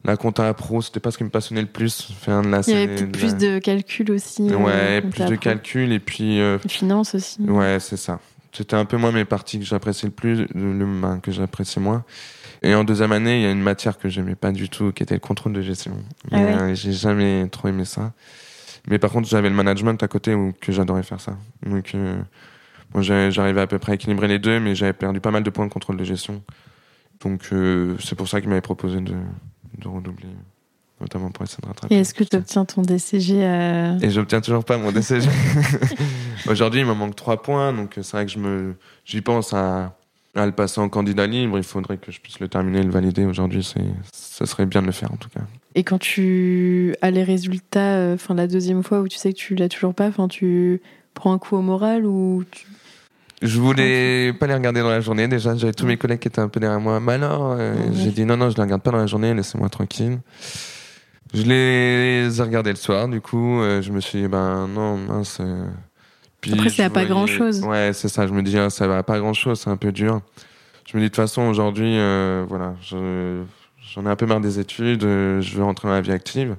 Euh, 0.05 0.11
la 0.11 0.17
compta 0.17 0.53
pro, 0.53 0.81
c'était 0.81 0.99
pas 0.99 1.11
ce 1.11 1.17
qui 1.17 1.23
me 1.23 1.29
passionnait 1.29 1.61
le 1.61 1.67
plus. 1.67 2.09
Il 2.27 2.73
y 2.73 2.73
avait 2.73 3.07
plus 3.07 3.35
de 3.35 3.59
calcul 3.59 4.11
aussi. 4.11 4.43
Ouais, 4.43 5.01
plus 5.01 5.25
de 5.25 5.35
calcul 5.35 5.91
et 5.91 5.99
puis. 5.99 6.39
Euh, 6.39 6.59
finance 6.67 7.15
aussi. 7.15 7.41
Ouais, 7.41 7.77
c'est 7.79 7.97
ça. 7.97 8.19
C'était 8.51 8.75
un 8.75 8.85
peu 8.85 8.97
moins 8.97 9.11
mes 9.11 9.25
parties 9.25 9.59
que 9.59 9.65
j'appréciais 9.65 10.09
le 10.09 10.13
plus, 10.13 10.45
le, 10.53 11.01
ben, 11.01 11.19
que 11.19 11.31
j'appréciais 11.31 11.81
moins. 11.81 12.03
Et 12.63 12.75
en 12.75 12.83
deuxième 12.83 13.11
année, 13.11 13.39
il 13.39 13.43
y 13.43 13.45
a 13.45 13.51
une 13.51 13.61
matière 13.61 13.97
que 13.97 14.09
j'aimais 14.09 14.35
pas 14.35 14.51
du 14.51 14.69
tout, 14.69 14.91
qui 14.91 15.03
était 15.03 15.15
le 15.15 15.19
contrôle 15.19 15.53
de 15.53 15.61
gestion. 15.61 15.97
Ah 16.31 16.37
euh, 16.37 16.75
j'ai 16.75 16.91
jamais 16.91 17.47
trop 17.49 17.69
aimé 17.69 17.85
ça. 17.85 18.13
Mais 18.87 18.99
par 18.99 19.11
contre, 19.11 19.27
j'avais 19.27 19.49
le 19.49 19.55
management 19.55 20.01
à 20.03 20.07
côté 20.07 20.35
où 20.35 20.53
que 20.59 20.71
j'adorais 20.71 21.03
faire 21.03 21.21
ça. 21.21 21.37
Donc, 21.65 21.95
euh, 21.95 22.21
moi, 22.93 23.01
j'arrivais 23.01 23.61
à 23.61 23.67
peu 23.67 23.79
près 23.79 23.93
à 23.93 23.95
équilibrer 23.95 24.27
les 24.27 24.39
deux, 24.39 24.59
mais 24.59 24.75
j'avais 24.75 24.93
perdu 24.93 25.21
pas 25.21 25.31
mal 25.31 25.43
de 25.43 25.49
points 25.49 25.65
de 25.65 25.71
contrôle 25.71 25.97
de 25.97 26.03
gestion. 26.03 26.43
Donc, 27.23 27.47
euh, 27.53 27.95
c'est 28.03 28.15
pour 28.15 28.27
ça 28.27 28.41
qu'il 28.41 28.49
m'avait 28.49 28.61
proposé 28.61 28.99
de, 28.99 29.15
de 29.77 29.87
redoubler 29.87 30.29
notamment 30.99 31.31
pour 31.31 31.43
essayer 31.43 31.61
de 31.63 31.67
rattraper. 31.67 31.95
Et 31.95 31.99
est-ce 31.99 32.13
que 32.13 32.23
tu 32.23 32.35
obtiens 32.35 32.63
ton 32.63 32.83
DCG 32.83 33.33
Et 34.01 34.09
j'obtiens 34.11 34.39
toujours 34.39 34.63
pas 34.63 34.77
mon 34.77 34.91
DCG. 34.91 35.27
Aujourd'hui, 36.47 36.81
il 36.81 36.85
me 36.85 36.93
manque 36.93 37.15
trois 37.15 37.41
points, 37.41 37.73
donc 37.73 37.93
c'est 37.95 38.11
vrai 38.11 38.25
que 38.25 38.31
je 38.31 38.37
me, 38.37 38.75
j'y 39.03 39.21
pense 39.21 39.51
à, 39.53 39.95
à 40.35 40.45
le 40.45 40.51
passer 40.51 40.79
en 40.79 40.89
candidat 40.89 41.27
libre, 41.27 41.57
il 41.57 41.63
faudrait 41.63 41.97
que 41.97 42.11
je 42.11 42.21
puisse 42.21 42.39
le 42.39 42.47
terminer 42.47 42.79
et 42.79 42.83
le 42.83 42.91
valider. 42.91 43.25
Aujourd'hui, 43.25 43.63
c'est, 43.63 43.83
ça 44.13 44.45
serait 44.45 44.65
bien 44.65 44.81
de 44.81 44.87
le 44.87 44.91
faire 44.91 45.11
en 45.11 45.17
tout 45.17 45.29
cas. 45.29 45.41
Et 45.75 45.83
quand 45.83 45.99
tu 45.99 46.95
as 47.01 47.11
les 47.11 47.23
résultats, 47.23 47.95
euh, 47.95 48.15
enfin 48.15 48.33
la 48.33 48.47
deuxième 48.47 48.83
fois 48.83 49.01
où 49.01 49.07
tu 49.07 49.17
sais 49.17 49.33
que 49.33 49.37
tu 49.37 49.55
l'as 49.55 49.69
toujours 49.69 49.93
pas, 49.93 50.07
enfin 50.07 50.27
tu 50.27 50.81
prends 51.13 51.33
un 51.33 51.37
coup 51.37 51.55
au 51.55 51.61
moral 51.61 52.05
ou 52.05 52.43
tu... 52.49 52.65
Je 53.41 53.59
voulais 53.59 54.33
pas 54.33 54.47
les 54.47 54.53
regarder 54.53 54.81
dans 54.81 54.89
la 54.89 55.01
journée. 55.01 55.27
Déjà, 55.27 55.55
j'avais 55.55 55.73
tous 55.73 55.85
mes 55.85 55.97
collègues 55.97 56.19
qui 56.19 56.27
étaient 56.27 56.41
un 56.41 56.47
peu 56.47 56.59
derrière 56.59 56.79
moi. 56.79 56.99
Mais 56.99 57.13
alors, 57.13 57.55
euh, 57.57 57.73
j'ai 57.93 58.11
dit 58.11 58.25
non, 58.25 58.37
non, 58.37 58.49
je 58.49 58.55
les 58.55 58.61
regarde 58.61 58.81
pas 58.81 58.91
dans 58.91 58.97
la 58.97 59.07
journée, 59.07 59.33
laissez-moi 59.33 59.69
tranquille. 59.69 60.19
Je 61.33 61.43
les 61.43 62.39
ai 62.39 62.43
regardés 62.43 62.71
le 62.71 62.75
soir, 62.75 63.07
du 63.07 63.21
coup, 63.21 63.61
euh, 63.61 63.81
je 63.81 63.91
me 63.91 64.01
suis 64.01 64.21
dit, 64.21 64.27
ben 64.27 64.67
non, 64.67 64.97
mince. 64.97 65.41
Après, 66.51 66.69
ça 66.69 66.83
va 66.83 66.89
pas 66.89 67.05
grand 67.05 67.27
chose. 67.27 67.61
Ouais, 67.63 67.91
c'est 67.93 68.09
ça. 68.09 68.27
Je 68.27 68.33
me 68.33 68.41
dis, 68.41 68.57
ah, 68.57 68.69
ça 68.69 68.87
va 68.87 69.03
pas 69.03 69.19
grand 69.19 69.33
chose, 69.33 69.59
c'est 69.59 69.69
un 69.69 69.77
peu 69.77 69.91
dur. 69.91 70.21
Je 70.87 70.97
me 70.97 71.01
dis, 71.01 71.05
de 71.05 71.09
toute 71.09 71.15
façon, 71.15 71.43
aujourd'hui, 71.43 71.97
euh, 71.97 72.45
voilà, 72.47 72.75
j'en 72.81 74.05
ai 74.05 74.09
un 74.09 74.15
peu 74.15 74.25
marre 74.25 74.41
des 74.41 74.59
études, 74.59 75.03
euh, 75.03 75.41
je 75.41 75.55
veux 75.55 75.63
rentrer 75.63 75.87
dans 75.87 75.93
la 75.93 76.01
vie 76.01 76.11
active. 76.11 76.57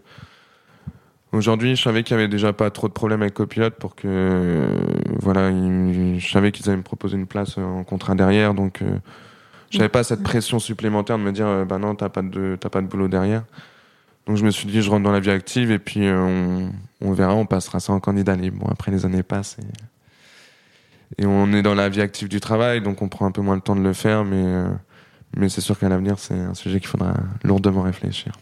Aujourd'hui, 1.33 1.77
je 1.77 1.83
savais 1.83 2.03
qu'il 2.03 2.15
y 2.15 2.19
avait 2.19 2.29
déjà 2.29 2.53
pas 2.53 2.71
trop 2.71 2.89
de 2.89 2.93
problèmes 2.93 3.23
avec 3.23 3.35
Copilote 3.35 3.75
pour 3.75 3.95
que, 3.95 4.07
euh, 4.07 4.67
voilà, 5.19 5.51
je 5.51 6.31
savais 6.31 6.53
qu'ils 6.53 6.69
allaient 6.69 6.77
me 6.77 6.83
proposer 6.83 7.17
une 7.17 7.27
place 7.27 7.57
en 7.57 7.85
contrat 7.85 8.15
derrière, 8.15 8.53
donc 8.53 8.83
j'avais 9.71 9.89
pas 9.89 10.05
cette 10.05 10.23
pression 10.23 10.59
supplémentaire 10.59 11.17
de 11.17 11.23
me 11.23 11.33
dire, 11.33 11.65
bah 11.67 11.79
non, 11.79 11.95
t'as 11.95 12.11
pas 12.11 12.21
de, 12.21 12.59
t'as 12.61 12.69
pas 12.69 12.83
de 12.83 12.87
boulot 12.87 13.09
derrière. 13.09 13.45
Donc 14.27 14.37
je 14.37 14.45
me 14.45 14.51
suis 14.51 14.67
dit, 14.67 14.83
je 14.83 14.91
rentre 14.91 15.03
dans 15.03 15.13
la 15.13 15.21
vie 15.21 15.31
active 15.31 15.71
et 15.71 15.79
puis 15.79 16.09
on, 16.09 16.71
on 17.01 17.13
verra, 17.13 17.35
on 17.35 17.47
passera 17.47 17.81
ça 17.81 17.93
en 17.93 18.01
candidat 18.01 18.37
libre. 18.37 18.59
Bon, 18.65 18.71
après 18.71 18.93
les 18.93 19.05
années 19.05 19.23
passent 19.23 19.57
et, 21.19 21.27
on 21.27 21.53
est 21.53 21.63
dans 21.63 21.75
la 21.75 21.89
vie 21.89 22.01
active 22.01 22.29
du 22.29 22.41
travail, 22.41 22.81
donc 22.81 23.03
on 23.03 23.09
prend 23.09 23.27
un 23.27 23.33
peu 23.33 23.43
moins 23.43 23.55
le 23.55 23.61
temps 23.61 23.77
de 23.77 23.83
le 23.83 23.93
faire, 23.93 24.25
mais, 24.25 24.43
euh, 24.43 24.69
mais 25.37 25.49
c'est 25.49 25.61
sûr 25.61 25.79
qu'à 25.79 25.89
l'avenir, 25.89 26.19
c'est 26.19 26.35
un 26.35 26.55
sujet 26.55 26.81
qu'il 26.81 26.89
faudra 26.89 27.15
lourdement 27.43 27.83
réfléchir. 27.83 28.33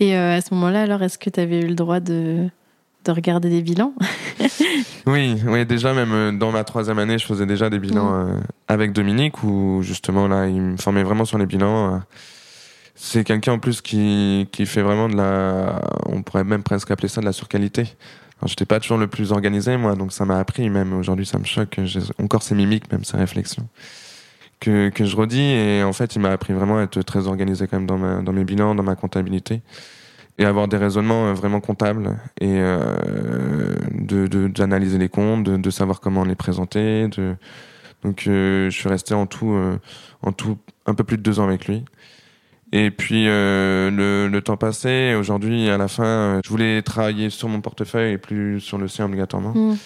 Et 0.00 0.16
euh, 0.16 0.36
à 0.36 0.40
ce 0.40 0.52
moment-là, 0.54 0.82
alors, 0.82 1.02
est-ce 1.02 1.18
que 1.18 1.30
tu 1.30 1.38
avais 1.38 1.60
eu 1.60 1.66
le 1.66 1.74
droit 1.74 2.00
de, 2.00 2.48
de 3.04 3.10
regarder 3.12 3.48
des 3.50 3.62
bilans? 3.62 3.94
Oui, 5.06 5.34
oui, 5.46 5.64
déjà 5.64 5.94
même 5.94 6.12
euh, 6.12 6.30
dans 6.30 6.52
ma 6.52 6.62
troisième 6.62 6.98
année, 6.98 7.18
je 7.18 7.24
faisais 7.24 7.46
déjà 7.46 7.70
des 7.70 7.78
bilans 7.78 8.26
mmh. 8.26 8.40
avec 8.68 8.92
Dominique, 8.92 9.42
où 9.42 9.80
justement 9.82 10.28
là, 10.28 10.46
il 10.46 10.60
me 10.60 10.76
formait 10.76 11.02
vraiment 11.02 11.24
sur 11.24 11.38
les 11.38 11.46
bilans. 11.46 12.02
C'est 12.94 13.24
quelqu'un 13.24 13.52
en 13.54 13.58
plus 13.58 13.80
qui, 13.80 14.46
qui 14.52 14.66
fait 14.66 14.82
vraiment 14.82 15.08
de 15.08 15.16
la, 15.16 15.80
on 16.04 16.22
pourrait 16.22 16.44
même 16.44 16.62
presque 16.62 16.90
appeler 16.90 17.08
ça 17.08 17.22
de 17.22 17.26
la 17.26 17.32
surqualité. 17.32 17.84
Je 18.42 18.48
j'étais 18.48 18.66
pas 18.66 18.78
toujours 18.78 18.98
le 18.98 19.06
plus 19.06 19.32
organisé 19.32 19.78
moi, 19.78 19.96
donc 19.96 20.12
ça 20.12 20.26
m'a 20.26 20.38
appris 20.38 20.68
même 20.68 20.92
aujourd'hui 20.92 21.24
ça 21.26 21.38
me 21.38 21.44
choque. 21.44 21.80
J'ai 21.84 22.00
encore 22.22 22.42
ces 22.42 22.54
mimiques, 22.54 22.92
même 22.92 23.02
ces 23.02 23.16
réflexions 23.16 23.66
que, 24.60 24.90
que 24.90 25.04
je 25.04 25.16
redis. 25.16 25.40
Et 25.40 25.82
en 25.82 25.92
fait, 25.92 26.14
il 26.14 26.20
m'a 26.20 26.30
appris 26.30 26.52
vraiment 26.52 26.78
à 26.78 26.82
être 26.82 27.02
très 27.02 27.26
organisé 27.26 27.66
quand 27.66 27.78
même 27.78 27.86
dans, 27.86 27.98
ma, 27.98 28.20
dans 28.20 28.32
mes 28.32 28.44
bilans, 28.44 28.74
dans 28.74 28.82
ma 28.82 28.96
comptabilité. 28.96 29.62
Et 30.38 30.44
avoir 30.44 30.68
des 30.68 30.76
raisonnements 30.76 31.26
euh, 31.26 31.32
vraiment 31.34 31.60
comptables 31.60 32.18
et 32.40 32.60
euh, 32.60 33.74
de, 33.92 34.48
d'analyser 34.48 34.96
les 34.96 35.08
comptes, 35.08 35.44
de, 35.44 35.56
de, 35.56 35.70
savoir 35.70 36.00
comment 36.00 36.24
les 36.24 36.34
présenter. 36.34 37.08
De... 37.08 37.34
Donc, 38.04 38.26
euh, 38.26 38.70
je 38.70 38.76
suis 38.78 38.88
resté 38.88 39.12
en 39.12 39.26
tout, 39.26 39.52
euh, 39.52 39.78
en 40.22 40.32
tout 40.32 40.56
un 40.86 40.94
peu 40.94 41.04
plus 41.04 41.18
de 41.18 41.22
deux 41.22 41.40
ans 41.40 41.44
avec 41.44 41.66
lui. 41.66 41.84
Et 42.72 42.90
puis 42.92 43.26
euh, 43.26 43.90
le, 43.90 44.28
le, 44.28 44.42
temps 44.42 44.56
passé, 44.56 45.14
aujourd'hui, 45.18 45.68
à 45.68 45.76
la 45.76 45.88
fin, 45.88 46.40
je 46.44 46.48
voulais 46.48 46.82
travailler 46.82 47.28
sur 47.28 47.48
mon 47.48 47.60
portefeuille 47.60 48.12
et 48.12 48.18
plus 48.18 48.60
sur 48.60 48.78
le 48.78 48.86
sien 48.86 49.06
obligatoirement. 49.06 49.52
Mm. 49.54 49.76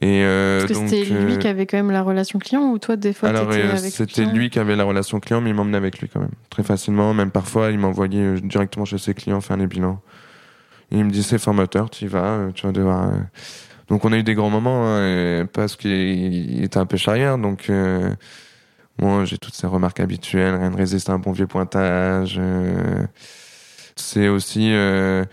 Et 0.00 0.24
euh, 0.24 0.60
Parce 0.60 0.72
que 0.72 0.78
donc, 0.78 0.88
c'était 0.88 1.04
lui 1.04 1.34
euh, 1.34 1.36
qui 1.36 1.48
avait 1.48 1.66
quand 1.66 1.76
même 1.76 1.90
la 1.90 2.02
relation 2.02 2.38
client 2.38 2.70
ou 2.70 2.78
toi 2.78 2.96
des 2.96 3.12
fois 3.12 3.28
alors 3.28 3.48
t'étais 3.48 3.62
euh, 3.62 3.76
avec 3.76 3.92
c'était 3.92 4.24
lui 4.24 4.48
qui 4.48 4.58
avait 4.58 4.74
la 4.74 4.84
relation 4.84 5.20
client, 5.20 5.42
mais 5.42 5.50
il 5.50 5.54
m'emmenait 5.54 5.76
avec 5.76 5.98
lui 5.98 6.08
quand 6.08 6.20
même 6.20 6.30
très 6.48 6.62
facilement. 6.62 7.12
Même 7.12 7.30
parfois, 7.30 7.70
il 7.70 7.78
m'envoyait 7.78 8.20
euh, 8.20 8.40
directement 8.40 8.86
chez 8.86 8.98
ses 8.98 9.12
clients 9.12 9.40
faire 9.40 9.58
les 9.58 9.66
bilans. 9.66 10.00
Et 10.90 10.98
il 10.98 11.04
me 11.04 11.10
dit 11.10 11.22
c'est 11.22 11.38
formateur, 11.38 11.90
tu 11.90 12.04
y 12.04 12.08
vas, 12.08 12.48
tu 12.54 12.66
vas 12.66 12.72
devoir. 12.72 13.12
Donc 13.88 14.04
on 14.04 14.12
a 14.12 14.16
eu 14.16 14.22
des 14.22 14.34
grands 14.34 14.50
moments 14.50 14.84
hein, 14.86 15.46
parce 15.52 15.76
qu'il 15.76 15.90
il 15.90 16.64
était 16.64 16.78
un 16.78 16.86
peu 16.86 16.96
charrière, 16.96 17.38
donc. 17.38 17.68
Euh, 17.68 18.10
moi, 18.98 19.24
j'ai 19.24 19.38
toutes 19.38 19.54
ces 19.54 19.66
remarques 19.66 20.00
habituelles, 20.00 20.54
rien 20.54 20.70
ne 20.70 20.76
résiste 20.76 21.08
à 21.10 21.14
un 21.14 21.18
bon 21.18 21.32
vieux 21.32 21.46
pointage. 21.46 22.36
euh, 22.38 23.04
c'est 23.96 24.28
aussi 24.28 24.70
euh, 24.72 25.24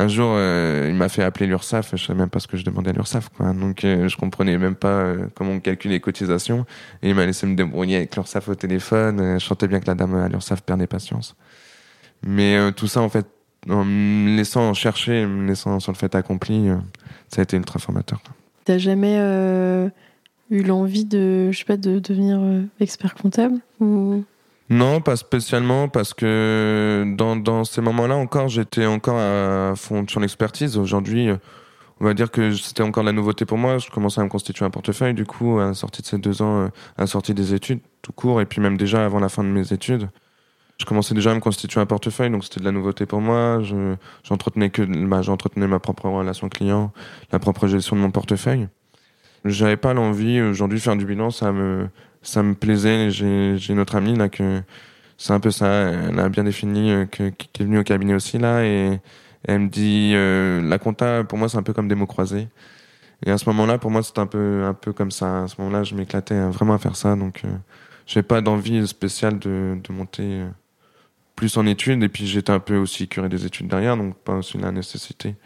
un 0.00 0.08
jour, 0.08 0.32
euh, 0.34 0.86
il 0.88 0.94
m'a 0.94 1.10
fait 1.10 1.22
appeler 1.22 1.46
l'URSSAF. 1.46 1.94
Je 1.94 2.06
savais 2.06 2.18
même 2.18 2.30
pas 2.30 2.40
ce 2.40 2.48
que 2.48 2.56
je 2.56 2.64
demandais 2.64 2.90
à 2.90 2.92
l'URSSAF, 2.94 3.28
quoi. 3.28 3.52
Donc, 3.52 3.84
euh, 3.84 4.08
je 4.08 4.16
comprenais 4.16 4.56
même 4.56 4.74
pas 4.74 4.88
euh, 4.88 5.26
comment 5.34 5.52
on 5.52 5.60
calcule 5.60 5.90
les 5.90 6.00
cotisations. 6.00 6.64
Et 7.02 7.10
il 7.10 7.14
m'a 7.14 7.26
laissé 7.26 7.46
me 7.46 7.54
débrouiller 7.54 7.96
avec 7.96 8.16
l'URSSAF 8.16 8.48
au 8.48 8.54
téléphone. 8.54 9.20
Euh, 9.20 9.38
Je 9.38 9.44
sentais 9.44 9.68
bien 9.68 9.78
que 9.78 9.86
la 9.86 9.94
dame 9.94 10.14
à 10.14 10.28
l'URSSAF 10.28 10.62
perdait 10.62 10.86
patience. 10.86 11.36
Mais 12.22 12.72
tout 12.72 12.86
ça, 12.86 13.00
en 13.00 13.08
fait, 13.08 13.26
en 13.68 13.84
me 13.84 14.36
laissant 14.36 14.72
chercher, 14.74 15.26
me 15.26 15.46
laissant 15.46 15.80
sur 15.80 15.92
le 15.92 15.96
fait 15.96 16.14
accompli, 16.14 16.68
ça 17.28 17.40
a 17.40 17.44
été 17.44 17.56
ultra 17.56 17.78
formateur. 17.78 18.22
T'as 18.66 18.76
jamais 18.76 19.16
eu 20.50 20.62
l'envie 20.62 21.06
de, 21.06 21.50
je 21.50 21.58
sais 21.58 21.64
pas, 21.64 21.78
de 21.78 21.98
devenir 21.98 22.40
expert 22.78 23.14
comptable 23.14 23.58
Non, 24.70 25.00
pas 25.00 25.16
spécialement, 25.16 25.88
parce 25.88 26.14
que 26.14 27.04
dans, 27.16 27.34
dans 27.34 27.64
ces 27.64 27.80
moments-là 27.80 28.16
encore, 28.16 28.48
j'étais 28.48 28.86
encore 28.86 29.18
à 29.18 29.74
fond 29.74 30.06
sur 30.06 30.20
l'expertise. 30.20 30.78
Aujourd'hui, 30.78 31.28
on 31.98 32.04
va 32.04 32.14
dire 32.14 32.30
que 32.30 32.52
c'était 32.52 32.84
encore 32.84 33.02
de 33.02 33.08
la 33.08 33.12
nouveauté 33.12 33.44
pour 33.44 33.58
moi. 33.58 33.78
Je 33.78 33.90
commençais 33.90 34.20
à 34.20 34.24
me 34.24 34.28
constituer 34.28 34.64
un 34.64 34.70
portefeuille, 34.70 35.12
du 35.12 35.26
coup, 35.26 35.58
à 35.58 35.66
la 35.66 35.74
sortie 35.74 36.02
de 36.02 36.06
ces 36.06 36.18
deux 36.18 36.40
ans, 36.40 36.60
euh, 36.60 36.66
à 36.96 37.02
la 37.02 37.06
sortie 37.08 37.34
des 37.34 37.52
études, 37.52 37.80
tout 38.00 38.12
court, 38.12 38.40
et 38.40 38.46
puis 38.46 38.60
même 38.60 38.76
déjà 38.76 39.04
avant 39.04 39.18
la 39.18 39.28
fin 39.28 39.42
de 39.42 39.48
mes 39.48 39.72
études. 39.72 40.08
Je 40.78 40.86
commençais 40.86 41.14
déjà 41.14 41.32
à 41.32 41.34
me 41.34 41.40
constituer 41.40 41.80
un 41.80 41.86
portefeuille, 41.86 42.30
donc 42.30 42.44
c'était 42.44 42.60
de 42.60 42.64
la 42.64 42.72
nouveauté 42.72 43.06
pour 43.06 43.20
moi. 43.20 43.58
Bah, 43.58 45.22
j'entretenais 45.22 45.66
ma 45.66 45.78
propre 45.80 46.08
relation 46.08 46.48
client, 46.48 46.92
la 47.32 47.40
propre 47.40 47.66
gestion 47.66 47.96
de 47.96 48.00
mon 48.00 48.12
portefeuille. 48.12 48.68
J'avais 49.44 49.76
pas 49.76 49.94
l'envie 49.94 50.40
aujourd'hui 50.40 50.78
de 50.78 50.82
faire 50.82 50.96
du 50.96 51.04
bilan, 51.04 51.30
ça 51.30 51.50
me, 51.50 51.88
ça 52.22 52.42
me 52.42 52.54
plaisait. 52.54 53.10
J'ai, 53.10 53.78
autre 53.78 53.96
amie 53.96 54.16
là 54.16 54.28
que 54.28 54.62
c'est 55.16 55.32
un 55.32 55.40
peu 55.40 55.50
ça. 55.50 55.66
Elle 55.68 56.18
a 56.18 56.28
bien 56.28 56.44
défini 56.44 56.90
euh, 56.92 57.06
que, 57.06 57.30
qui 57.30 57.62
est 57.62 57.64
venue 57.64 57.78
au 57.78 57.84
cabinet 57.84 58.14
aussi 58.14 58.38
là 58.38 58.64
et 58.64 59.00
elle 59.44 59.60
me 59.60 59.68
dit 59.68 60.12
euh, 60.14 60.60
la 60.62 60.78
compta 60.78 61.24
pour 61.24 61.38
moi 61.38 61.48
c'est 61.48 61.58
un 61.58 61.62
peu 61.62 61.72
comme 61.72 61.88
des 61.88 61.94
mots 61.94 62.06
croisés. 62.06 62.48
Et 63.24 63.30
à 63.30 63.38
ce 63.38 63.48
moment-là 63.50 63.78
pour 63.78 63.90
moi 63.90 64.02
c'était 64.02 64.20
un 64.20 64.26
peu 64.26 64.64
un 64.64 64.74
peu 64.74 64.92
comme 64.92 65.10
ça. 65.10 65.44
À 65.44 65.48
ce 65.48 65.60
moment-là 65.60 65.84
je 65.84 65.94
m'éclatais 65.94 66.34
euh, 66.34 66.50
vraiment 66.50 66.74
à 66.74 66.78
faire 66.78 66.96
ça 66.96 67.16
donc 67.16 67.42
euh, 67.44 67.48
j'ai 68.06 68.22
pas 68.22 68.40
d'envie 68.40 68.86
spéciale 68.86 69.38
de, 69.38 69.78
de 69.82 69.92
monter 69.92 70.22
euh, 70.22 70.48
plus 71.36 71.56
en 71.56 71.66
études 71.66 72.02
et 72.02 72.08
puis 72.08 72.26
j'étais 72.26 72.52
un 72.52 72.60
peu 72.60 72.76
aussi 72.76 73.08
curé 73.08 73.28
des 73.28 73.46
études 73.46 73.68
derrière 73.68 73.96
donc 73.96 74.16
pas 74.16 74.34
aussi 74.34 74.58
la 74.58 74.72
nécessité. 74.72 75.36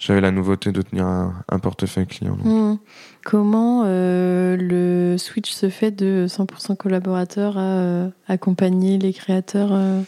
J'avais 0.00 0.22
la 0.22 0.30
nouveauté 0.30 0.72
de 0.72 0.80
tenir 0.80 1.04
un, 1.04 1.34
un 1.50 1.58
portefeuille 1.58 2.06
client. 2.06 2.36
Hmm. 2.42 2.76
Comment 3.22 3.82
euh, 3.84 4.56
le 4.58 5.18
switch 5.18 5.52
se 5.52 5.68
fait 5.68 5.90
de 5.90 6.24
100% 6.26 6.74
collaborateur 6.76 7.58
à 7.58 7.60
euh, 7.60 8.08
accompagner 8.26 8.96
les 8.98 9.12
créateurs 9.12 9.68
euh, 9.72 10.00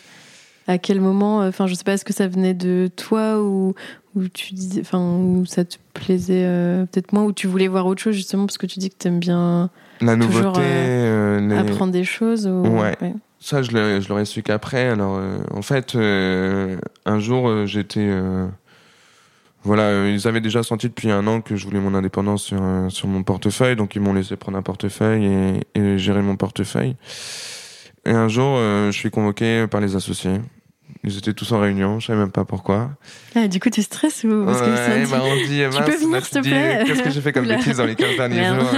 À 0.67 0.79
quel 0.79 1.01
moment 1.03 1.41
Enfin, 1.41 1.67
je 1.67 1.75
sais 1.75 1.85
pas, 1.85 1.93
est-ce 1.93 2.07
que 2.07 2.15
ça 2.15 2.27
venait 2.27 2.55
de 2.55 2.89
toi 2.97 3.43
ou, 3.43 3.75
ou 4.17 4.29
tu 4.29 4.55
disais, 4.55 4.81
enfin, 4.81 4.99
ou 4.99 5.45
ça 5.45 5.67
te 5.67 5.77
plaisait 5.93 6.47
peut-être 6.91 7.13
moins 7.13 7.25
ou 7.25 7.33
tu 7.33 7.47
voulais 7.47 7.69
voir 7.69 7.85
autre 7.87 8.01
chose 8.01 8.15
justement 8.15 8.47
parce 8.47 8.57
que 8.59 8.67
tu 8.67 8.79
dis 8.79 8.89
que 8.89 8.97
t'aimes 8.97 9.21
bien 9.21 9.69
La 10.01 10.17
nouveauté, 10.17 10.61
les- 10.63 11.55
apprendre 11.55 11.93
des 11.93 12.05
choses 12.05 12.47
ou... 12.47 12.63
Ouais. 12.67 12.97
Ça, 13.41 13.61
je 13.61 14.09
l'aurais 14.09 14.25
su 14.25 14.43
qu'après. 14.43 14.87
Alors, 14.87 15.17
euh, 15.19 15.39
en 15.53 15.63
fait, 15.63 15.97
euh, 15.97 16.79
un 17.05 17.19
jour, 17.19 17.49
euh, 17.49 17.67
j'étais. 17.67 18.09
Voilà, 19.65 19.83
euh, 19.85 20.11
ils 20.13 20.27
avaient 20.27 20.41
déjà 20.41 20.63
senti 20.63 20.89
depuis 20.89 21.11
un 21.11 21.27
an 21.27 21.41
que 21.41 21.57
je 21.57 21.65
voulais 21.65 21.81
mon 21.81 21.95
indépendance 21.95 22.43
sur, 22.45 22.59
euh, 22.61 22.89
sur 22.89 23.07
mon 23.09 23.23
portefeuille, 23.23 23.77
donc 23.77 23.95
ils 23.95 24.01
m'ont 24.03 24.13
laissé 24.15 24.37
prendre 24.37 24.59
un 24.59 24.63
portefeuille 24.63 25.25
et, 25.75 25.79
et 25.79 25.99
gérer 25.99 26.23
mon 26.23 26.37
portefeuille. 26.37 26.97
Et 28.05 28.11
un 28.11 28.29
jour, 28.29 28.57
euh, 28.59 28.91
je 28.91 28.99
suis 28.99 29.11
convoqué 29.11 29.67
par 29.69 29.81
les 29.81 29.95
associés. 29.95 30.41
Ils 31.05 31.17
étaient 31.19 31.33
tous 31.33 31.51
en 31.53 31.59
réunion, 31.61 31.99
je 32.01 32.07
savais 32.09 32.19
même 32.19 32.31
pas 32.31 32.45
pourquoi. 32.45 32.91
Ah, 33.35 33.49
du 33.49 33.59
coup, 33.61 33.71
tu 33.71 33.83
stresses 33.83 34.25
ou 34.25 34.45
parce 34.45 34.61
que 34.61 34.67
Ouais, 34.67 35.05
dit- 35.05 35.11
bah, 35.11 35.21
on 35.25 35.35
dit, 35.37 35.63
Tu 35.77 35.83
peux 35.91 35.97
venir, 35.97 36.25
s'il 36.25 36.41
te 36.43 36.49
plaît 36.49 36.83
Qu'est-ce 36.87 37.03
que 37.03 37.11
j'ai 37.11 37.21
fait 37.21 37.33
comme 37.33 37.47
bêtise 37.49 37.77
dans 37.79 37.87
les 37.87 37.95
15 37.97 38.17
derniers 38.17 38.37
Merde. 38.41 38.61
jours 38.61 38.71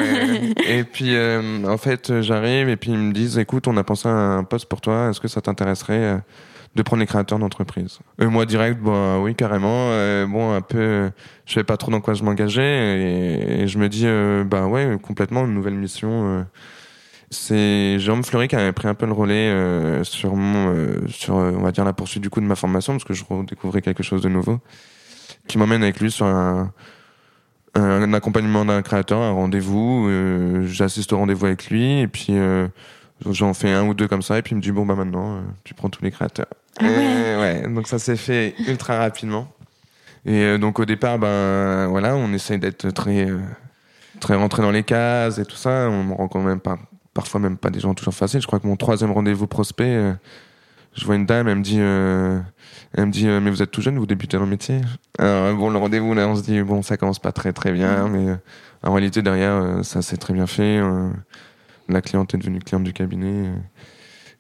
et, 0.66 0.78
et 0.78 0.84
puis, 0.84 1.14
euh, 1.16 1.64
en 1.66 1.76
fait, 1.76 2.20
j'arrive 2.22 2.68
et 2.68 2.76
puis 2.76 2.92
ils 2.92 2.98
me 2.98 3.12
disent, 3.12 3.36
écoute, 3.38 3.66
on 3.68 3.76
a 3.76 3.84
pensé 3.84 4.08
à 4.08 4.12
un 4.12 4.44
poste 4.44 4.66
pour 4.66 4.80
toi, 4.80 5.10
est-ce 5.10 5.20
que 5.20 5.28
ça 5.28 5.40
t'intéresserait 5.40 5.92
euh, 5.98 6.18
de 6.74 6.82
prendre 6.82 7.00
les 7.00 7.06
créateurs 7.06 7.38
d'entreprise 7.38 8.00
Et 8.20 8.26
moi, 8.26 8.46
direct, 8.46 8.80
bah 8.82 9.18
oui, 9.20 9.34
carrément. 9.34 9.90
euh, 9.92 10.26
bon, 10.26 10.52
un 10.52 10.60
peu, 10.60 10.78
euh, 10.78 11.10
je 11.46 11.54
savais 11.54 11.64
pas 11.64 11.76
trop 11.76 11.90
dans 11.90 12.00
quoi 12.00 12.14
je 12.14 12.24
m'engageais 12.24 13.60
et, 13.62 13.68
je 13.68 13.78
me 13.78 13.88
dis, 13.88 14.06
euh, 14.06 14.44
bah 14.44 14.66
ouais, 14.66 14.98
complètement, 15.02 15.44
une 15.44 15.54
nouvelle 15.54 15.74
mission. 15.74 16.38
euh, 16.40 16.42
c'est 17.30 17.98
Jérôme 17.98 18.22
Fleury 18.24 18.48
qui 18.48 18.56
avait 18.56 18.72
pris 18.72 18.86
un 18.88 18.94
peu 18.94 19.06
le 19.06 19.12
relais 19.12 19.48
euh, 19.48 20.04
sur 20.04 20.36
mon, 20.36 20.72
euh, 20.74 21.06
sur, 21.08 21.36
euh, 21.36 21.52
on 21.56 21.62
va 21.62 21.72
dire, 21.72 21.84
la 21.84 21.92
poursuite 21.92 22.22
du 22.22 22.30
coup 22.30 22.40
de 22.40 22.46
ma 22.46 22.54
formation, 22.56 22.92
parce 22.92 23.04
que 23.04 23.14
je 23.14 23.24
redécouvrais 23.28 23.80
quelque 23.82 24.02
chose 24.02 24.22
de 24.22 24.28
nouveau, 24.28 24.60
qui 25.48 25.58
m'emmène 25.58 25.82
avec 25.82 26.00
lui 26.00 26.10
sur 26.10 26.26
un, 26.26 26.72
accompagnement 28.12 28.64
d'un 28.64 28.82
créateur, 28.82 29.20
un 29.20 29.32
rendez-vous. 29.32 30.06
euh, 30.08 30.64
J'assiste 30.66 31.12
au 31.12 31.18
rendez-vous 31.18 31.46
avec 31.46 31.68
lui, 31.70 32.00
et 32.00 32.06
puis 32.08 32.34
euh, 32.36 32.68
j'en 33.30 33.54
fais 33.54 33.72
un 33.72 33.86
ou 33.86 33.94
deux 33.94 34.08
comme 34.08 34.22
ça, 34.22 34.38
et 34.38 34.42
puis 34.42 34.52
il 34.52 34.56
me 34.56 34.62
dit, 34.62 34.72
bon, 34.72 34.86
bah 34.86 34.94
maintenant, 34.94 35.36
euh, 35.36 35.40
tu 35.64 35.74
prends 35.74 35.88
tous 35.88 36.02
les 36.02 36.10
créateurs. 36.10 36.46
Ah 36.80 36.84
ouais. 36.84 37.64
Donc 37.68 37.86
ça 37.86 37.98
s'est 37.98 38.16
fait 38.16 38.54
ultra 38.66 38.98
rapidement. 38.98 39.48
Et 40.26 40.42
euh, 40.42 40.58
donc 40.58 40.78
au 40.78 40.84
départ, 40.84 41.18
ben 41.18 41.86
voilà, 41.88 42.16
on 42.16 42.32
essaye 42.32 42.58
d'être 42.58 42.90
très, 42.90 43.30
euh, 43.30 43.38
très 44.20 44.34
rentré 44.34 44.62
dans 44.62 44.70
les 44.70 44.82
cases 44.82 45.38
et 45.38 45.44
tout 45.44 45.56
ça. 45.56 45.88
On 45.90 46.04
me 46.04 46.14
rend 46.14 46.28
quand 46.28 46.42
même 46.42 46.60
pas, 46.60 46.78
parfois 47.12 47.40
même 47.40 47.56
pas 47.58 47.70
des 47.70 47.80
gens 47.80 47.94
toujours 47.94 48.14
faciles. 48.14 48.40
Je 48.40 48.46
crois 48.46 48.58
que 48.58 48.66
mon 48.66 48.76
troisième 48.76 49.12
rendez-vous 49.12 49.46
prospect, 49.46 50.14
je 50.94 51.04
vois 51.04 51.16
une 51.16 51.26
dame, 51.26 51.48
elle 51.48 51.58
me 51.58 51.62
dit, 51.62 51.78
euh, 51.78 52.40
elle 52.94 53.06
me 53.06 53.12
dit, 53.12 53.26
mais 53.26 53.50
vous 53.50 53.62
êtes 53.62 53.70
tout 53.70 53.82
jeune, 53.82 53.98
vous 53.98 54.06
débutez 54.06 54.36
dans 54.36 54.44
le 54.44 54.50
métier. 54.50 54.80
Alors 55.18 55.54
bon, 55.56 55.70
le 55.70 55.78
rendez-vous 55.78 56.14
là, 56.14 56.26
on 56.26 56.36
se 56.36 56.42
dit 56.42 56.60
bon, 56.62 56.82
ça 56.82 56.96
commence 56.96 57.18
pas 57.18 57.32
très 57.32 57.52
très 57.52 57.72
bien, 57.72 58.08
mais 58.08 58.34
en 58.82 58.92
réalité 58.94 59.22
derrière, 59.22 59.84
ça 59.84 60.02
s'est 60.02 60.16
très 60.16 60.32
bien 60.32 60.46
fait. 60.46 60.80
La 61.88 62.00
cliente 62.00 62.34
est 62.34 62.38
devenue 62.38 62.60
cliente 62.60 62.84
du 62.84 62.92
cabinet. 62.92 63.50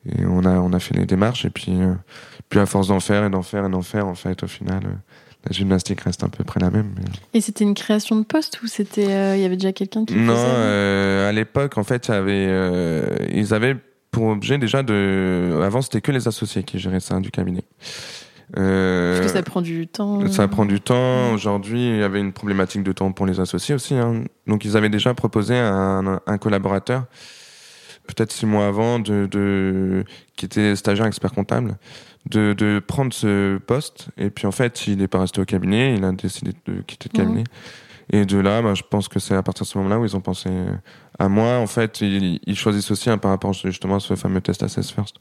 et 0.06 0.24
on 0.26 0.44
a, 0.44 0.50
on 0.60 0.72
a 0.72 0.78
fait 0.78 0.94
les 0.96 1.06
démarches, 1.06 1.44
et 1.44 1.50
puis, 1.50 1.72
euh, 1.80 1.94
puis 2.48 2.60
à 2.60 2.66
force 2.66 2.88
d'en 2.88 3.00
faire 3.00 3.24
et 3.24 3.30
d'en 3.30 3.42
faire 3.42 3.66
et 3.66 3.70
d'en 3.70 3.82
faire, 3.82 4.06
en 4.06 4.14
fait, 4.14 4.42
au 4.42 4.46
final, 4.46 4.82
euh, 4.84 4.90
la 5.46 5.52
gymnastique 5.52 6.00
reste 6.02 6.22
à 6.24 6.28
peu 6.28 6.44
près 6.44 6.60
la 6.60 6.70
même. 6.70 6.92
mais- 6.96 7.04
Et 7.38 7.40
c'était 7.40 7.64
une 7.64 7.74
création 7.74 8.16
de 8.16 8.24
poste 8.24 8.60
ou 8.62 8.66
c'était 8.66 9.10
euh, 9.12 9.36
il 9.36 9.42
y 9.42 9.44
avait 9.44 9.56
déjà 9.56 9.72
quelqu'un 9.72 10.04
qui 10.04 10.14
Non, 10.14 10.34
faisait 10.34 11.26
à 11.28 11.32
l'époque, 11.32 11.76
en 11.78 11.84
fait, 11.84 12.08
il 12.08 12.12
y 12.12 12.14
avait, 12.14 13.28
ils 13.32 13.52
avaient 13.54 13.76
pour 14.10 14.26
objet 14.28 14.58
déjà 14.58 14.82
de. 14.82 15.60
Avant, 15.64 15.82
c'était 15.82 16.00
que 16.00 16.12
les 16.12 16.28
associés 16.28 16.62
qui 16.62 16.78
géraient 16.78 17.00
ça 17.00 17.18
du 17.20 17.30
cabinet. 17.30 17.64
Euh, 18.56 19.18
Parce 19.20 19.26
que 19.32 19.36
ça 19.38 19.42
prend 19.42 19.62
du 19.62 19.86
temps. 19.88 20.26
ça 20.28 20.48
prend 20.48 20.64
du 20.66 20.80
temps. 20.80 21.32
Aujourd'hui, 21.32 21.88
il 21.88 21.96
y 21.98 22.02
avait 22.02 22.20
une 22.20 22.32
problématique 22.32 22.82
de 22.82 22.92
temps 22.92 23.10
pour 23.12 23.26
les 23.26 23.40
associés 23.40 23.74
aussi. 23.74 23.94
hein. 23.94 24.24
Donc, 24.46 24.64
ils 24.64 24.76
avaient 24.76 24.88
déjà 24.90 25.14
proposé 25.14 25.56
à 25.56 25.72
un, 25.74 26.20
un 26.26 26.38
collaborateur, 26.38 27.04
peut-être 28.06 28.32
six 28.32 28.46
mois 28.46 28.66
avant, 28.66 28.98
de, 28.98 29.26
de, 29.30 30.04
qui 30.36 30.44
était 30.44 30.76
stagiaire 30.76 31.06
expert 31.06 31.32
comptable, 31.32 31.76
de, 32.30 32.52
de 32.52 32.80
prendre 32.86 33.12
ce 33.12 33.58
poste. 33.58 34.08
Et 34.18 34.30
puis, 34.30 34.46
en 34.46 34.52
fait, 34.52 34.86
il 34.86 34.98
n'est 34.98 35.08
pas 35.08 35.20
resté 35.20 35.40
au 35.40 35.44
cabinet. 35.44 35.94
Il 35.96 36.04
a 36.04 36.12
décidé 36.12 36.52
de 36.66 36.82
quitter 36.82 37.08
le 37.12 37.18
Mhm. 37.18 37.26
cabinet. 37.26 37.44
Et 38.12 38.26
de 38.26 38.38
là, 38.38 38.60
bah, 38.60 38.74
je 38.74 38.82
pense 38.88 39.08
que 39.08 39.18
c'est 39.18 39.34
à 39.34 39.42
partir 39.42 39.64
de 39.64 39.68
ce 39.68 39.78
moment-là 39.78 39.98
où 39.98 40.04
ils 40.04 40.14
ont 40.14 40.20
pensé 40.20 40.50
à 41.18 41.28
moi. 41.30 41.56
En 41.56 41.66
fait, 41.66 42.02
ils, 42.02 42.38
ils 42.46 42.56
choisissent 42.56 42.90
aussi 42.90 43.08
hein, 43.08 43.16
par 43.16 43.30
rapport 43.30 43.54
justement 43.54 43.96
à 43.96 44.00
ce 44.00 44.14
fameux 44.14 44.42
test 44.42 44.62
Assess 44.62 44.90
First, 44.90 45.16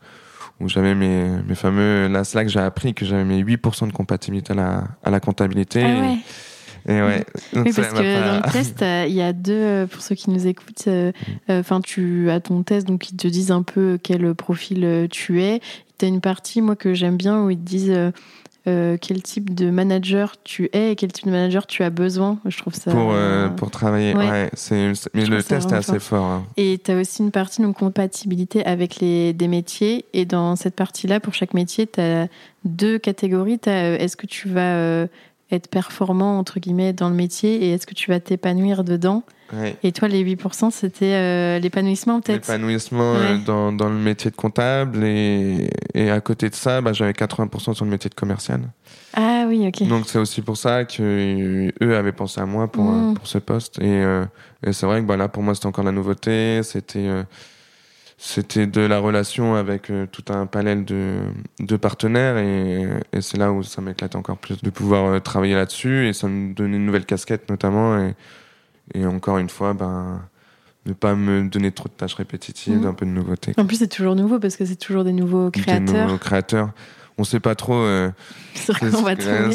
où 0.60 0.70
j'avais 0.70 0.96
mes, 0.96 1.30
mes 1.48 1.56
fameux... 1.56 2.08
Là, 2.08 2.24
c'est 2.24 2.38
là 2.38 2.44
que 2.44 2.52
j'ai 2.52 2.60
appris 2.60 2.94
que 2.94 3.06
j'avais 3.06 3.26
mes 3.26 3.44
8% 3.44 3.88
de 3.88 3.94
compatibilité 3.94 4.54
à 4.54 4.56
la, 4.56 4.84
à 5.04 5.10
la 5.10 5.20
comptabilité. 5.20 5.84
Ah 5.84 6.02
ouais. 6.02 6.18
Et 6.86 7.02
ouais. 7.02 7.26
Oui, 7.54 7.72
parce 7.74 7.88
que 7.90 8.28
dans 8.28 8.46
le 8.46 8.52
test, 8.52 8.84
il 9.08 9.14
y 9.14 9.22
a 9.22 9.32
deux, 9.32 9.88
pour 9.88 10.02
ceux 10.02 10.16
qui 10.16 10.30
nous 10.30 10.48
écoutent, 10.48 10.90
enfin, 11.50 11.80
tu 11.80 12.30
as 12.30 12.42
ton 12.42 12.62
test, 12.64 12.88
donc 12.88 13.10
ils 13.10 13.16
te 13.16 13.28
disent 13.28 13.52
un 13.52 13.64
peu 13.64 13.98
quel 14.04 14.36
profil 14.36 15.08
tu 15.10 15.42
es. 15.42 15.62
Tu 15.98 16.06
as 16.06 16.08
une 16.10 16.20
partie, 16.20 16.62
moi, 16.62 16.76
que 16.76 16.94
j'aime 16.94 17.16
bien, 17.16 17.42
où 17.42 17.50
ils 17.50 17.58
te 17.58 17.64
disent 17.64 18.12
euh, 18.66 18.98
quel 19.00 19.22
type 19.22 19.54
de 19.54 19.70
manager 19.70 20.36
tu 20.44 20.70
es 20.72 20.92
et 20.92 20.96
quel 20.96 21.12
type 21.12 21.26
de 21.26 21.32
manager 21.32 21.68
tu 21.68 21.84
as 21.84 21.90
besoin? 21.90 22.40
Je 22.46 22.58
trouve 22.58 22.74
ça. 22.74 22.92
Pour, 22.92 23.12
euh, 23.12 23.50
pour 23.50 23.72
travailler, 23.72 24.16
ouais. 24.16 24.50
c'est, 24.54 24.94
mais 25.14 25.26
le 25.26 25.44
test 25.44 25.72
est 25.72 25.76
assez 25.76 26.00
fort. 26.00 26.24
Hein. 26.24 26.46
Et 26.56 26.80
tu 26.84 26.92
as 26.92 26.98
aussi 26.98 27.22
une 27.22 27.32
partie 27.32 27.62
de 27.62 27.68
compatibilité 27.72 28.66
avec 28.66 29.00
les, 29.00 29.34
des 29.34 29.48
métiers. 29.48 30.06
Et 30.14 30.26
dans 30.26 30.56
cette 30.56 30.76
partie-là, 30.76 31.20
pour 31.20 31.34
chaque 31.34 31.54
métier, 31.54 31.88
tu 31.88 32.00
as 32.00 32.28
deux 32.64 32.98
catégories. 32.98 33.60
Euh, 33.68 33.98
est-ce 33.98 34.16
que 34.16 34.28
tu 34.28 34.48
vas 34.48 35.08
être 35.52 35.68
performant, 35.68 36.40
entre 36.40 36.60
guillemets, 36.60 36.94
dans 36.94 37.10
le 37.10 37.16
métier 37.16 37.66
et 37.66 37.72
est-ce 37.74 37.86
que 37.86 37.94
tu 37.94 38.10
vas 38.10 38.20
t'épanouir 38.20 38.84
dedans? 38.84 39.24
Et 39.84 39.92
toi, 39.92 40.08
les 40.08 40.24
8%, 40.24 40.72
c'était 40.72 41.14
euh, 41.14 41.60
l'épanouissement 41.60 42.22
peut-être? 42.22 42.48
L'épanouissement 42.48 43.16
euh, 43.16 43.38
dans, 43.46 43.72
dans, 43.72 43.90
le 43.90 43.96
métier 43.96 44.32
de 44.32 44.36
comptable 44.36 45.04
et, 45.04 45.70
et 45.94 46.10
à 46.10 46.22
côté 46.22 46.50
de 46.50 46.56
ça, 46.56 46.82
bah, 46.82 46.94
j'avais 46.94 47.12
80% 47.12 47.74
sur 47.74 47.86
le 47.86 47.92
métier 47.92 48.10
de 48.10 48.16
commercial. 48.16 48.62
Ah 49.14 49.46
oui, 49.48 49.68
ok. 49.68 49.88
Donc 49.88 50.08
c'est 50.08 50.20
aussi 50.20 50.42
pour 50.42 50.58
ça 50.58 50.86
qu'eux 50.86 51.72
avaient 51.82 52.12
pensé 52.12 52.42
à 52.42 52.46
moi 52.46 52.72
pour, 52.72 52.86
mm. 52.86 53.14
pour 53.16 53.28
ce 53.28 53.38
poste. 53.38 53.80
Et, 53.80 54.04
euh, 54.04 54.26
et 54.66 54.74
c'est 54.74 54.86
vrai 54.86 55.02
que 55.02 55.06
bah, 55.06 55.18
là, 55.18 55.28
pour 55.28 55.44
moi, 55.44 55.56
c'était 55.56 55.68
encore 55.68 55.86
la 55.86 55.92
nouveauté. 55.92 56.62
C'était 56.64 57.10
c'était 58.18 58.68
de 58.68 58.80
la 58.80 59.00
relation 59.00 59.56
avec 59.56 59.92
tout 60.12 60.24
un 60.30 60.46
panel 60.46 60.86
de, 60.86 61.16
de 61.60 61.76
partenaires 61.76 62.38
et, 62.38 62.88
et 63.12 63.22
c'est 63.22 63.38
là 63.38 63.52
où 63.52 63.64
ça 63.64 63.82
m'éclate 63.82 64.16
encore 64.16 64.38
plus 64.38 64.62
de 64.62 64.70
pouvoir 64.70 65.22
travailler 65.22 65.56
là-dessus 65.56 66.08
et 66.08 66.14
ça 66.14 66.30
me 66.30 66.54
donnait 66.54 66.78
une 66.78 66.86
nouvelle 66.86 67.06
casquette 67.06 67.50
notamment 67.50 68.00
et, 68.00 68.16
et 68.94 69.06
encore 69.06 69.38
une 69.38 69.50
fois, 69.50 69.74
ben, 69.74 70.22
ne 70.86 70.94
pas 70.94 71.16
me 71.16 71.48
donner 71.48 71.72
trop 71.72 71.88
de 71.88 71.94
tâches 71.94 72.16
répétitives, 72.16 72.80
mhm. 72.80 72.88
un 72.88 72.94
peu 72.94 73.06
de 73.06 73.12
nouveauté. 73.12 73.54
En 73.58 73.66
plus, 73.66 73.78
c'est 73.78 73.88
toujours 73.88 74.16
nouveau 74.16 74.40
parce 74.40 74.58
que 74.58 74.66
c'est 74.66 74.76
toujours 74.76 75.04
des 75.04 75.14
nouveaux 75.14 75.50
créateurs. 75.52 75.94
Des 75.94 76.02
nouveaux 76.02 76.18
créateurs. 76.18 76.72
On 77.18 77.24
sait 77.24 77.40
pas 77.40 77.56
trop 77.56 77.76
euh, 77.76 78.10
ce 78.56 78.72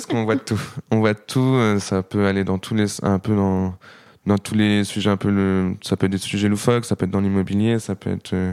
qu'on 0.07 0.25
voit 0.25 0.37
tout. 0.37 0.61
On 0.91 1.01
voit 1.01 1.15
tout. 1.15 1.41
Euh, 1.41 1.79
ça 1.81 2.03
peut 2.03 2.27
aller 2.27 2.45
dans 2.45 2.59
tous 2.59 2.75
les, 2.75 3.05
un 3.05 3.19
peu 3.19 3.35
dans 3.35 3.75
dans 4.27 4.39
tous 4.39 4.55
les 4.55 4.85
sujets 4.85 5.09
un 5.09 5.17
peu 5.17 5.31
le, 5.31 5.75
ça 5.81 5.97
peut 5.97 6.05
être 6.05 6.13
des 6.13 6.19
sujets 6.19 6.49
loufoques, 6.49 6.85
ça 6.85 6.97
peut 6.97 7.07
être 7.07 7.11
dans 7.11 7.21
l'immobilier, 7.21 7.79
ça 7.79 7.95
peut 7.95 8.11
être. 8.11 8.35
Euh, 8.35 8.53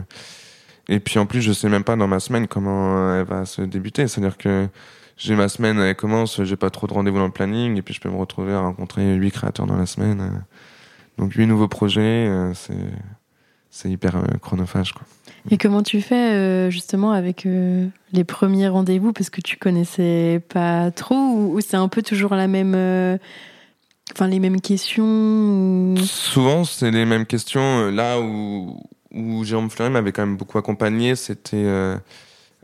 et 0.88 1.00
puis 1.00 1.18
en 1.18 1.26
plus, 1.26 1.42
je 1.42 1.52
sais 1.52 1.68
même 1.68 1.84
pas 1.84 1.96
dans 1.96 2.08
ma 2.08 2.18
semaine 2.18 2.48
comment 2.48 3.14
elle 3.14 3.26
va 3.26 3.44
se 3.44 3.62
débuter. 3.62 4.08
C'est-à-dire 4.08 4.38
que 4.38 4.68
j'ai 5.16 5.34
ma 5.34 5.48
semaine, 5.48 5.78
elle 5.78 5.96
commence, 5.96 6.42
j'ai 6.42 6.56
pas 6.56 6.70
trop 6.70 6.86
de 6.86 6.92
rendez-vous 6.92 7.18
dans 7.18 7.26
le 7.26 7.32
planning, 7.32 7.76
et 7.76 7.82
puis 7.82 7.94
je 7.94 8.00
peux 8.00 8.10
me 8.10 8.16
retrouver 8.16 8.52
à 8.52 8.60
rencontrer 8.60 9.14
huit 9.14 9.30
créateurs 9.30 9.66
dans 9.66 9.76
la 9.76 9.86
semaine. 9.86 10.44
Donc 11.18 11.32
huit 11.32 11.46
nouveaux 11.46 11.68
projets, 11.68 12.00
euh, 12.00 12.52
c'est 12.54 12.74
c'est 13.70 13.90
hyper 13.90 14.16
euh, 14.16 14.24
chronophage. 14.40 14.92
Quoi. 14.92 15.02
Et 15.50 15.58
comment 15.58 15.82
tu 15.82 16.00
fais 16.00 16.32
euh, 16.32 16.70
justement 16.70 17.12
avec 17.12 17.46
les 18.12 18.24
premiers 18.24 18.68
rendez-vous? 18.68 19.12
Parce 19.12 19.30
que 19.30 19.40
tu 19.40 19.56
connaissais 19.56 20.42
pas 20.48 20.90
trop 20.90 21.14
ou, 21.14 21.60
c'est 21.60 21.76
un 21.76 21.88
peu 21.88 22.02
toujours 22.02 22.34
la 22.34 22.48
même, 22.48 22.74
enfin 24.12 24.28
les 24.28 24.38
mêmes 24.38 24.60
questions 24.60 25.94
Souvent 26.04 26.64
c'est 26.64 26.90
les 26.90 27.06
mêmes 27.06 27.26
questions. 27.26 27.90
Là 27.90 28.20
où 28.20 28.82
où 29.14 29.44
Jérôme 29.44 29.70
Fleury 29.70 29.90
m'avait 29.90 30.12
quand 30.12 30.26
même 30.26 30.36
beaucoup 30.36 30.58
accompagné, 30.58 31.16
c'était 31.16 31.66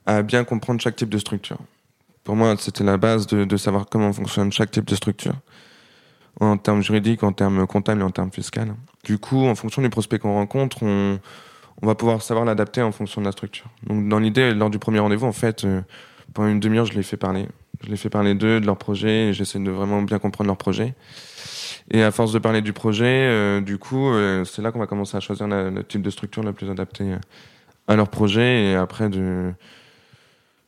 à 0.04 0.22
bien 0.22 0.44
comprendre 0.44 0.82
chaque 0.82 0.96
type 0.96 1.08
de 1.08 1.18
structure. 1.18 1.58
Pour 2.24 2.36
moi, 2.36 2.54
c'était 2.58 2.84
la 2.84 2.96
base 2.96 3.26
de, 3.26 3.56
savoir 3.56 3.86
comment 3.90 4.12
fonctionne 4.12 4.52
chaque 4.52 4.70
type 4.70 4.84
de 4.84 4.94
structure 4.94 5.34
en 6.40 6.56
termes 6.56 6.82
juridiques, 6.82 7.22
en 7.22 7.32
termes 7.32 7.66
comptables 7.66 8.00
et 8.00 8.04
en 8.04 8.10
termes 8.10 8.30
fiscaux. 8.30 8.60
Du 9.04 9.18
coup, 9.18 9.44
en 9.44 9.54
fonction 9.54 9.82
du 9.82 9.90
prospect 9.90 10.18
qu'on 10.18 10.34
rencontre, 10.34 10.82
on, 10.82 11.18
va 11.82 11.94
pouvoir 11.94 12.22
savoir 12.22 12.46
l'adapter 12.46 12.80
en 12.80 12.92
fonction 12.92 13.20
de 13.20 13.26
la 13.26 13.32
structure. 13.32 13.66
Donc, 13.86 14.08
dans 14.08 14.20
l'idée, 14.20 14.54
lors 14.54 14.70
du 14.70 14.78
premier 14.78 15.00
rendez-vous, 15.00 15.26
en 15.26 15.32
fait, 15.32 15.64
euh, 15.64 15.82
pendant 16.32 16.48
une 16.48 16.60
demi-heure, 16.60 16.86
je 16.86 16.94
les 16.94 17.02
fais 17.02 17.16
parler. 17.16 17.48
Je 17.84 17.90
les 17.90 17.96
fais 17.96 18.08
parler 18.08 18.34
d'eux, 18.34 18.60
de 18.60 18.66
leur 18.66 18.76
projet, 18.76 19.28
et 19.28 19.32
j'essaie 19.32 19.58
de 19.58 19.70
vraiment 19.70 20.02
bien 20.02 20.20
comprendre 20.20 20.46
leur 20.46 20.56
projet. 20.56 20.94
Et 21.90 22.04
à 22.04 22.12
force 22.12 22.32
de 22.32 22.38
parler 22.38 22.62
du 22.62 22.72
projet, 22.72 23.26
euh, 23.28 23.60
du 23.60 23.78
coup, 23.78 24.08
euh, 24.08 24.44
c'est 24.44 24.62
là 24.62 24.70
qu'on 24.70 24.78
va 24.78 24.86
commencer 24.86 25.16
à 25.16 25.20
choisir 25.20 25.48
le 25.48 25.82
type 25.82 26.02
de 26.02 26.10
structure 26.10 26.44
la 26.44 26.52
plus 26.52 26.70
adaptée 26.70 27.16
à 27.88 27.96
leur 27.96 28.08
projet, 28.08 28.70
et 28.70 28.74
après 28.76 29.08
de 29.08 29.52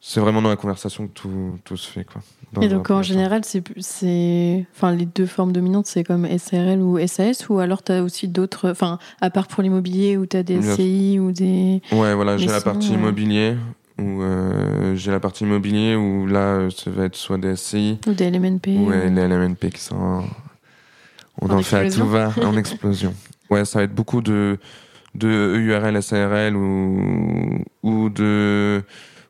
c'est 0.06 0.20
vraiment 0.20 0.42
dans 0.42 0.50
la 0.50 0.56
conversation 0.56 1.06
que 1.06 1.12
tout, 1.14 1.58
tout 1.64 1.78
se 1.78 1.90
fait. 1.90 2.04
Quoi, 2.04 2.20
et 2.60 2.68
donc 2.68 2.90
en 2.90 3.00
général, 3.00 3.40
c'est, 3.42 4.66
enfin, 4.76 4.92
les 4.92 5.06
deux 5.06 5.24
formes 5.24 5.50
dominantes, 5.50 5.86
c'est 5.86 6.04
comme 6.04 6.26
SRL 6.26 6.78
ou 6.82 6.98
SAS, 7.06 7.48
ou 7.48 7.58
alors 7.58 7.82
tu 7.82 7.92
as 7.92 8.02
aussi 8.02 8.28
d'autres, 8.28 8.70
enfin, 8.70 8.98
à 9.22 9.30
part 9.30 9.48
pour 9.48 9.62
l'immobilier, 9.62 10.18
où 10.18 10.26
tu 10.26 10.36
as 10.36 10.42
des 10.42 10.60
SCI 10.60 11.18
ou 11.18 11.32
des... 11.32 11.80
Ouais, 11.90 12.12
voilà, 12.14 12.36
j'ai 12.36 12.48
la 12.48 12.60
partie 12.60 12.92
immobilier, 12.92 13.56
où 13.98 14.20
euh, 14.20 14.94
j'ai 14.94 15.10
la 15.10 15.20
partie 15.20 15.44
immobilier, 15.44 15.96
où 15.96 16.26
là, 16.26 16.68
ça 16.68 16.90
va 16.90 17.06
être 17.06 17.16
soit 17.16 17.38
des 17.38 17.56
SCI... 17.56 17.98
Ou 18.06 18.12
des 18.12 18.30
LMNP. 18.30 18.86
Ouais, 18.86 19.08
les 19.08 19.26
LMNP 19.26 19.70
qui 19.72 19.80
sont... 19.80 20.22
On 21.40 21.48
en, 21.48 21.62
fait 21.62 21.76
à 21.78 21.90
tout 21.90 22.06
va, 22.06 22.30
en 22.44 22.58
explosion. 22.58 23.14
Ouais, 23.48 23.64
ça 23.64 23.78
va 23.78 23.84
être 23.86 23.94
beaucoup 23.94 24.20
de, 24.20 24.58
de 25.14 25.28
EURL, 25.28 26.02
SARL 26.02 26.54
ou, 26.56 27.64
ou 27.82 28.10
de 28.10 28.84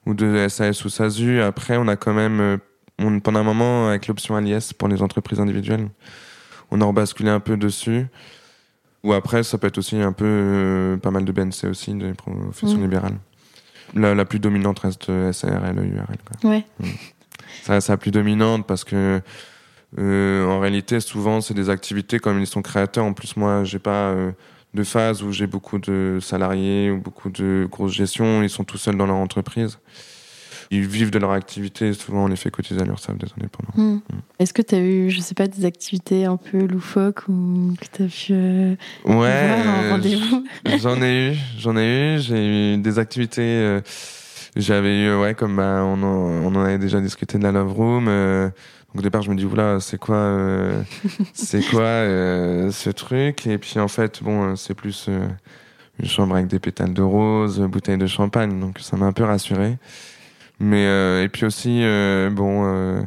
ou 0.07 0.15
de 0.15 0.47
SAS 0.49 0.85
ou 0.85 0.89
SASU. 0.89 1.41
Après, 1.41 1.77
on 1.77 1.89
a 1.89 1.97
quand 1.97 2.15
même, 2.15 2.41
euh, 2.41 2.57
on, 2.99 3.21
pendant 3.21 3.41
un 3.41 3.45
moment, 3.45 3.89
avec 3.89 4.07
l'option 4.07 4.37
Alias 4.37 4.73
pour 4.77 4.89
les 4.89 5.03
entreprises 5.03 5.41
individuelles, 5.41 5.89
on 6.71 6.81
a 6.81 6.85
rebasculé 6.85 7.31
un 7.31 7.41
peu 7.41 7.57
dessus. 7.57 8.07
Ou 9.03 9.13
après, 9.13 9.43
ça 9.43 9.59
peut 9.59 9.67
être 9.67 9.79
aussi 9.79 9.97
un 9.97 10.13
peu 10.13 10.25
euh, 10.27 10.97
pas 10.97 11.11
mal 11.11 11.25
de 11.25 11.33
BNC 11.33 11.69
aussi, 11.69 11.95
des 11.95 12.15
professions 12.15 12.79
mmh. 12.79 12.83
libérales. 12.83 13.19
La, 13.95 14.15
la, 14.15 14.25
plus 14.25 14.39
dominante 14.39 14.79
reste 14.79 15.07
SARL, 15.33 15.77
URL. 15.77 16.19
Quoi. 16.25 16.51
Ouais. 16.51 16.65
Mmh. 16.81 16.87
Ça, 17.63 17.81
c'est 17.81 17.93
la 17.93 17.99
plus 17.99 18.11
dominante 18.11 18.67
parce 18.67 18.83
que 18.83 19.21
euh, 19.99 20.47
en 20.47 20.61
réalité, 20.61 21.01
souvent, 21.01 21.41
c'est 21.41 21.55
des 21.55 21.71
activités 21.71 22.19
comme 22.19 22.41
ils 22.41 22.47
sont 22.47 22.63
créateurs. 22.63 23.05
En 23.05 23.13
plus, 23.13 23.37
moi, 23.37 23.65
j'ai 23.65 23.79
pas 23.79 24.09
euh, 24.09 24.33
de 24.75 24.83
phase 24.83 25.23
où 25.23 25.33
j'ai 25.33 25.47
beaucoup 25.47 25.79
de 25.79 26.19
salariés 26.21 26.91
ou 26.91 26.99
beaucoup 26.99 27.31
de 27.31 27.67
grosses 27.71 27.93
gestions. 27.93 28.43
Ils 28.43 28.51
sont 28.51 28.65
tout 28.65 28.79
seuls 28.79 28.97
dans 28.97 29.07
leur 29.07 29.17
entreprise. 29.17 29.79
Ils 30.71 30.87
vivent 30.87 31.11
de 31.11 31.19
leur 31.19 31.31
activité. 31.31 31.93
Souvent, 31.93 32.25
on 32.25 32.27
les 32.27 32.37
fait 32.37 32.51
cotiser 32.51 32.81
à 32.81 32.85
l'URSSAF 32.85 33.17
des 33.19 33.29
indépendants. 33.39 33.73
Hmm. 33.77 33.97
Hmm. 33.97 34.21
Est-ce 34.39 34.53
que 34.53 34.63
tu 34.63 34.75
as 34.75 34.81
eu, 34.81 35.11
je 35.11 35.21
sais 35.21 35.35
pas, 35.35 35.47
des 35.47 35.65
activités 35.65 36.25
un 36.25 36.37
peu 36.37 36.67
loufoques 36.67 37.29
ou 37.29 37.75
que 37.81 37.87
tu 37.97 38.03
as 38.03 38.07
pu 38.07 38.33
euh, 38.33 38.75
ouais, 39.05 39.91
rendez-vous 39.91 40.45
J'en 40.79 41.01
ai 41.01 41.33
eu. 41.33 41.37
J'en 41.59 41.77
ai 41.77 42.17
eu. 42.17 42.21
J'ai 42.21 42.75
eu 42.75 42.79
des 42.79 42.99
activités. 42.99 43.43
Euh, 43.43 43.81
j'avais 44.57 45.03
eu, 45.03 45.15
ouais, 45.17 45.35
comme 45.35 45.57
bah, 45.57 45.83
on, 45.85 46.03
en, 46.03 46.45
on 46.45 46.55
en 46.55 46.65
avait 46.65 46.79
déjà 46.79 47.01
discuté 47.01 47.39
de 47.39 47.43
la 47.43 47.53
Love 47.53 47.73
Room. 47.73 48.07
Euh, 48.09 48.49
donc 48.95 49.01
au 49.01 49.03
départ, 49.03 49.23
je 49.23 49.31
me 49.31 49.35
dis, 49.35 49.45
oula, 49.45 49.81
c'est 49.81 49.99
quoi, 49.99 50.15
euh, 50.15 50.81
c'est 51.33 51.69
quoi 51.69 51.81
euh, 51.83 52.71
ce 52.71 52.91
truc? 52.91 53.45
Et 53.49 53.59
puis 53.59 53.81
en 53.81 53.89
fait, 53.89 54.23
bon, 54.23 54.53
euh, 54.53 54.57
c'est 54.57 54.75
plus 54.75 55.11
une 55.99 56.09
chambre 56.09 56.37
avec 56.37 56.47
des 56.47 56.61
pétales 56.61 56.95
de 56.95 57.03
rose, 57.03 57.59
bouteille 57.61 57.99
de 57.99 58.07
champagne, 58.07 58.61
donc 58.61 58.79
ça 58.79 58.97
m'a 58.97 59.07
un 59.07 59.13
peu 59.13 59.25
rassuré. 59.25 59.79
Mais 60.61 60.85
et 61.25 61.29
puis 61.29 61.45
aussi, 61.45 61.83
bon, 62.31 63.05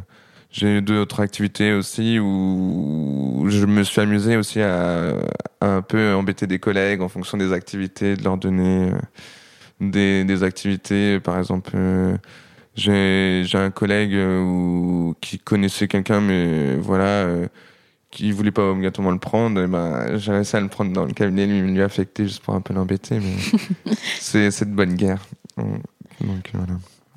j'ai 0.52 0.78
eu 0.78 0.82
deux 0.82 1.00
autres 1.00 1.22
activités 1.22 1.72
aussi 1.72 2.20
où 2.20 3.46
je 3.48 3.66
me 3.66 3.84
suis 3.84 4.02
amusé 4.02 4.36
aussi 4.36 4.62
à, 4.62 5.14
à, 5.62 5.68
un 5.68 5.82
peu 5.82 6.14
embêter 6.14 6.48
des 6.48 6.60
collègues 6.60 7.02
en 7.02 7.08
fonction 7.08 7.38
des 7.38 7.54
activités, 7.54 8.18
de 8.18 8.24
leur 8.24 8.38
donner 8.38 8.92
des, 9.80 10.26
des 10.26 10.44
activités, 10.44 11.22
par 11.22 11.38
exemple 11.40 11.78
j'ai 12.78 13.48
un 13.56 13.72
collègue 13.72 14.14
euh, 14.14 15.12
qui 15.20 15.40
connaissait 15.40 15.88
quelqu'un, 15.88 16.22
mais 16.22 16.76
voilà, 16.76 17.26
euh, 17.26 17.48
qui 18.12 18.32
voulait 18.32 18.52
pas 18.52 18.70
obligatoirement 18.70 19.12
le 19.12 19.20
prendre. 19.20 19.60
Et 19.62 19.68
ben, 19.68 20.18
j'ai 20.18 20.32
réussi 20.32 20.56
à 20.56 20.62
le 20.62 20.68
prendre 20.68 20.94
dans 20.94 21.06
le 21.06 21.14
cabinet, 21.14 21.48
lui, 21.48 21.62
lui 21.62 21.82
affecté 21.82 22.26
juste 22.26 22.44
pour 22.44 22.54
un 22.54 22.62
peu 22.62 22.76
l'embêter. 22.76 23.20
Mais 23.20 23.94
c'est 24.20 24.70
de 24.70 24.76
bonne 24.76 24.94
guerre. 24.94 25.26
Donc, 25.58 26.52
voilà. 26.54 26.74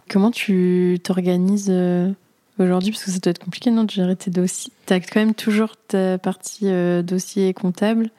Comment 0.09 0.31
tu 0.31 0.99
t'organises 1.05 1.69
euh, 1.71 2.11
aujourd'hui? 2.59 2.93
Parce 2.93 3.05
que 3.05 3.11
ça 3.11 3.19
doit 3.19 3.31
être 3.31 3.45
compliqué, 3.45 3.71
non, 3.71 3.85
de 3.85 3.91
gérer 3.91 4.17
tes 4.17 4.31
dossiers. 4.31 4.73
Tu 4.87 4.95
as 4.95 5.01
quand 5.01 5.21
même 5.21 5.35
toujours 5.35 5.77
ta 5.77 6.17
partie 6.17 6.71
dossier 7.03 7.53
comptable 7.53 8.11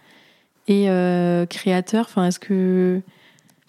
et 0.68 0.86
créateur. 1.50 2.06
Enfin, 2.08 2.28
est-ce 2.28 2.40
que. 2.40 3.02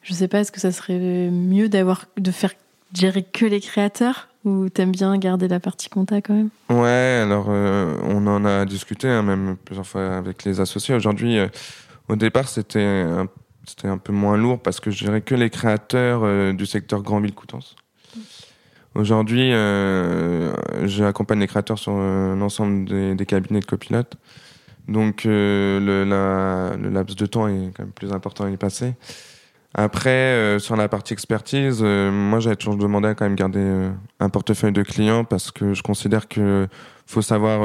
Je 0.03 0.15
sais 0.15 0.27
pas, 0.27 0.41
est-ce 0.41 0.51
que 0.51 0.61
ça 0.61 0.73
serait 0.73 1.31
mieux 1.31 1.69
d'avoir 1.69 2.07
de 2.17 2.33
faire 2.33 2.55
gérer 2.93 3.23
que 3.23 3.47
les 3.47 3.61
créateurs 3.61 4.29
ou 4.45 4.69
t'aimes 4.69 4.93
bien 4.93 5.17
garder 5.19 5.49
la 5.49 5.61
partie 5.61 5.89
compta 5.89 6.21
quand 6.21 6.35
même? 6.35 6.51
Ouais, 6.69 7.21
alors 7.23 7.47
euh, 7.49 7.97
on 8.05 8.27
en 8.27 8.45
a 8.45 8.65
discuté 8.65 9.09
hein, 9.09 9.23
même 9.23 9.57
plusieurs 9.65 9.87
fois 9.87 10.17
avec 10.17 10.45
les 10.45 10.61
associés. 10.61 10.95
Aujourd'hui, 10.95 11.39
euh, 11.39 11.49
au 12.09 12.17
départ, 12.17 12.49
c'était 12.49 12.83
un, 12.83 13.29
c'était 13.67 13.89
un 13.89 13.99
peu 13.99 14.13
moins 14.13 14.37
lourd 14.37 14.61
parce 14.61 14.81
que 14.81 14.91
je 14.91 14.99
gérais 14.99 15.21
que 15.21 15.35
les 15.35 15.51
créateurs 15.51 16.23
euh, 16.25 16.53
du 16.53 16.67
secteur 16.67 17.03
Grandville-Coutances. 17.03 17.77
Aujourd'hui, 18.95 19.53
j'accompagne 20.83 21.41
les 21.41 21.47
créateurs 21.47 21.79
sur 21.79 21.95
l'ensemble 21.95 22.85
des, 22.85 23.15
des, 23.15 23.25
cabinets 23.25 23.61
de 23.61 23.65
copilotes. 23.65 24.17
Donc 24.87 25.25
le, 25.25 26.05
la, 26.07 26.77
le, 26.77 26.91
laps 26.91 27.17
de 27.17 27.25
temps 27.25 27.49
est 27.49 27.73
quand 27.75 27.85
même 27.85 27.93
plus 27.93 28.13
important 28.13 28.45
à 28.45 28.51
y 28.51 28.59
passer. 28.59 28.93
Après, 29.75 30.11
euh, 30.11 30.59
sur 30.59 30.77
la 30.77 30.89
partie 30.89 31.15
expertise, 31.15 31.81
euh, 31.83 32.11
moi 32.11 32.41
j'avais 32.41 32.57
toujours 32.57 32.77
demandé 32.77 33.09
à 33.09 33.15
quand 33.15 33.25
même 33.25 33.37
garder 33.37 33.61
euh, 33.61 33.91
un 34.21 34.29
portefeuille 34.29 34.73
de 34.73 34.83
clients 34.83 35.25
parce 35.25 35.51
que 35.51 35.73
je 35.73 35.83
considère 35.83 36.29
que 36.29 36.69
faut 37.07 37.23
savoir 37.23 37.61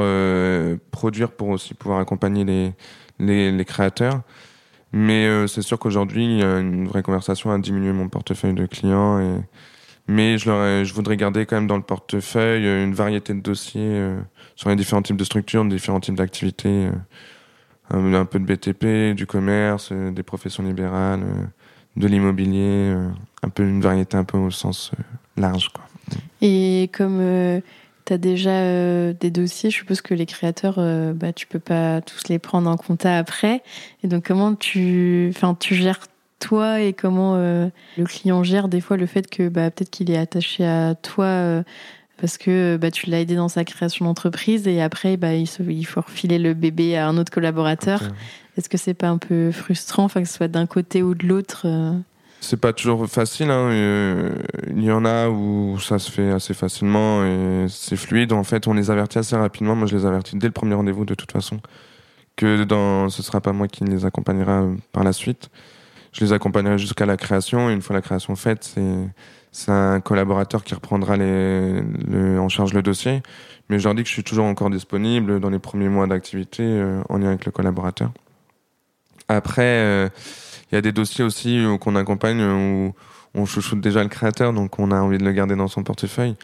produire 0.90 1.30
pour 1.30 1.48
aussi 1.48 1.72
pouvoir 1.74 2.00
accompagner 2.00 2.44
les, 2.44 2.74
les, 3.18 3.52
les 3.52 3.64
créateurs. 3.64 4.22
Mais 4.92 5.46
c'est 5.46 5.62
sûr 5.62 5.78
qu'aujourd'hui, 5.78 6.24
il 6.24 6.38
y 6.40 6.42
a 6.42 6.58
une 6.58 6.86
vraie 6.88 7.02
conversation 7.02 7.50
à 7.50 7.58
diminuer 7.58 7.92
mon 7.92 8.08
portefeuille 8.08 8.52
de 8.52 8.66
clients. 8.66 9.18
Et... 9.20 9.40
Mais 10.06 10.36
je, 10.38 10.50
leur, 10.50 10.84
je 10.84 10.92
voudrais 10.92 11.16
garder 11.16 11.46
quand 11.46 11.56
même 11.56 11.66
dans 11.66 11.76
le 11.76 11.82
portefeuille 11.82 12.64
une 12.64 12.94
variété 12.94 13.32
de 13.32 13.40
dossiers 13.40 14.16
sur 14.54 14.68
les 14.68 14.76
différents 14.76 15.02
types 15.02 15.16
de 15.16 15.24
structures, 15.24 15.64
différents 15.64 16.00
types 16.00 16.16
d'activités. 16.16 16.88
un 17.90 18.24
peu 18.26 18.38
de 18.38 18.44
BTP, 18.44 19.16
du 19.16 19.26
commerce, 19.26 19.92
des 19.92 20.22
professions 20.22 20.62
libérales 20.62 21.24
de 21.96 22.06
l'immobilier, 22.06 22.92
euh, 22.94 23.08
un 23.42 23.48
peu 23.48 23.64
une 23.64 23.80
variété 23.80 24.16
un 24.16 24.24
peu 24.24 24.38
au 24.38 24.50
sens 24.50 24.92
euh, 24.94 25.02
large. 25.40 25.68
Quoi. 25.70 25.84
Et 26.40 26.90
comme 26.92 27.18
euh, 27.20 27.60
tu 28.06 28.12
as 28.12 28.18
déjà 28.18 29.12
des 29.12 29.30
dossiers, 29.30 29.70
je 29.70 29.76
suppose 29.76 30.00
que 30.00 30.14
les 30.14 30.26
créateurs, 30.26 30.76
bah, 31.14 31.32
tu 31.32 31.46
peux 31.46 31.58
pas 31.58 32.00
tous 32.00 32.28
les 32.28 32.38
prendre 32.38 32.70
en 32.70 32.76
compta 32.76 33.18
après. 33.18 33.62
Et 34.02 34.08
donc 34.08 34.26
comment 34.26 34.54
tu, 34.54 35.30
enfin, 35.34 35.54
tu 35.58 35.74
gères 35.74 36.06
toi 36.38 36.80
et 36.80 36.92
comment 36.94 37.36
le 37.36 38.04
client 38.04 38.42
gère 38.44 38.68
des 38.68 38.80
fois 38.80 38.96
le 38.96 39.04
fait 39.04 39.28
que 39.28 39.48
bah, 39.48 39.70
peut-être 39.70 39.90
qu'il 39.90 40.10
est 40.10 40.16
attaché 40.16 40.64
à 40.64 40.94
toi 40.94 41.62
parce 42.18 42.38
que 42.38 42.78
bah, 42.80 42.90
tu 42.90 43.10
l'as 43.10 43.20
aidé 43.20 43.36
dans 43.36 43.48
sa 43.48 43.64
création 43.64 44.04
d'entreprise 44.06 44.66
et 44.66 44.80
après 44.80 45.16
bah, 45.16 45.34
il, 45.34 45.46
il, 45.68 45.84
faut 45.84 46.00
refiler 46.00 46.38
le 46.38 46.54
bébé 46.54 46.96
à 46.96 47.08
un 47.08 47.18
autre 47.18 47.30
collaborateur. 47.30 48.02
Est-ce 48.58 48.68
que 48.68 48.76
c'est 48.76 48.92
pas 48.92 49.08
un 49.08 49.18
peu 49.18 49.52
frustrant, 49.52 50.08
que 50.08 50.24
ce 50.24 50.34
soit 50.34 50.48
d'un 50.48 50.66
côté 50.66 51.00
ou 51.00 51.14
de 51.14 51.24
l'autre 51.28 51.62
euh 51.66 51.92
C'est 52.40 52.56
pas 52.56 52.72
toujours 52.72 53.06
facile. 53.06 53.50
Hein. 53.50 53.70
Euh, 53.70 54.34
il 54.66 54.82
y 54.82 54.90
en 54.90 55.04
a 55.04 55.28
où 55.28 55.78
ça 55.78 56.00
se 56.00 56.10
fait 56.10 56.32
assez 56.32 56.54
facilement 56.54 57.24
et 57.24 57.66
c'est 57.68 57.94
fluide. 57.94 58.32
En 58.32 58.42
fait, 58.42 58.66
on 58.66 58.74
les 58.74 58.90
avertit 58.90 59.18
assez 59.18 59.36
rapidement. 59.36 59.76
Moi, 59.76 59.86
je 59.86 59.96
les 59.96 60.06
avertis 60.06 60.36
dès 60.36 60.48
le 60.48 60.52
premier 60.52 60.74
rendez-vous, 60.74 61.04
de 61.04 61.14
toute 61.14 61.30
façon, 61.30 61.60
que 62.34 62.64
dans, 62.64 63.08
ce 63.10 63.22
sera 63.22 63.40
pas 63.40 63.52
moi 63.52 63.68
qui 63.68 63.84
les 63.84 64.04
accompagnera 64.04 64.66
par 64.90 65.04
la 65.04 65.12
suite. 65.12 65.50
Je 66.10 66.24
les 66.24 66.32
accompagnerai 66.32 66.78
jusqu'à 66.78 67.06
la 67.06 67.16
création. 67.16 67.70
Une 67.70 67.80
fois 67.80 67.94
la 67.94 68.02
création 68.02 68.34
faite, 68.34 68.74
c'est 69.52 69.70
un 69.70 70.00
collaborateur 70.00 70.64
qui 70.64 70.74
reprendra 70.74 71.14
en 71.14 72.48
charge 72.48 72.74
le 72.74 72.82
dossier. 72.82 73.22
Mais 73.68 73.78
je 73.78 73.84
leur 73.84 73.94
dis 73.94 74.02
que 74.02 74.08
je 74.08 74.14
suis 74.14 74.24
toujours 74.24 74.46
encore 74.46 74.70
disponible 74.70 75.38
dans 75.38 75.50
les 75.50 75.60
premiers 75.60 75.88
mois 75.88 76.08
d'activité 76.08 76.64
euh, 76.64 77.02
en 77.08 77.18
lien 77.18 77.28
avec 77.28 77.44
le 77.44 77.52
collaborateur. 77.52 78.10
Après, 79.28 79.62
euh, 79.62 80.08
il 80.70 80.74
y 80.74 80.78
a 80.78 80.80
des 80.80 80.92
dossiers 80.92 81.24
aussi 81.24 81.62
qu'on 81.80 81.96
accompagne 81.96 82.42
où 82.42 82.94
on 83.34 83.46
chouchoute 83.46 83.80
déjà 83.80 84.02
le 84.02 84.08
créateur, 84.08 84.52
donc 84.52 84.78
on 84.78 84.90
a 84.90 85.00
envie 85.00 85.18
de 85.18 85.24
le 85.24 85.32
garder 85.32 85.56
dans 85.56 85.68
son 85.68 85.82
portefeuille. 85.82 86.36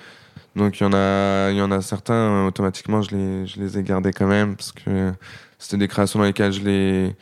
Donc 0.56 0.78
il 0.78 0.84
y 0.84 0.86
en 0.86 0.92
a, 0.92 1.50
il 1.50 1.56
y 1.56 1.62
en 1.62 1.70
a 1.70 1.80
certains 1.80 2.46
automatiquement 2.46 3.02
je 3.02 3.16
les, 3.16 3.46
je 3.46 3.60
les 3.60 3.78
ai 3.78 3.82
gardés 3.82 4.12
quand 4.12 4.26
même 4.26 4.56
parce 4.56 4.72
que 4.72 5.12
c'était 5.58 5.78
des 5.78 5.88
créations 5.88 6.20
dans 6.20 6.26
lesquelles 6.26 6.52
je 6.52 6.60
les, 6.60 7.16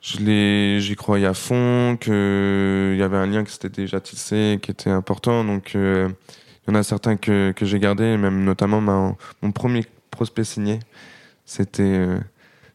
je 0.00 0.18
les, 0.18 0.80
j'y 0.80 0.96
croyais 0.96 1.26
à 1.26 1.34
fond, 1.34 1.96
que 2.00 2.92
il 2.94 2.98
y 2.98 3.02
avait 3.02 3.16
un 3.16 3.26
lien 3.26 3.44
qui 3.44 3.52
s'était 3.52 3.68
déjà 3.68 4.00
tissé, 4.00 4.58
qui 4.62 4.70
était 4.70 4.90
important. 4.90 5.44
Donc 5.44 5.72
euh, 5.74 6.08
il 6.66 6.72
y 6.72 6.76
en 6.76 6.78
a 6.78 6.82
certains 6.82 7.16
que 7.16 7.52
que 7.52 7.66
j'ai 7.66 7.78
gardés, 7.78 8.16
même 8.16 8.44
notamment 8.44 8.80
mon 8.80 9.52
premier 9.52 9.84
prospect 10.10 10.44
signé, 10.44 10.78
c'était 11.44 11.82
euh, 11.82 12.18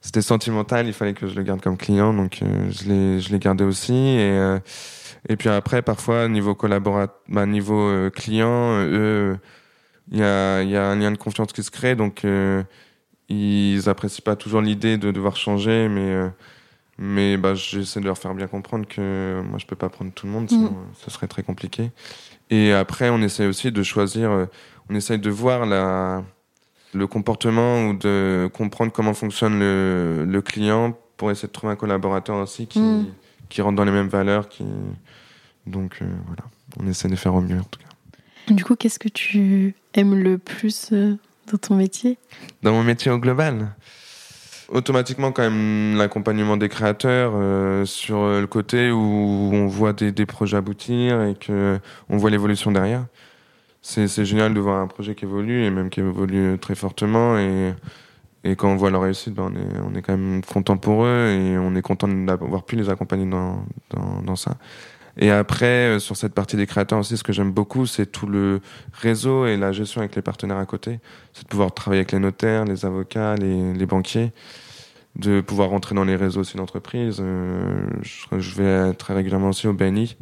c'était 0.01 0.21
sentimental, 0.21 0.87
il 0.87 0.93
fallait 0.93 1.13
que 1.13 1.27
je 1.27 1.35
le 1.35 1.43
garde 1.43 1.61
comme 1.61 1.77
client, 1.77 2.13
donc 2.13 2.39
euh, 2.41 2.71
je 2.71 3.29
l'ai 3.29 3.39
gardé 3.39 3.63
aussi 3.63 3.93
et 3.93 4.31
euh, 4.31 4.59
et 5.27 5.35
puis 5.35 5.49
après 5.49 5.81
parfois 5.81 6.29
niveau 6.29 6.57
bah, 7.27 7.45
niveau 7.45 7.81
euh, 7.81 8.09
client, 8.09 8.79
eux 8.79 9.37
il 10.11 10.19
y 10.19 10.23
a 10.23 10.63
y 10.63 10.75
a 10.77 10.85
un 10.85 10.95
lien 10.95 11.11
de 11.11 11.17
confiance 11.17 11.51
qui 11.51 11.63
se 11.63 11.71
crée, 11.71 11.95
donc 11.95 12.25
ils 13.27 13.89
apprécient 13.89 14.23
pas 14.23 14.35
toujours 14.35 14.61
l'idée 14.61 14.97
de 14.97 15.11
devoir 15.11 15.35
changer, 15.35 15.89
mais 15.89 16.31
mais 16.97 17.37
bah, 17.37 17.53
j'essaie 17.53 17.99
de 17.99 18.05
leur 18.05 18.17
faire 18.17 18.33
bien 18.33 18.47
comprendre 18.47 18.87
que 18.87 19.41
moi 19.45 19.59
je 19.59 19.65
peux 19.65 19.75
pas 19.75 19.89
prendre 19.89 20.13
tout 20.13 20.25
le 20.27 20.31
monde, 20.31 20.49
sinon 20.49 20.71
mmh. 20.71 20.93
ce 20.95 21.11
serait 21.11 21.27
très 21.27 21.43
compliqué. 21.43 21.91
Et 22.49 22.71
après 22.71 23.09
on 23.09 23.21
essaie 23.21 23.45
aussi 23.47 23.71
de 23.71 23.83
choisir, 23.83 24.47
on 24.89 24.95
essaie 24.95 25.17
de 25.17 25.29
voir 25.29 25.65
la 25.65 26.23
le 26.93 27.07
comportement 27.07 27.87
ou 27.87 27.93
de 27.93 28.49
comprendre 28.53 28.91
comment 28.91 29.13
fonctionne 29.13 29.59
le, 29.59 30.25
le, 30.27 30.41
client 30.41 30.97
pour 31.17 31.31
essayer 31.31 31.47
de 31.47 31.53
trouver 31.53 31.73
un 31.73 31.75
collaborateur 31.75 32.37
aussi 32.37 32.67
qui, 32.67 32.79
mm. 32.79 33.07
qui 33.49 33.61
rentre 33.61 33.75
dans 33.75 33.85
les 33.85 33.91
mêmes 33.91 34.07
valeurs. 34.07 34.49
Qui... 34.49 34.65
Donc 35.67 35.99
euh, 36.01 36.05
voilà, 36.25 36.43
on 36.79 36.87
essaie 36.87 37.07
de 37.07 37.15
faire 37.15 37.35
au 37.35 37.41
mieux 37.41 37.59
en 37.59 37.63
tout 37.63 37.79
cas. 37.79 38.53
Du 38.53 38.63
coup, 38.63 38.75
qu'est-ce 38.75 38.99
que 38.99 39.09
tu 39.09 39.75
aimes 39.93 40.15
le 40.15 40.39
plus 40.39 40.89
euh, 40.91 41.15
dans 41.51 41.57
ton 41.57 41.75
métier? 41.75 42.17
Dans 42.63 42.71
mon 42.71 42.83
métier 42.83 43.11
au 43.11 43.19
global? 43.19 43.75
Automatiquement, 44.69 45.31
quand 45.31 45.41
même, 45.41 45.97
l'accompagnement 45.97 46.55
des 46.55 46.69
créateurs 46.69 47.33
euh, 47.35 47.85
sur 47.85 48.27
le 48.27 48.45
côté 48.45 48.91
où 48.91 49.49
on 49.51 49.65
voit 49.67 49.93
des, 49.93 50.11
des 50.11 50.25
projets 50.27 50.57
aboutir 50.57 51.23
et 51.23 51.35
que 51.35 51.79
on 52.07 52.17
voit 52.17 52.29
l'évolution 52.29 52.71
derrière 52.71 53.05
c'est 53.81 54.25
génial 54.25 54.53
de 54.53 54.59
voir 54.59 54.81
un 54.81 54.87
projet 54.87 55.15
qui 55.15 55.25
évolue 55.25 55.63
et 55.63 55.71
même 55.71 55.89
qui 55.89 55.99
évolue 55.99 56.57
très 56.59 56.75
fortement 56.75 57.37
et 58.43 58.55
quand 58.55 58.71
on 58.71 58.75
voit 58.75 58.89
leur 58.89 59.01
réussite, 59.01 59.33
ben 59.33 59.51
on, 59.83 59.95
est, 59.95 60.01
quand 60.01 60.17
même 60.17 60.41
content 60.43 60.77
pour 60.77 61.03
eux 61.03 61.27
et 61.27 61.57
on 61.57 61.75
est 61.75 61.81
content 61.81 62.07
d'avoir 62.07 62.63
pu 62.63 62.77
les 62.77 62.89
accompagner 62.89 63.25
dans, 63.25 64.35
ça. 64.35 64.55
Et 65.17 65.31
après, 65.31 65.95
euh, 65.95 65.99
sur 65.99 66.15
cette 66.15 66.33
partie 66.33 66.55
des 66.55 66.65
créateurs 66.65 66.99
aussi, 66.99 67.17
ce 67.17 67.23
que 67.23 67.33
j'aime 67.33 67.51
beaucoup, 67.51 67.85
c'est 67.85 68.05
tout 68.05 68.27
le 68.27 68.61
réseau 68.93 69.45
et 69.45 69.57
la 69.57 69.73
gestion 69.73 69.99
avec 69.99 70.15
les 70.15 70.21
partenaires 70.21 70.57
à 70.57 70.65
côté. 70.65 70.99
C'est 71.33 71.43
de 71.43 71.49
pouvoir 71.49 71.73
travailler 71.73 71.99
avec 71.99 72.13
les 72.13 72.19
notaires, 72.19 72.63
les 72.63 72.85
avocats, 72.85 73.35
les, 73.35 73.85
banquiers, 73.85 74.31
de 75.17 75.41
pouvoir 75.41 75.69
rentrer 75.69 75.93
dans 75.93 76.05
les 76.05 76.15
réseaux 76.15 76.39
aussi 76.39 76.55
d'entreprise. 76.55 77.17
Euh, 77.19 77.89
je, 78.01 78.39
je, 78.39 78.55
vais 78.55 78.93
très 78.93 79.13
régulièrement 79.13 79.49
aussi 79.49 79.67
au 79.67 79.73
BNI 79.73 80.15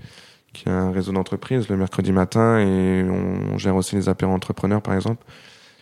qui 0.57 0.67
est 0.67 0.71
un 0.71 0.91
réseau 0.91 1.11
d'entreprise 1.11 1.69
le 1.69 1.77
mercredi 1.77 2.11
matin 2.11 2.59
et 2.59 3.03
on, 3.03 3.57
gère 3.57 3.75
aussi 3.75 3.95
les 3.95 4.09
apéros 4.09 4.33
entrepreneurs 4.33 4.81
par 4.81 4.95
exemple. 4.95 5.23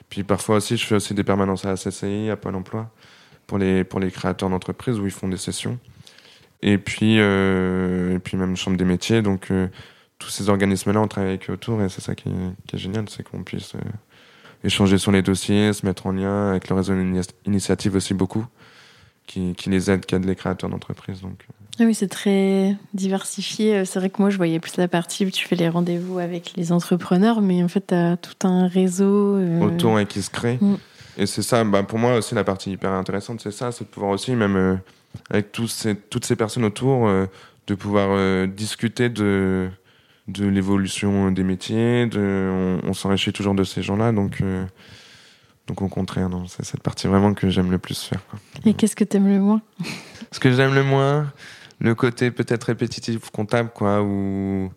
Puis 0.10 0.24
parfois 0.24 0.58
aussi, 0.58 0.78
je 0.78 0.86
fais 0.86 0.96
aussi 0.96 1.14
des 1.14 1.24
permanences 1.24 1.66
à 1.66 1.70
la 1.70 1.76
CCI, 1.76 2.30
à 2.30 2.36
Pôle 2.36 2.56
Emploi, 2.56 2.92
pour 3.48 3.58
les 3.58 3.84
pour 3.84 4.00
les 4.00 4.12
créateurs 4.12 4.50
d'entreprises 4.50 5.00
où 5.00 5.06
ils 5.06 5.12
font 5.12 5.30
des 5.30 5.38
sessions. 5.38 5.80
Et 6.62 6.78
puis 6.78 7.20
euh, 7.20 8.16
et 8.16 8.20
puis 8.20 8.38
même 8.38 8.56
chambre 8.58 8.78
des 8.78 8.86
métiers. 8.86 9.22
Donc 9.22 9.50
euh, 9.50 9.68
tous 10.20 10.30
ces 10.30 10.50
organismes-là, 10.50 11.00
on 11.02 11.08
travaille 11.08 11.32
avec 11.32 11.50
eux 11.50 11.54
autour 11.54 11.82
et 11.82 11.90
c'est 11.90 12.02
ça 12.02 12.16
qui 12.16 12.30
est, 12.30 12.78
génial, 12.78 13.06
c'est 13.10 13.24
qu'on 13.24 13.44
puisse 13.44 13.76
euh, 13.76 13.80
échanger 14.64 14.98
sur 14.98 15.12
les 15.12 15.22
dossiers, 15.22 15.72
se 15.74 15.86
mettre 15.86 16.08
en 16.08 16.12
lien 16.12 16.50
avec 16.50 16.70
le 16.70 16.76
réseau 16.76 16.94
d'initiative 17.46 17.96
aussi 17.96 18.14
beaucoup, 18.14 18.46
qui, 19.26 19.56
qui 19.56 19.70
les 19.70 19.90
aide, 19.90 20.06
qui 20.06 20.16
aide 20.16 20.26
les 20.26 20.36
créateurs 20.36 20.70
d'entreprises. 20.70 21.22
Donc 21.22 21.46
oui, 21.80 21.94
c'est 21.94 22.08
très 22.08 22.78
diversifié. 22.94 23.84
C'est 23.86 24.00
vrai 24.00 24.10
que 24.10 24.22
moi, 24.22 24.30
je 24.30 24.38
voyais 24.38 24.60
plus 24.60 24.78
la 24.78 24.88
partie 24.88 25.26
où 25.26 25.30
tu 25.30 25.46
fais 25.46 25.56
les 25.56 25.68
rendez-vous 25.68 26.20
avec 26.20 26.54
les 26.56 26.72
entrepreneurs, 26.72 27.42
mais 27.42 27.64
en 27.64 27.68
fait, 27.68 27.88
tu 27.88 27.94
as 27.94 28.18
tout 28.18 28.48
un 28.48 28.68
réseau. 28.68 29.36
Euh... 29.36 29.60
Autour 29.62 30.00
et 30.00 30.06
qui 30.06 30.22
se 30.22 30.30
crée. 30.30 30.58
Mm. 30.62 30.76
Et 31.18 31.26
c'est 31.26 31.42
ça, 31.42 31.64
bah, 31.64 31.84
pour 31.84 32.00
moi 32.00 32.16
aussi, 32.18 32.36
la 32.36 32.44
partie 32.44 32.72
hyper 32.72 32.92
intéressante, 32.92 33.42
c'est 33.42 33.52
ça, 33.52 33.72
c'est 33.72 33.86
de 33.86 33.90
pouvoir 33.90 34.12
aussi, 34.12 34.36
même 34.36 34.56
euh, 34.56 34.76
avec 35.30 35.52
tous 35.52 35.68
ces, 35.68 35.96
toutes 35.96 36.26
ces 36.26 36.36
personnes 36.36 36.66
autour, 36.66 37.08
euh, 37.08 37.26
de 37.68 37.76
pouvoir 37.76 38.10
euh, 38.12 38.48
discuter 38.48 39.10
de, 39.10 39.70
de 40.28 40.46
l'évolution 40.46 41.32
des 41.32 41.44
métiers. 41.44 42.06
De, 42.06 42.80
on, 42.84 42.90
on 42.90 42.94
s'enrichit 42.94 43.34
toujours 43.34 43.56
de 43.56 43.64
ces 43.64 43.82
gens-là, 43.82 44.12
donc. 44.12 44.42
Donc 45.68 45.82
au 45.82 45.88
contraire, 45.88 46.30
non, 46.30 46.46
c'est 46.46 46.64
cette 46.64 46.84
partie 46.84 47.08
vraiment 47.08 47.34
que 47.34 47.50
j'aime 47.50 47.72
le 47.72 47.80
plus 47.80 48.00
faire. 48.00 48.24
Quoi. 48.30 48.38
Et 48.66 48.76
qu'est-ce 48.76 48.96
que 48.96 49.04
tu 49.04 49.18
aimes 49.18 49.28
le 49.28 49.40
moins? 49.40 49.62
Ce 50.32 50.40
que 50.40 50.52
j'aime 50.52 50.76
le 50.76 50.84
moins, 50.84 51.34
le 51.80 51.96
côté 51.96 52.32
peut-être 52.32 52.66
répétitif 52.66 53.30
comptable, 53.32 53.70
quoi, 53.74 54.02
ou, 54.02 54.72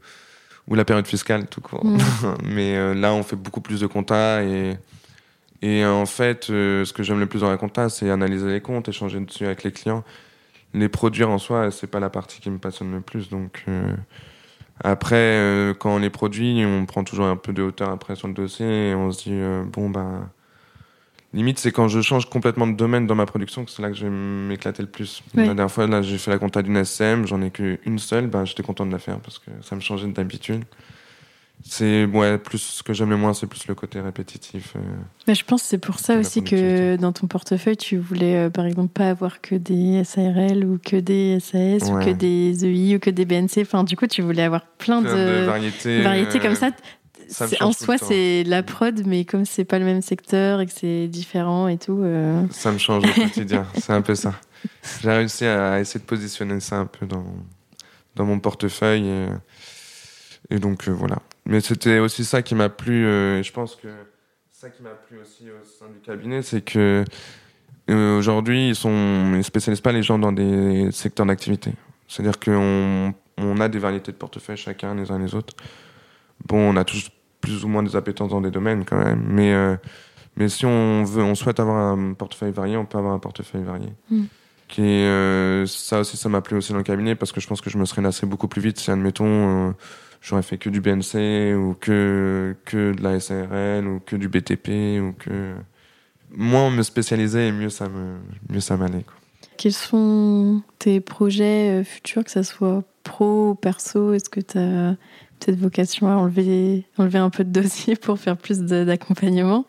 ou 0.66 0.74
la 0.74 0.84
période 0.84 1.07
fiscale, 1.07 1.46
tout 1.46 1.61
court. 1.61 1.84
Mm. 1.84 1.99
Mais 2.44 2.76
euh, 2.76 2.94
là, 2.94 3.12
on 3.14 3.22
fait 3.22 3.36
beaucoup 3.36 3.61
plus 3.61 3.80
de 3.80 3.86
compta 3.86 4.42
et, 4.42 4.76
et 5.62 5.84
en 5.84 6.07
fait, 6.07 6.51
euh, 6.51 6.84
ce 6.84 6.92
que 6.92 7.03
j'aime 7.03 7.20
le 7.20 7.26
plus 7.26 7.40
dans 7.40 7.51
la 7.51 7.57
compta, 7.57 7.88
c'est 7.88 8.11
analyser 8.11 8.51
les 8.51 8.61
comptes, 8.61 8.88
échanger 8.88 9.20
dessus 9.20 9.46
avec 9.46 9.64
les 9.64 9.72
clients. 9.72 10.05
Les 10.74 10.88
produire 10.88 11.30
en 11.30 11.38
soi, 11.38 11.70
c'est 11.70 11.86
pas 11.86 11.99
la 12.01 12.11
partie 12.11 12.40
qui 12.40 12.51
me 12.51 12.59
passionne 12.59 12.92
le 12.92 13.01
plus. 13.01 13.30
Donc 13.30 13.64
euh, 13.68 13.94
après, 14.84 15.74
quand 15.78 15.96
on 15.96 15.99
les 15.99 16.11
produit, 16.11 16.62
on 16.64 16.84
prend 16.84 17.03
toujours 17.05 17.24
un 17.24 17.36
peu 17.36 17.53
de 17.53 17.62
hauteur 17.62 17.90
après 17.90 18.16
sur 18.16 18.28
le 18.28 18.34
dossier 18.34 18.90
et 18.90 18.94
on 18.94 19.11
se 19.11 19.24
dit 19.24 19.40
bon 19.72 19.88
ben 19.88 20.28
Limite, 21.35 21.59
c'est 21.59 21.72
quand 21.72 21.89
je 21.89 22.01
change 22.01 22.31
complètement 22.31 22.66
de 22.66 22.72
domaine 22.72 23.07
dans 23.07 23.14
ma 23.14 23.26
production 23.26 23.64
que 23.64 23.70
c'est 23.70 23.83
là 23.83 23.91
que 23.91 23.97
je 23.97 24.05
vais 24.05 24.11
m'éclater 24.11 24.83
le 24.83 24.89
plus. 24.89 25.22
La 25.35 25.45
dernière 25.45 25.70
fois, 25.70 25.87
là, 25.87 26.01
j'ai 26.01 26.16
fait 26.16 26.31
la 26.31 26.39
compta 26.39 26.62
d'une 26.62 26.76
SM, 26.76 27.26
j'en 27.26 27.43
ai 27.43 27.51
qu'une 27.51 27.99
seule, 27.99 28.29
ben, 28.29 28.47
j'étais 28.47 28.62
content 28.62 28.87
de 28.87 28.93
la 28.93 28.99
faire 28.99 29.20
parce 29.20 29.39
que 29.39 29.51
ça 29.61 29.76
me 29.76 29.81
changeait 29.83 30.07
d'habitude. 30.07 30.64
c'est 31.62 32.07
ouais, 32.07 32.39
plus 32.39 32.59
ce 32.59 32.83
que 32.83 32.95
j'aime 32.95 33.11
le 33.11 33.18
moins, 33.18 33.35
c'est 33.35 33.47
plus 33.47 33.68
le 33.68 33.74
côté 33.74 34.01
répétitif. 34.01 34.72
Euh, 34.76 34.81
Mais 35.26 35.35
je 35.35 35.45
pense 35.45 35.61
que 35.62 35.68
c'est 35.68 35.76
pour 35.76 35.99
ça 35.99 36.16
aussi 36.16 36.43
que 36.43 36.97
dans 36.97 37.12
ton 37.12 37.26
portefeuille, 37.26 37.76
tu 37.76 37.99
voulais 37.99 38.47
euh, 38.47 38.51
par 38.51 38.64
exemple 38.64 38.95
pas 38.95 39.11
avoir 39.11 39.43
que 39.43 39.55
des 39.55 40.05
SARL 40.05 40.64
ou 40.64 40.79
que 40.83 40.97
des 40.97 41.41
SAS 41.41 41.91
ou 41.91 41.99
que 41.99 42.11
des 42.11 42.64
EI 42.64 42.97
ou 42.97 43.01
que 43.01 43.11
des 43.11 43.26
BNC. 43.26 43.59
Enfin, 43.61 43.85
du 43.85 43.99
coup, 43.99 44.07
tu 44.07 44.22
voulais 44.22 44.45
avoir 44.45 44.64
plein, 44.79 45.03
de, 45.03 45.45
variétés, 45.45 46.01
variétés 46.01 46.41
comme 46.41 46.55
ça. 46.55 46.70
En 47.61 47.72
soi, 47.72 47.99
c'est 47.99 48.45
la 48.45 48.62
prod, 48.62 49.07
mais 49.07 49.24
comme 49.24 49.45
c'est 49.45 49.64
pas 49.64 49.79
le 49.79 49.85
même 49.85 50.03
secteur 50.03 50.61
et 50.61 50.66
que 50.66 50.72
c'est 50.72 51.09
différent 51.09 51.68
et 51.68 51.79
tout. 51.79 52.01
Euh, 52.03 52.43
ça 52.51 52.72
me 52.72 52.79
change 52.79 53.05
au 53.05 53.12
quotidien. 53.22 53.66
c'est 53.74 53.93
un 53.93 54.03
peu 54.03 54.14
ça. 54.14 54.35
J'ai 55.03 55.11
réussi 55.11 55.45
à 55.45 55.81
essayer 55.81 56.01
de 56.01 56.07
positionner 56.07 56.61
ça 56.61 56.76
un 56.76 56.87
peu 56.87 57.07
dans, 57.07 57.26
dans 58.16 58.24
mon 58.24 58.41
portefeuille. 58.41 59.07
Et, 59.07 59.26
et 60.51 60.59
donc 60.59 60.89
voilà. 60.89 61.18
Mais 61.47 61.61
c'était 61.61 61.99
aussi 61.99 62.24
ça 62.24 62.43
qui 62.43 62.55
m'a 62.55 62.68
plu. 62.68 63.07
Euh, 63.07 63.41
et 63.41 63.43
je 63.43 63.53
pense 63.53 63.76
que 63.76 63.89
ça 64.53 64.70
qui 64.70 64.83
m'a 64.83 64.91
plu 64.91 65.18
aussi 65.20 65.45
au 65.51 65.64
sein 65.64 65.87
du 65.93 66.01
cabinet, 66.01 66.43
c'est 66.43 66.62
que 66.62 67.05
euh, 67.91 68.18
aujourd'hui, 68.18 68.70
ils 68.70 68.74
sont, 68.74 69.35
ils 69.37 69.45
spécialisent 69.45 69.81
pas 69.81 69.93
les 69.93 70.03
gens 70.03 70.18
dans 70.18 70.33
des 70.33 70.91
secteurs 70.93 71.26
d'activité. 71.26 71.72
C'est-à-dire 72.07 72.39
qu'on 72.39 73.14
on 73.37 73.61
a 73.61 73.68
des 73.68 73.79
variétés 73.79 74.12
de 74.12 74.16
portefeuille 74.16 74.57
chacun 74.57 74.95
les 74.95 75.11
uns 75.11 75.18
les 75.18 75.35
autres. 75.35 75.55
Bon, 76.45 76.59
on 76.59 76.76
a 76.76 76.85
tous 76.85 77.11
plus 77.41 77.64
ou 77.64 77.68
moins 77.68 77.82
des 77.82 77.97
appétences 77.97 78.30
dans 78.30 78.41
des 78.41 78.51
domaines 78.51 78.84
quand 78.84 78.99
même, 78.99 79.24
mais 79.28 79.53
euh, 79.55 79.76
mais 80.36 80.49
si 80.49 80.66
on 80.66 81.03
veut, 81.05 81.22
on 81.22 81.34
souhaite 81.34 81.59
avoir 81.59 81.76
un 81.76 82.12
portefeuille 82.14 82.53
varié, 82.53 82.76
on 82.76 82.86
peut 82.86 82.99
avoir 82.99 83.12
un 83.12 83.18
portefeuille 83.18 83.64
varié. 83.64 83.89
Mm. 84.11 84.24
Qui 84.68 84.82
est, 84.82 85.66
ça 85.66 86.01
aussi, 86.01 86.16
ça 86.16 86.28
m'a 86.28 86.43
plu 86.43 86.57
aussi 86.57 86.72
dans 86.72 86.78
le 86.78 86.84
cabinet 86.84 87.14
parce 87.14 87.32
que 87.32 87.41
je 87.41 87.49
pense 87.49 87.61
que 87.61 87.70
je 87.70 87.78
me 87.78 87.86
serais 87.86 88.03
lassé 88.03 88.26
beaucoup 88.26 88.49
plus 88.49 88.61
vite 88.61 88.78
si, 88.78 88.91
admettons, 88.91 89.74
j'aurais 90.20 90.43
fait 90.43 90.59
que 90.59 90.68
du 90.68 90.80
BNC 90.80 91.57
ou 91.57 91.74
que, 91.74 92.57
que 92.64 92.93
de 92.93 93.03
la 93.03 93.20
SARL 93.20 93.86
ou 93.86 94.01
que 94.01 94.16
du 94.16 94.28
BTP 94.28 95.01
ou 95.01 95.12
que 95.12 95.55
moins 96.30 96.66
on 96.66 96.70
me 96.70 96.82
spécialisait 96.82 97.49
et 97.49 97.53
mieux 97.53 97.70
ça 97.70 97.89
me 97.89 98.16
mieux 98.51 98.61
ça 98.61 98.76
m'allait 98.76 99.05
Quels 99.57 99.72
sont 99.72 100.62
tes 100.78 101.01
projets 101.01 101.80
euh, 101.80 101.84
futurs 101.84 102.24
que 102.24 102.30
ça 102.30 102.43
soit 102.43 102.82
pro 103.05 103.51
ou 103.51 103.55
perso? 103.55 104.12
Est-ce 104.12 104.28
que 104.28 104.41
tu 104.41 104.59
as 104.59 104.97
peut-être 105.39 105.59
vocation 105.59 106.09
à 106.09 106.16
enlever 106.16 106.84
enlever 106.99 107.18
un 107.18 107.30
peu 107.30 107.45
de 107.45 107.51
dossier 107.51 107.97
pour 107.97 108.18
faire 108.18 108.36
plus 108.36 108.61
d'accompagnement 108.61 109.66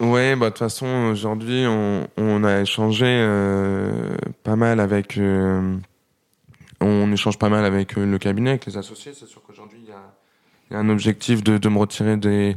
Ouais, 0.00 0.34
bah 0.34 0.46
de 0.46 0.50
toute 0.50 0.58
façon 0.58 0.86
aujourd'hui 1.12 1.64
on, 1.66 2.44
a 2.44 2.60
échangé 2.60 3.06
euh, 3.06 4.16
pas 4.42 4.56
mal 4.56 4.80
avec 4.80 5.16
euh, 5.16 5.76
on 6.82 7.12
échange 7.12 7.38
pas 7.38 7.48
mal 7.48 7.64
avec 7.64 7.96
euh, 7.96 8.04
le 8.04 8.18
cabinet, 8.18 8.50
avec 8.50 8.66
les 8.66 8.76
associés. 8.76 9.12
C'est 9.14 9.26
sûr 9.26 9.42
qu'aujourd'hui, 9.42 9.78
il 9.82 9.88
y 9.88 9.92
a, 9.92 10.78
un 10.78 10.88
objectif 10.88 11.44
de, 11.44 11.68
me 11.68 11.78
retirer 11.78 12.16
des, 12.16 12.56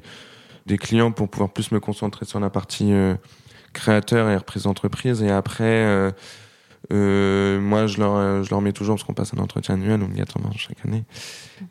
des, 0.66 0.78
clients 0.78 1.12
pour 1.12 1.30
pouvoir 1.30 1.52
plus 1.52 1.72
me 1.72 1.80
concentrer 1.80 2.26
sur 2.26 2.40
la 2.40 2.50
partie 2.50 2.94
euh, 2.94 3.16
créateur 3.74 4.30
et 4.30 4.38
reprise 4.38 4.64
d'entreprise. 4.64 5.22
Et 5.22 5.30
après, 5.30 6.14
euh, 6.94 7.60
moi, 7.60 7.88
je 7.88 8.00
leur, 8.00 8.44
je 8.44 8.50
leur 8.50 8.62
mets 8.62 8.74
toujours, 8.74 8.96
parce 8.96 9.04
qu'on 9.04 9.14
passe 9.14 9.34
un 9.36 9.42
entretien 9.42 9.76
annuel 9.76 10.02
obligatoirement 10.02 10.52
chaque 10.56 10.86
année. 10.86 11.04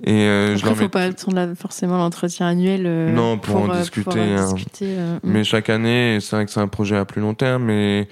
Et 0.03 0.13
euh, 0.13 0.57
je 0.57 0.65
leur 0.65 0.77
faut 0.77 0.89
pas 0.89 1.05
attendre 1.05 1.55
forcément 1.55 1.99
l'entretien 1.99 2.47
annuel. 2.47 3.13
non, 3.13 3.39
pour, 3.39 3.57
en 3.57 3.77
discuter. 3.77 4.21
Hein. 4.21 5.21
Mais 5.23 5.41
mm. 5.41 5.45
chaque 5.45 5.71
année, 5.71 6.19
c'est 6.21 6.37
vrai 6.37 6.45
que 6.45 6.51
c'est 6.51 6.61
un 6.61 6.69
projet 6.69 6.97
à 6.97 7.05
plus 7.05 7.21
long 7.21 7.35
terme, 7.35 7.65
mais 7.65 8.09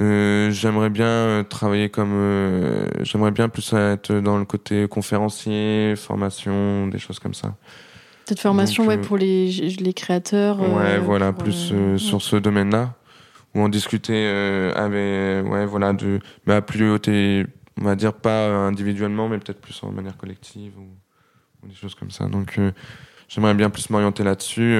euh, 0.00 0.50
j'aimerais 0.50 0.90
bien 0.90 1.06
euh, 1.06 1.42
travailler 1.44 1.88
comme 1.88 2.14
euh, 2.14 2.88
j'aimerais 3.02 3.30
bien 3.30 3.48
plus 3.48 3.72
être 3.74 4.12
dans 4.12 4.38
le 4.38 4.44
côté 4.44 4.88
conférencier 4.88 5.94
formation 5.94 6.88
des 6.88 6.98
choses 6.98 7.20
comme 7.20 7.34
ça 7.34 7.54
cette 8.24 8.40
formation 8.40 8.86
ouais 8.86 8.98
pour 8.98 9.16
les 9.16 9.52
les 9.78 9.92
créateurs 9.92 10.58
ouais 10.60 10.98
voilà 10.98 11.32
plus 11.32 11.72
sur 11.96 12.22
ce 12.22 12.34
domaine 12.34 12.70
là 12.70 12.94
où 13.54 13.60
on 13.60 13.68
discutait 13.68 14.72
avec 14.74 15.46
ouais 15.46 15.66
voilà 15.66 15.92
de 15.92 16.20
mais 16.46 16.54
à 16.54 16.62
plus 16.62 16.90
haute 16.90 17.08
on 17.08 17.84
va 17.84 17.96
dire 17.96 18.12
pas 18.12 18.48
individuellement 18.48 19.28
mais 19.28 19.38
peut-être 19.38 19.60
plus 19.60 19.80
en 19.82 19.92
manière 19.92 20.16
collective 20.16 20.78
ou, 20.78 20.88
ou 21.62 21.68
des 21.68 21.74
choses 21.74 21.94
comme 21.94 22.10
ça 22.10 22.26
donc 22.26 22.58
j'aimerais 23.28 23.54
bien 23.54 23.70
plus 23.70 23.90
m'orienter 23.90 24.24
là-dessus 24.24 24.76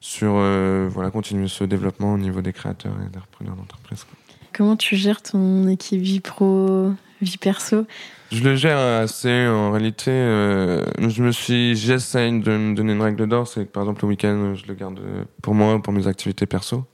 sur 0.00 0.32
euh, 0.36 0.88
voilà, 0.90 1.10
continuer 1.10 1.48
ce 1.48 1.64
développement 1.64 2.14
au 2.14 2.18
niveau 2.18 2.40
des 2.40 2.52
créateurs 2.52 2.94
et 3.06 3.10
des 3.10 3.18
repreneurs 3.18 3.54
d'entreprise. 3.54 4.06
Comment 4.52 4.76
tu 4.76 4.96
gères 4.96 5.22
ton 5.22 5.68
équipe 5.68 6.00
vie 6.00 6.20
pro, 6.20 6.92
vie 7.20 7.36
perso? 7.36 7.86
Je 8.32 8.42
le 8.42 8.56
gère 8.56 8.78
assez. 8.78 9.46
En 9.46 9.70
réalité, 9.70 10.10
euh, 10.10 10.84
je 11.08 11.22
me 11.22 11.30
suis, 11.32 11.76
j'essaie 11.76 12.30
de 12.30 12.50
me 12.50 12.74
donner 12.74 12.94
une 12.94 13.02
règle 13.02 13.28
d'or, 13.28 13.46
c'est 13.46 13.66
que 13.66 13.70
par 13.70 13.82
exemple 13.82 14.02
le 14.04 14.08
week-end, 14.08 14.54
je 14.54 14.66
le 14.66 14.74
garde 14.74 15.00
pour 15.42 15.54
moi, 15.54 15.80
pour 15.80 15.92
mes 15.92 16.06
activités 16.06 16.46
perso. 16.46 16.84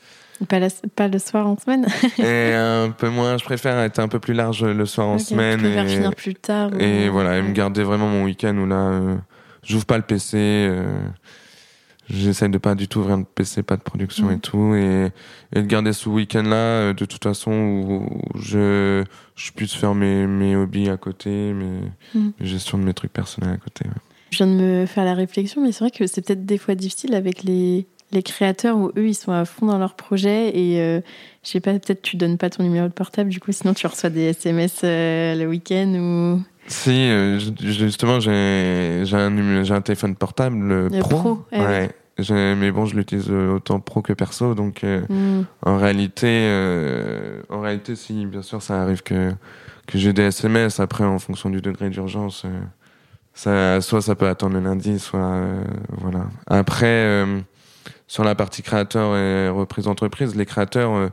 Pas, 0.48 0.60
pas 0.94 1.08
le 1.08 1.18
soir 1.18 1.46
en 1.46 1.56
semaine 1.56 1.86
Et 2.18 2.52
un 2.52 2.90
peu 2.90 3.08
moins, 3.08 3.38
je 3.38 3.44
préfère 3.44 3.78
être 3.78 3.98
un 3.98 4.08
peu 4.08 4.18
plus 4.18 4.34
large 4.34 4.64
le 4.64 4.86
soir 4.86 5.08
en 5.08 5.18
semaine. 5.18 5.60
Je 5.60 5.64
préfère 5.64 5.88
finir 5.88 6.14
plus 6.14 6.34
tard. 6.34 6.70
Et 6.78 7.08
voilà, 7.08 7.38
et 7.38 7.42
me 7.42 7.52
garder 7.52 7.82
vraiment 7.82 8.08
mon 8.08 8.24
week-end 8.24 8.56
où 8.56 8.66
là, 8.66 8.76
euh, 8.76 9.16
j'ouvre 9.62 9.86
pas 9.86 9.96
le 9.96 10.02
PC. 10.02 10.70
J'essaie 12.08 12.48
de 12.48 12.58
pas 12.58 12.74
du 12.76 12.86
tout 12.86 13.00
ouvrir 13.00 13.18
de 13.18 13.24
PC, 13.24 13.62
pas 13.62 13.76
de 13.76 13.82
production 13.82 14.30
et 14.30 14.36
mm. 14.36 14.40
tout, 14.40 14.74
et, 14.74 15.10
et 15.54 15.62
de 15.62 15.66
garder 15.66 15.92
ce 15.92 16.08
week-end-là 16.08 16.56
euh, 16.56 16.92
de 16.92 17.04
toute 17.04 17.24
façon 17.24 17.50
où 17.50 18.20
je, 18.36 19.02
je 19.34 19.52
puisse 19.52 19.74
faire 19.74 19.94
mes, 19.94 20.26
mes 20.26 20.54
hobbies 20.54 20.88
à 20.88 20.96
côté, 20.96 21.52
mes, 21.52 21.80
mm. 22.14 22.30
gestion 22.40 22.78
de 22.78 22.84
mes 22.84 22.94
trucs 22.94 23.12
personnels 23.12 23.54
à 23.54 23.56
côté. 23.56 23.86
Je 24.30 24.38
viens 24.38 24.46
de 24.46 24.52
me 24.52 24.86
faire 24.86 25.04
la 25.04 25.14
réflexion, 25.14 25.62
mais 25.62 25.72
c'est 25.72 25.80
vrai 25.80 25.90
que 25.90 26.06
c'est 26.06 26.24
peut-être 26.24 26.46
des 26.46 26.58
fois 26.58 26.76
difficile 26.76 27.14
avec 27.14 27.42
les, 27.42 27.88
les 28.12 28.22
créateurs 28.22 28.76
où 28.76 28.92
eux 28.96 29.08
ils 29.08 29.14
sont 29.14 29.32
à 29.32 29.44
fond 29.44 29.66
dans 29.66 29.78
leur 29.78 29.94
projet 29.94 30.56
et 30.56 30.80
euh, 30.80 31.00
je 31.42 31.50
sais 31.50 31.60
pas, 31.60 31.72
peut-être 31.72 32.02
tu 32.02 32.16
donnes 32.16 32.38
pas 32.38 32.50
ton 32.50 32.62
numéro 32.62 32.86
de 32.86 32.92
portable 32.92 33.30
du 33.30 33.40
coup, 33.40 33.52
sinon 33.52 33.74
tu 33.74 33.86
reçois 33.86 34.10
des 34.10 34.30
SMS 34.30 34.80
euh, 34.84 35.34
le 35.34 35.46
week-end 35.46 35.94
ou. 35.94 36.42
Si, 36.68 36.90
euh, 36.90 37.38
justement, 37.60 38.18
j'ai 38.18 38.32
un, 39.12 39.70
un 39.70 39.80
téléphone 39.80 40.16
portable 40.16 40.90
pro. 41.00 41.08
pro 41.08 41.44
eh 41.52 41.60
ouais. 41.60 41.90
Mais 42.56 42.72
bon, 42.72 42.86
je 42.86 42.96
l'utilise 42.96 43.28
euh, 43.30 43.54
autant 43.54 43.78
pro 43.78 44.02
que 44.02 44.12
perso, 44.12 44.54
donc 44.54 44.82
euh, 44.82 45.02
mm. 45.08 45.44
en 45.62 45.76
réalité, 45.76 46.48
en 47.50 47.60
réalité, 47.60 47.94
si 47.94 48.26
bien 48.26 48.42
sûr, 48.42 48.62
ça 48.62 48.82
arrive 48.82 49.02
que 49.02 49.32
que 49.86 49.98
j'ai 49.98 50.12
des 50.12 50.22
SMS. 50.22 50.80
Après, 50.80 51.04
en 51.04 51.20
fonction 51.20 51.48
du 51.48 51.60
degré 51.60 51.88
d'urgence, 51.90 52.44
ça, 53.34 53.80
soit 53.80 54.02
ça 54.02 54.16
peut 54.16 54.26
attendre 54.26 54.54
le 54.54 54.60
lundi, 54.60 54.98
soit 54.98 55.42
voilà. 55.90 56.26
Après, 56.48 57.24
sur 58.06 58.24
la 58.24 58.34
partie 58.34 58.62
créateur 58.62 59.16
et 59.16 59.48
reprise 59.48 59.84
d'entreprise, 59.84 60.34
les 60.34 60.46
créateurs, 60.46 61.10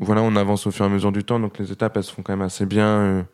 voilà, 0.00 0.22
on 0.22 0.36
avance 0.36 0.66
au 0.66 0.70
fur 0.70 0.84
et 0.84 0.88
à 0.88 0.90
mesure 0.90 1.12
du 1.12 1.24
temps, 1.24 1.40
donc 1.40 1.58
les 1.58 1.72
étapes 1.72 1.96
elles 1.96 2.04
se 2.04 2.12
font 2.12 2.22
quand 2.22 2.32
même 2.32 2.42
assez 2.42 2.66
bien 2.66 3.26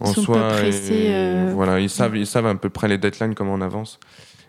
en 0.00 0.12
soi. 0.12 0.36
Euh, 0.38 1.52
voilà, 1.54 1.80
ils 1.80 1.90
savent, 1.90 2.16
ils 2.16 2.26
savent 2.26 2.46
à 2.46 2.54
peu 2.54 2.70
près 2.70 2.88
les 2.88 2.98
deadlines, 2.98 3.34
comment 3.34 3.54
on 3.54 3.60
avance. 3.60 3.98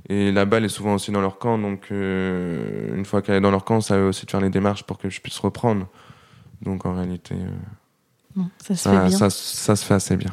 Et 0.07 0.31
la 0.31 0.45
balle 0.45 0.65
est 0.65 0.69
souvent 0.69 0.95
aussi 0.95 1.11
dans 1.11 1.21
leur 1.21 1.39
camp, 1.39 1.57
donc 1.57 1.87
euh, 1.91 2.95
une 2.95 3.05
fois 3.05 3.21
qu'elle 3.21 3.35
est 3.35 3.41
dans 3.41 3.51
leur 3.51 3.65
camp, 3.65 3.81
ça 3.81 3.97
veut 3.97 4.07
aussi 4.07 4.25
de 4.25 4.31
faire 4.31 4.41
les 4.41 4.49
démarches 4.49 4.83
pour 4.83 4.97
que 4.97 5.09
je 5.09 5.19
puisse 5.19 5.39
reprendre. 5.39 5.87
Donc 6.61 6.85
en 6.85 6.93
réalité, 6.93 7.35
euh, 7.35 8.41
ça, 8.61 8.75
se 8.75 8.89
fait 8.89 9.07
bien. 9.07 9.29
Ça, 9.29 9.75
se 9.75 9.85
fait 9.85 9.93
assez 9.93 10.15
bien. 10.15 10.31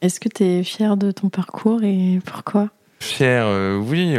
Est-ce 0.00 0.20
que 0.20 0.28
tu 0.28 0.42
es 0.42 0.62
fier 0.64 0.96
de 0.96 1.10
ton 1.10 1.28
parcours 1.28 1.82
et 1.82 2.20
pourquoi? 2.24 2.70
Fier, 3.02 3.46
oui. 3.80 4.16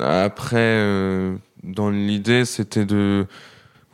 après, 0.00 0.78
dans 1.62 1.90
l'idée, 1.90 2.44
c'était 2.44 2.84
de 2.84 3.26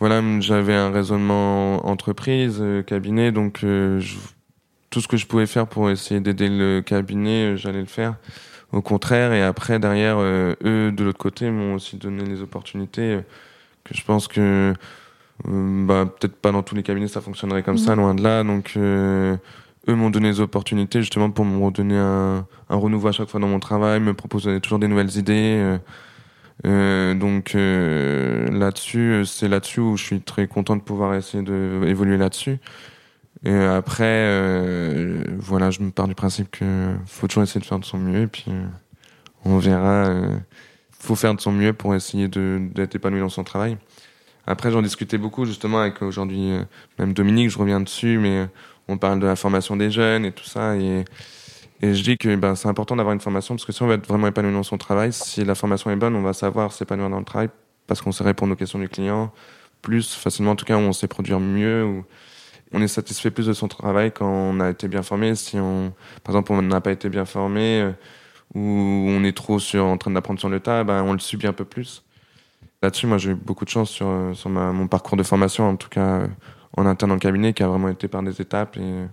voilà, 0.01 0.21
j'avais 0.41 0.75
un 0.75 0.91
raisonnement 0.91 1.87
entreprise, 1.87 2.63
cabinet, 2.87 3.33
donc 3.33 3.61
je 3.63 4.01
tout 4.97 5.03
ce 5.03 5.09
que 5.09 5.19
je 5.19 5.27
pouvais 5.27 5.47
faire 5.47 5.67
pour 5.67 5.91
essayer 5.91 6.21
d'aider 6.21 6.49
le 6.49 6.81
cabinet, 6.81 7.53
euh, 7.53 7.57
j'allais 7.57 7.81
le 7.81 7.87
faire. 7.87 8.15
Au 8.73 8.81
contraire, 8.81 9.35
et 9.35 9.43
après, 9.43 9.79
derrière, 9.79 10.17
euh, 10.19 10.55
eux, 10.65 10.91
de 10.91 11.05
l'autre 11.05 11.19
côté, 11.19 11.51
m'ont 11.51 11.75
aussi 11.75 11.97
donné 11.97 12.25
les 12.25 12.41
opportunités 12.41 13.17
euh, 13.17 13.21
que 13.85 13.95
je 13.95 14.03
pense 14.03 14.27
que, 14.27 14.73
bah, 15.45 16.07
peut-être 16.07 16.37
pas 16.37 16.51
dans 16.51 16.63
tous 16.63 16.75
les 16.75 16.83
cabinets, 16.83 17.09
ça 17.09 17.21
fonctionnerait 17.21 17.63
comme 17.63 17.77
ça, 17.77 17.95
mmh. 17.95 17.99
loin 17.99 18.15
de 18.15 18.23
là. 18.23 18.43
Donc, 18.43 18.79
eux 19.89 19.95
m'ont 19.95 20.11
donné 20.11 20.31
des 20.31 20.41
opportunités 20.41 21.01
justement 21.01 21.31
pour 21.31 21.45
me 21.45 21.65
redonner 21.65 21.97
un, 21.97 22.47
renouveau 22.69 23.09
à 23.09 23.13
chaque 23.13 23.29
fois 23.29 23.41
dans 23.41 23.49
mon 23.49 23.61
travail, 23.61 24.01
me 24.01 24.15
proposer 24.15 24.61
toujours 24.61 24.79
des 24.79 24.89
nouvelles 24.89 25.17
idées. 25.17 25.79
Euh, 26.65 27.15
donc 27.15 27.53
là-dessus, 27.55 29.25
c'est 29.27 29.49
là-dessus 29.49 29.81
où 29.81 29.97
je 29.97 30.05
suis 30.05 30.21
très 30.21 30.47
content 30.47 30.77
de 30.77 30.83
pouvoir 30.83 31.15
essayer 31.15 31.43
d'évoluer 31.43 32.17
là-dessus. 32.17 32.59
Et 33.45 33.55
après, 33.55 34.05
euh, 34.05 35.23
voilà, 35.39 35.71
je 35.71 35.81
me 35.81 35.91
pars 35.91 36.09
du 36.09 36.15
principe 36.15 36.51
que 36.51 36.97
faut 37.07 37.27
toujours 37.29 37.43
essayer 37.43 37.61
de 37.61 37.67
faire 37.67 37.79
de 37.79 37.85
son 37.85 37.99
mieux, 37.99 38.23
et 38.23 38.27
puis 38.27 38.47
euh, 38.49 38.67
on 39.45 39.59
verra. 39.59 40.07
Euh, 40.07 40.37
faut 40.99 41.15
faire 41.15 41.35
de 41.35 41.41
son 41.41 41.53
mieux 41.53 41.73
pour 41.73 41.95
essayer 41.95 42.27
d'être 42.27 42.97
épanoui 42.97 43.21
dans 43.21 43.29
son 43.29 43.45
travail. 43.45 43.77
Après, 44.47 44.71
j'en 44.73 44.83
discutais 44.83 45.19
beaucoup 45.19 45.45
justement 45.45 45.81
avec 45.81 46.03
aujourd'hui 46.03 46.51
même 46.99 47.13
Dominique, 47.13 47.51
je 47.51 47.59
reviens 47.59 47.81
dessus, 47.81 48.19
mais 48.19 48.49
on 48.89 48.99
parle 48.99 49.21
de 49.21 49.27
la 49.27 49.37
formation 49.37 49.77
des 49.77 49.91
jeunes 49.91 50.25
et 50.25 50.33
tout 50.33 50.45
ça, 50.45 50.77
et 50.77 51.05
je 51.83 52.03
dis 52.03 52.17
que 52.17 52.35
ben, 52.37 52.55
c'est 52.55 52.69
important 52.69 52.97
d'avoir 52.97 53.13
une 53.13 53.21
formation 53.21 53.55
parce 53.55 53.65
que 53.65 53.73
si 53.73 53.83
on 53.83 53.87
veut 53.87 53.95
être 53.95 54.07
vraiment 54.07 54.29
épanoui 54.29 54.53
dans 54.53 54.63
son 54.63 54.79
travail, 54.79 55.13
si 55.13 55.45
la 55.45 55.55
formation 55.55 55.91
est 55.91 55.97
bonne, 55.97 56.17
on 56.17 56.23
va 56.23 56.33
savoir 56.33 56.73
s'épanouir 56.73 57.11
dans 57.11 57.19
le 57.19 57.25
travail 57.25 57.49
parce 57.87 58.01
qu'on 58.01 58.13
sait 58.13 58.25
répondre 58.25 58.53
aux 58.53 58.57
questions 58.57 58.79
du 58.79 58.89
client 58.89 59.33
plus 59.83 60.15
facilement, 60.15 60.53
en 60.53 60.57
tout 60.57 60.65
cas, 60.65 60.77
on 60.77 60.93
sait 60.93 61.07
produire 61.07 61.39
mieux 61.39 62.03
on 62.73 62.83
est 62.83 62.89
satisfait 62.89 63.31
plus 63.31 63.47
de 63.47 63.53
son 63.53 63.69
travail 63.69 64.13
quand 64.13 64.29
on 64.29 64.61
a 64.61 64.71
été 64.71 64.89
bien 64.89 65.03
formé. 65.03 65.35
Si 65.35 65.59
on, 65.59 65.93
par 66.25 66.35
exemple, 66.35 66.53
on 66.53 66.63
n'a 66.63 66.81
pas 66.81 66.93
été 66.93 67.09
bien 67.09 67.25
formé 67.25 67.81
euh, 67.81 67.93
ou 68.55 68.61
on 68.61 69.25
est 69.25 69.37
trop 69.37 69.59
sur, 69.59 69.85
en 69.85 69.97
train 69.99 70.11
d'apprendre 70.11 70.41
sur 70.41 70.49
le 70.49 70.61
tas, 70.61 70.85
ben, 70.85 71.03
on 71.03 71.13
le 71.13 71.19
subit 71.19 71.47
un 71.47 71.53
peu 71.53 71.65
plus. 71.65 72.05
Là-dessus, 72.83 73.07
moi, 73.07 73.19
j'ai 73.19 73.31
eu 73.31 73.35
beaucoup 73.35 73.65
de 73.65 73.71
chance 73.71 73.91
sur, 73.91 74.31
sur 74.35 74.51
ma, 74.51 74.73
mon 74.73 74.89
parcours 74.89 75.17
de 75.17 75.23
formation, 75.23 75.69
en 75.69 75.77
tout 75.77 75.89
cas 75.89 76.21
euh, 76.21 76.27
en 76.77 76.87
interne 76.87 77.11
dans 77.11 77.15
le 77.15 77.21
cabinet, 77.21 77.53
qui 77.53 77.63
a 77.63 77.69
vraiment 77.69 77.89
été 77.89 78.09
par 78.09 78.23
des 78.23 78.41
étapes. 78.41 78.77
Et 78.77 79.07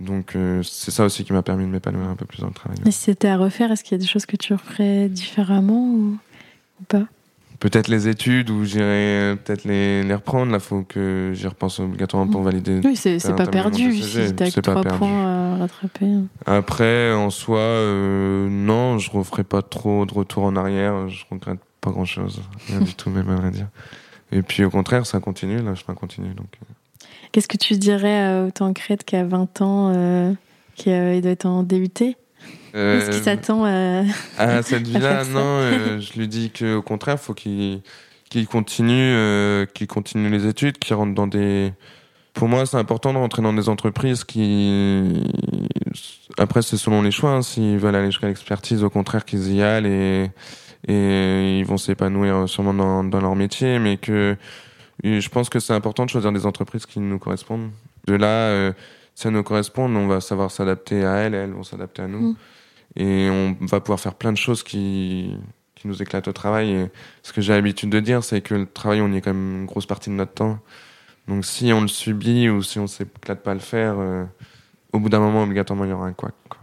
donc, 0.00 0.36
euh, 0.36 0.62
c'est 0.62 0.90
ça 0.90 1.04
aussi 1.04 1.24
qui 1.24 1.32
m'a 1.32 1.42
permis 1.42 1.64
de 1.64 1.70
m'épanouir 1.70 2.08
un 2.08 2.16
peu 2.16 2.26
plus 2.26 2.40
dans 2.40 2.48
le 2.48 2.52
travail. 2.54 2.78
Et 2.84 2.90
si 2.90 3.00
c'était 3.00 3.28
à 3.28 3.36
refaire, 3.36 3.72
est-ce 3.72 3.82
qu'il 3.82 3.92
y 3.92 4.00
a 4.00 4.02
des 4.02 4.06
choses 4.06 4.26
que 4.26 4.36
tu 4.36 4.52
referais 4.52 5.08
différemment 5.08 5.86
ou, 5.90 6.18
ou 6.80 6.84
pas? 6.84 7.04
Peut-être 7.58 7.88
les 7.88 8.06
études 8.06 8.50
ou 8.50 8.64
j'irai 8.64 9.34
peut-être 9.42 9.64
les, 9.64 10.02
les 10.02 10.14
reprendre. 10.14 10.52
Là, 10.52 10.58
faut 10.58 10.82
que 10.82 11.30
j'y 11.34 11.46
repense 11.46 11.80
obligatoirement 11.80 12.30
pour 12.30 12.42
valider. 12.42 12.82
Oui, 12.84 12.96
c'est 12.96 13.18
c'est 13.18 13.34
pas 13.34 13.46
perdu 13.46 13.94
si 13.94 14.34
t'as 14.34 14.50
que 14.50 14.60
trois 14.60 14.82
points 14.84 15.54
à 15.54 15.56
rattraper. 15.56 16.06
Après, 16.44 17.14
en 17.14 17.30
soi, 17.30 17.58
euh, 17.58 18.48
non, 18.50 18.98
je 18.98 19.10
referai 19.10 19.42
pas 19.42 19.62
trop 19.62 20.04
de 20.04 20.12
retour 20.12 20.44
en 20.44 20.54
arrière. 20.54 21.08
Je 21.08 21.24
regrette 21.30 21.60
pas 21.80 21.90
grand-chose, 21.90 22.42
rien 22.68 22.80
du 22.80 22.94
tout 22.96 23.08
même 23.08 23.30
à 23.30 23.36
vrai 23.36 23.50
dire. 23.50 23.68
Et 24.32 24.42
puis 24.42 24.62
au 24.64 24.70
contraire, 24.70 25.06
ça 25.06 25.20
continue, 25.20 25.62
là, 25.62 25.72
je 25.74 25.82
continuer. 25.84 26.34
Donc. 26.34 26.48
euh. 26.62 26.74
Qu'est-ce 27.36 27.48
que 27.48 27.58
tu 27.58 27.76
dirais 27.76 28.18
à 28.18 28.44
autant 28.44 28.72
Crête 28.72 29.04
qui 29.04 29.14
a 29.14 29.22
20 29.22 29.60
ans, 29.60 29.92
euh, 29.94 30.32
qui 30.74 30.90
euh, 30.90 31.16
il 31.16 31.20
doit 31.20 31.32
être 31.32 31.44
en 31.44 31.62
DUT 31.62 31.90
Qu'est-ce 31.90 33.10
qui 33.10 33.18
Euh, 33.18 33.22
s'attend 33.22 33.66
à... 33.66 34.04
à 34.38 34.62
cette 34.62 34.86
vie-là, 34.88 35.22
non, 35.24 35.40
euh, 35.42 36.00
je 36.00 36.18
lui 36.18 36.28
dis 36.28 36.50
que 36.50 36.76
au 36.76 36.80
contraire, 36.80 37.20
faut 37.20 37.34
qu'il 37.34 37.82
qu'il 38.30 38.46
continue, 38.46 39.12
euh, 39.12 39.66
qu'il 39.66 39.86
continue 39.86 40.30
les 40.30 40.46
études, 40.46 40.78
qu'il 40.78 40.96
rentre 40.96 41.14
dans 41.14 41.26
des. 41.26 41.74
Pour 42.32 42.48
moi, 42.48 42.64
c'est 42.64 42.78
important 42.78 43.12
de 43.12 43.18
rentrer 43.18 43.42
dans 43.42 43.52
des 43.52 43.68
entreprises 43.68 44.24
qui. 44.24 45.22
Après, 46.38 46.62
c'est 46.62 46.78
selon 46.78 47.02
les 47.02 47.10
choix. 47.10 47.32
hein. 47.32 47.42
S'ils 47.42 47.76
veulent 47.76 47.96
aller 47.96 48.06
jusqu'à 48.06 48.28
l'expertise, 48.28 48.82
au 48.82 48.88
contraire, 48.88 49.26
qu'ils 49.26 49.52
y 49.52 49.62
aillent 49.62 49.86
et 49.86 50.30
et 50.88 51.58
ils 51.58 51.66
vont 51.66 51.76
s'épanouir 51.76 52.48
sûrement 52.48 52.72
dans, 52.72 53.04
dans 53.04 53.20
leur 53.20 53.36
métier, 53.36 53.78
mais 53.78 53.98
que 53.98 54.36
et 55.02 55.20
je 55.20 55.28
pense 55.28 55.48
que 55.48 55.60
c'est 55.60 55.72
important 55.72 56.04
de 56.04 56.10
choisir 56.10 56.32
des 56.32 56.46
entreprises 56.46 56.86
qui 56.86 57.00
nous 57.00 57.18
correspondent. 57.18 57.70
De 58.06 58.14
là, 58.14 58.48
euh, 58.48 58.72
si 59.14 59.26
elles 59.26 59.32
nous 59.34 59.42
correspondent, 59.42 59.96
on 59.96 60.06
va 60.06 60.20
savoir 60.20 60.50
s'adapter 60.50 61.04
à 61.04 61.16
elles, 61.16 61.34
et 61.34 61.38
elles 61.38 61.52
vont 61.52 61.62
s'adapter 61.62 62.02
à 62.02 62.06
nous. 62.06 62.32
Mm. 62.32 62.36
Et 62.96 63.28
on 63.30 63.56
va 63.66 63.80
pouvoir 63.80 64.00
faire 64.00 64.14
plein 64.14 64.32
de 64.32 64.38
choses 64.38 64.62
qui, 64.62 65.36
qui 65.74 65.86
nous 65.86 66.02
éclatent 66.02 66.28
au 66.28 66.32
travail. 66.32 66.70
Et 66.70 66.86
ce 67.22 67.32
que 67.32 67.40
j'ai 67.40 67.52
l'habitude 67.52 67.90
de 67.90 68.00
dire, 68.00 68.24
c'est 68.24 68.40
que 68.40 68.54
le 68.54 68.66
travail, 68.66 69.00
on 69.00 69.12
y 69.12 69.18
est 69.18 69.20
quand 69.20 69.34
même 69.34 69.60
une 69.60 69.66
grosse 69.66 69.86
partie 69.86 70.10
de 70.10 70.14
notre 70.14 70.32
temps. 70.32 70.58
Donc 71.28 71.44
si 71.44 71.72
on 71.72 71.80
le 71.82 71.88
subit 71.88 72.48
ou 72.48 72.62
si 72.62 72.78
on 72.78 72.86
s'éclate 72.86 73.42
pas 73.42 73.50
à 73.50 73.54
le 73.54 73.60
faire, 73.60 73.96
euh, 73.98 74.24
au 74.92 75.00
bout 75.00 75.08
d'un 75.08 75.20
moment, 75.20 75.42
obligatoirement, 75.42 75.84
il 75.84 75.90
y 75.90 75.92
aura 75.92 76.06
un 76.06 76.12
quoi. 76.12 76.30
quoi. 76.48 76.60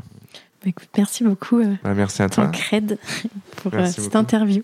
Bah, 0.63 0.69
écoute, 0.69 0.89
merci 0.97 1.23
beaucoup, 1.23 1.59
euh, 1.59 1.75
Bah, 1.83 1.93
merci 1.93 2.21
à 2.21 2.29
toi. 2.29 2.47
Cred, 2.47 2.97
pour 3.57 3.73
euh, 3.73 3.85
cette 3.85 4.05
beaucoup. 4.05 4.17
interview. 4.17 4.63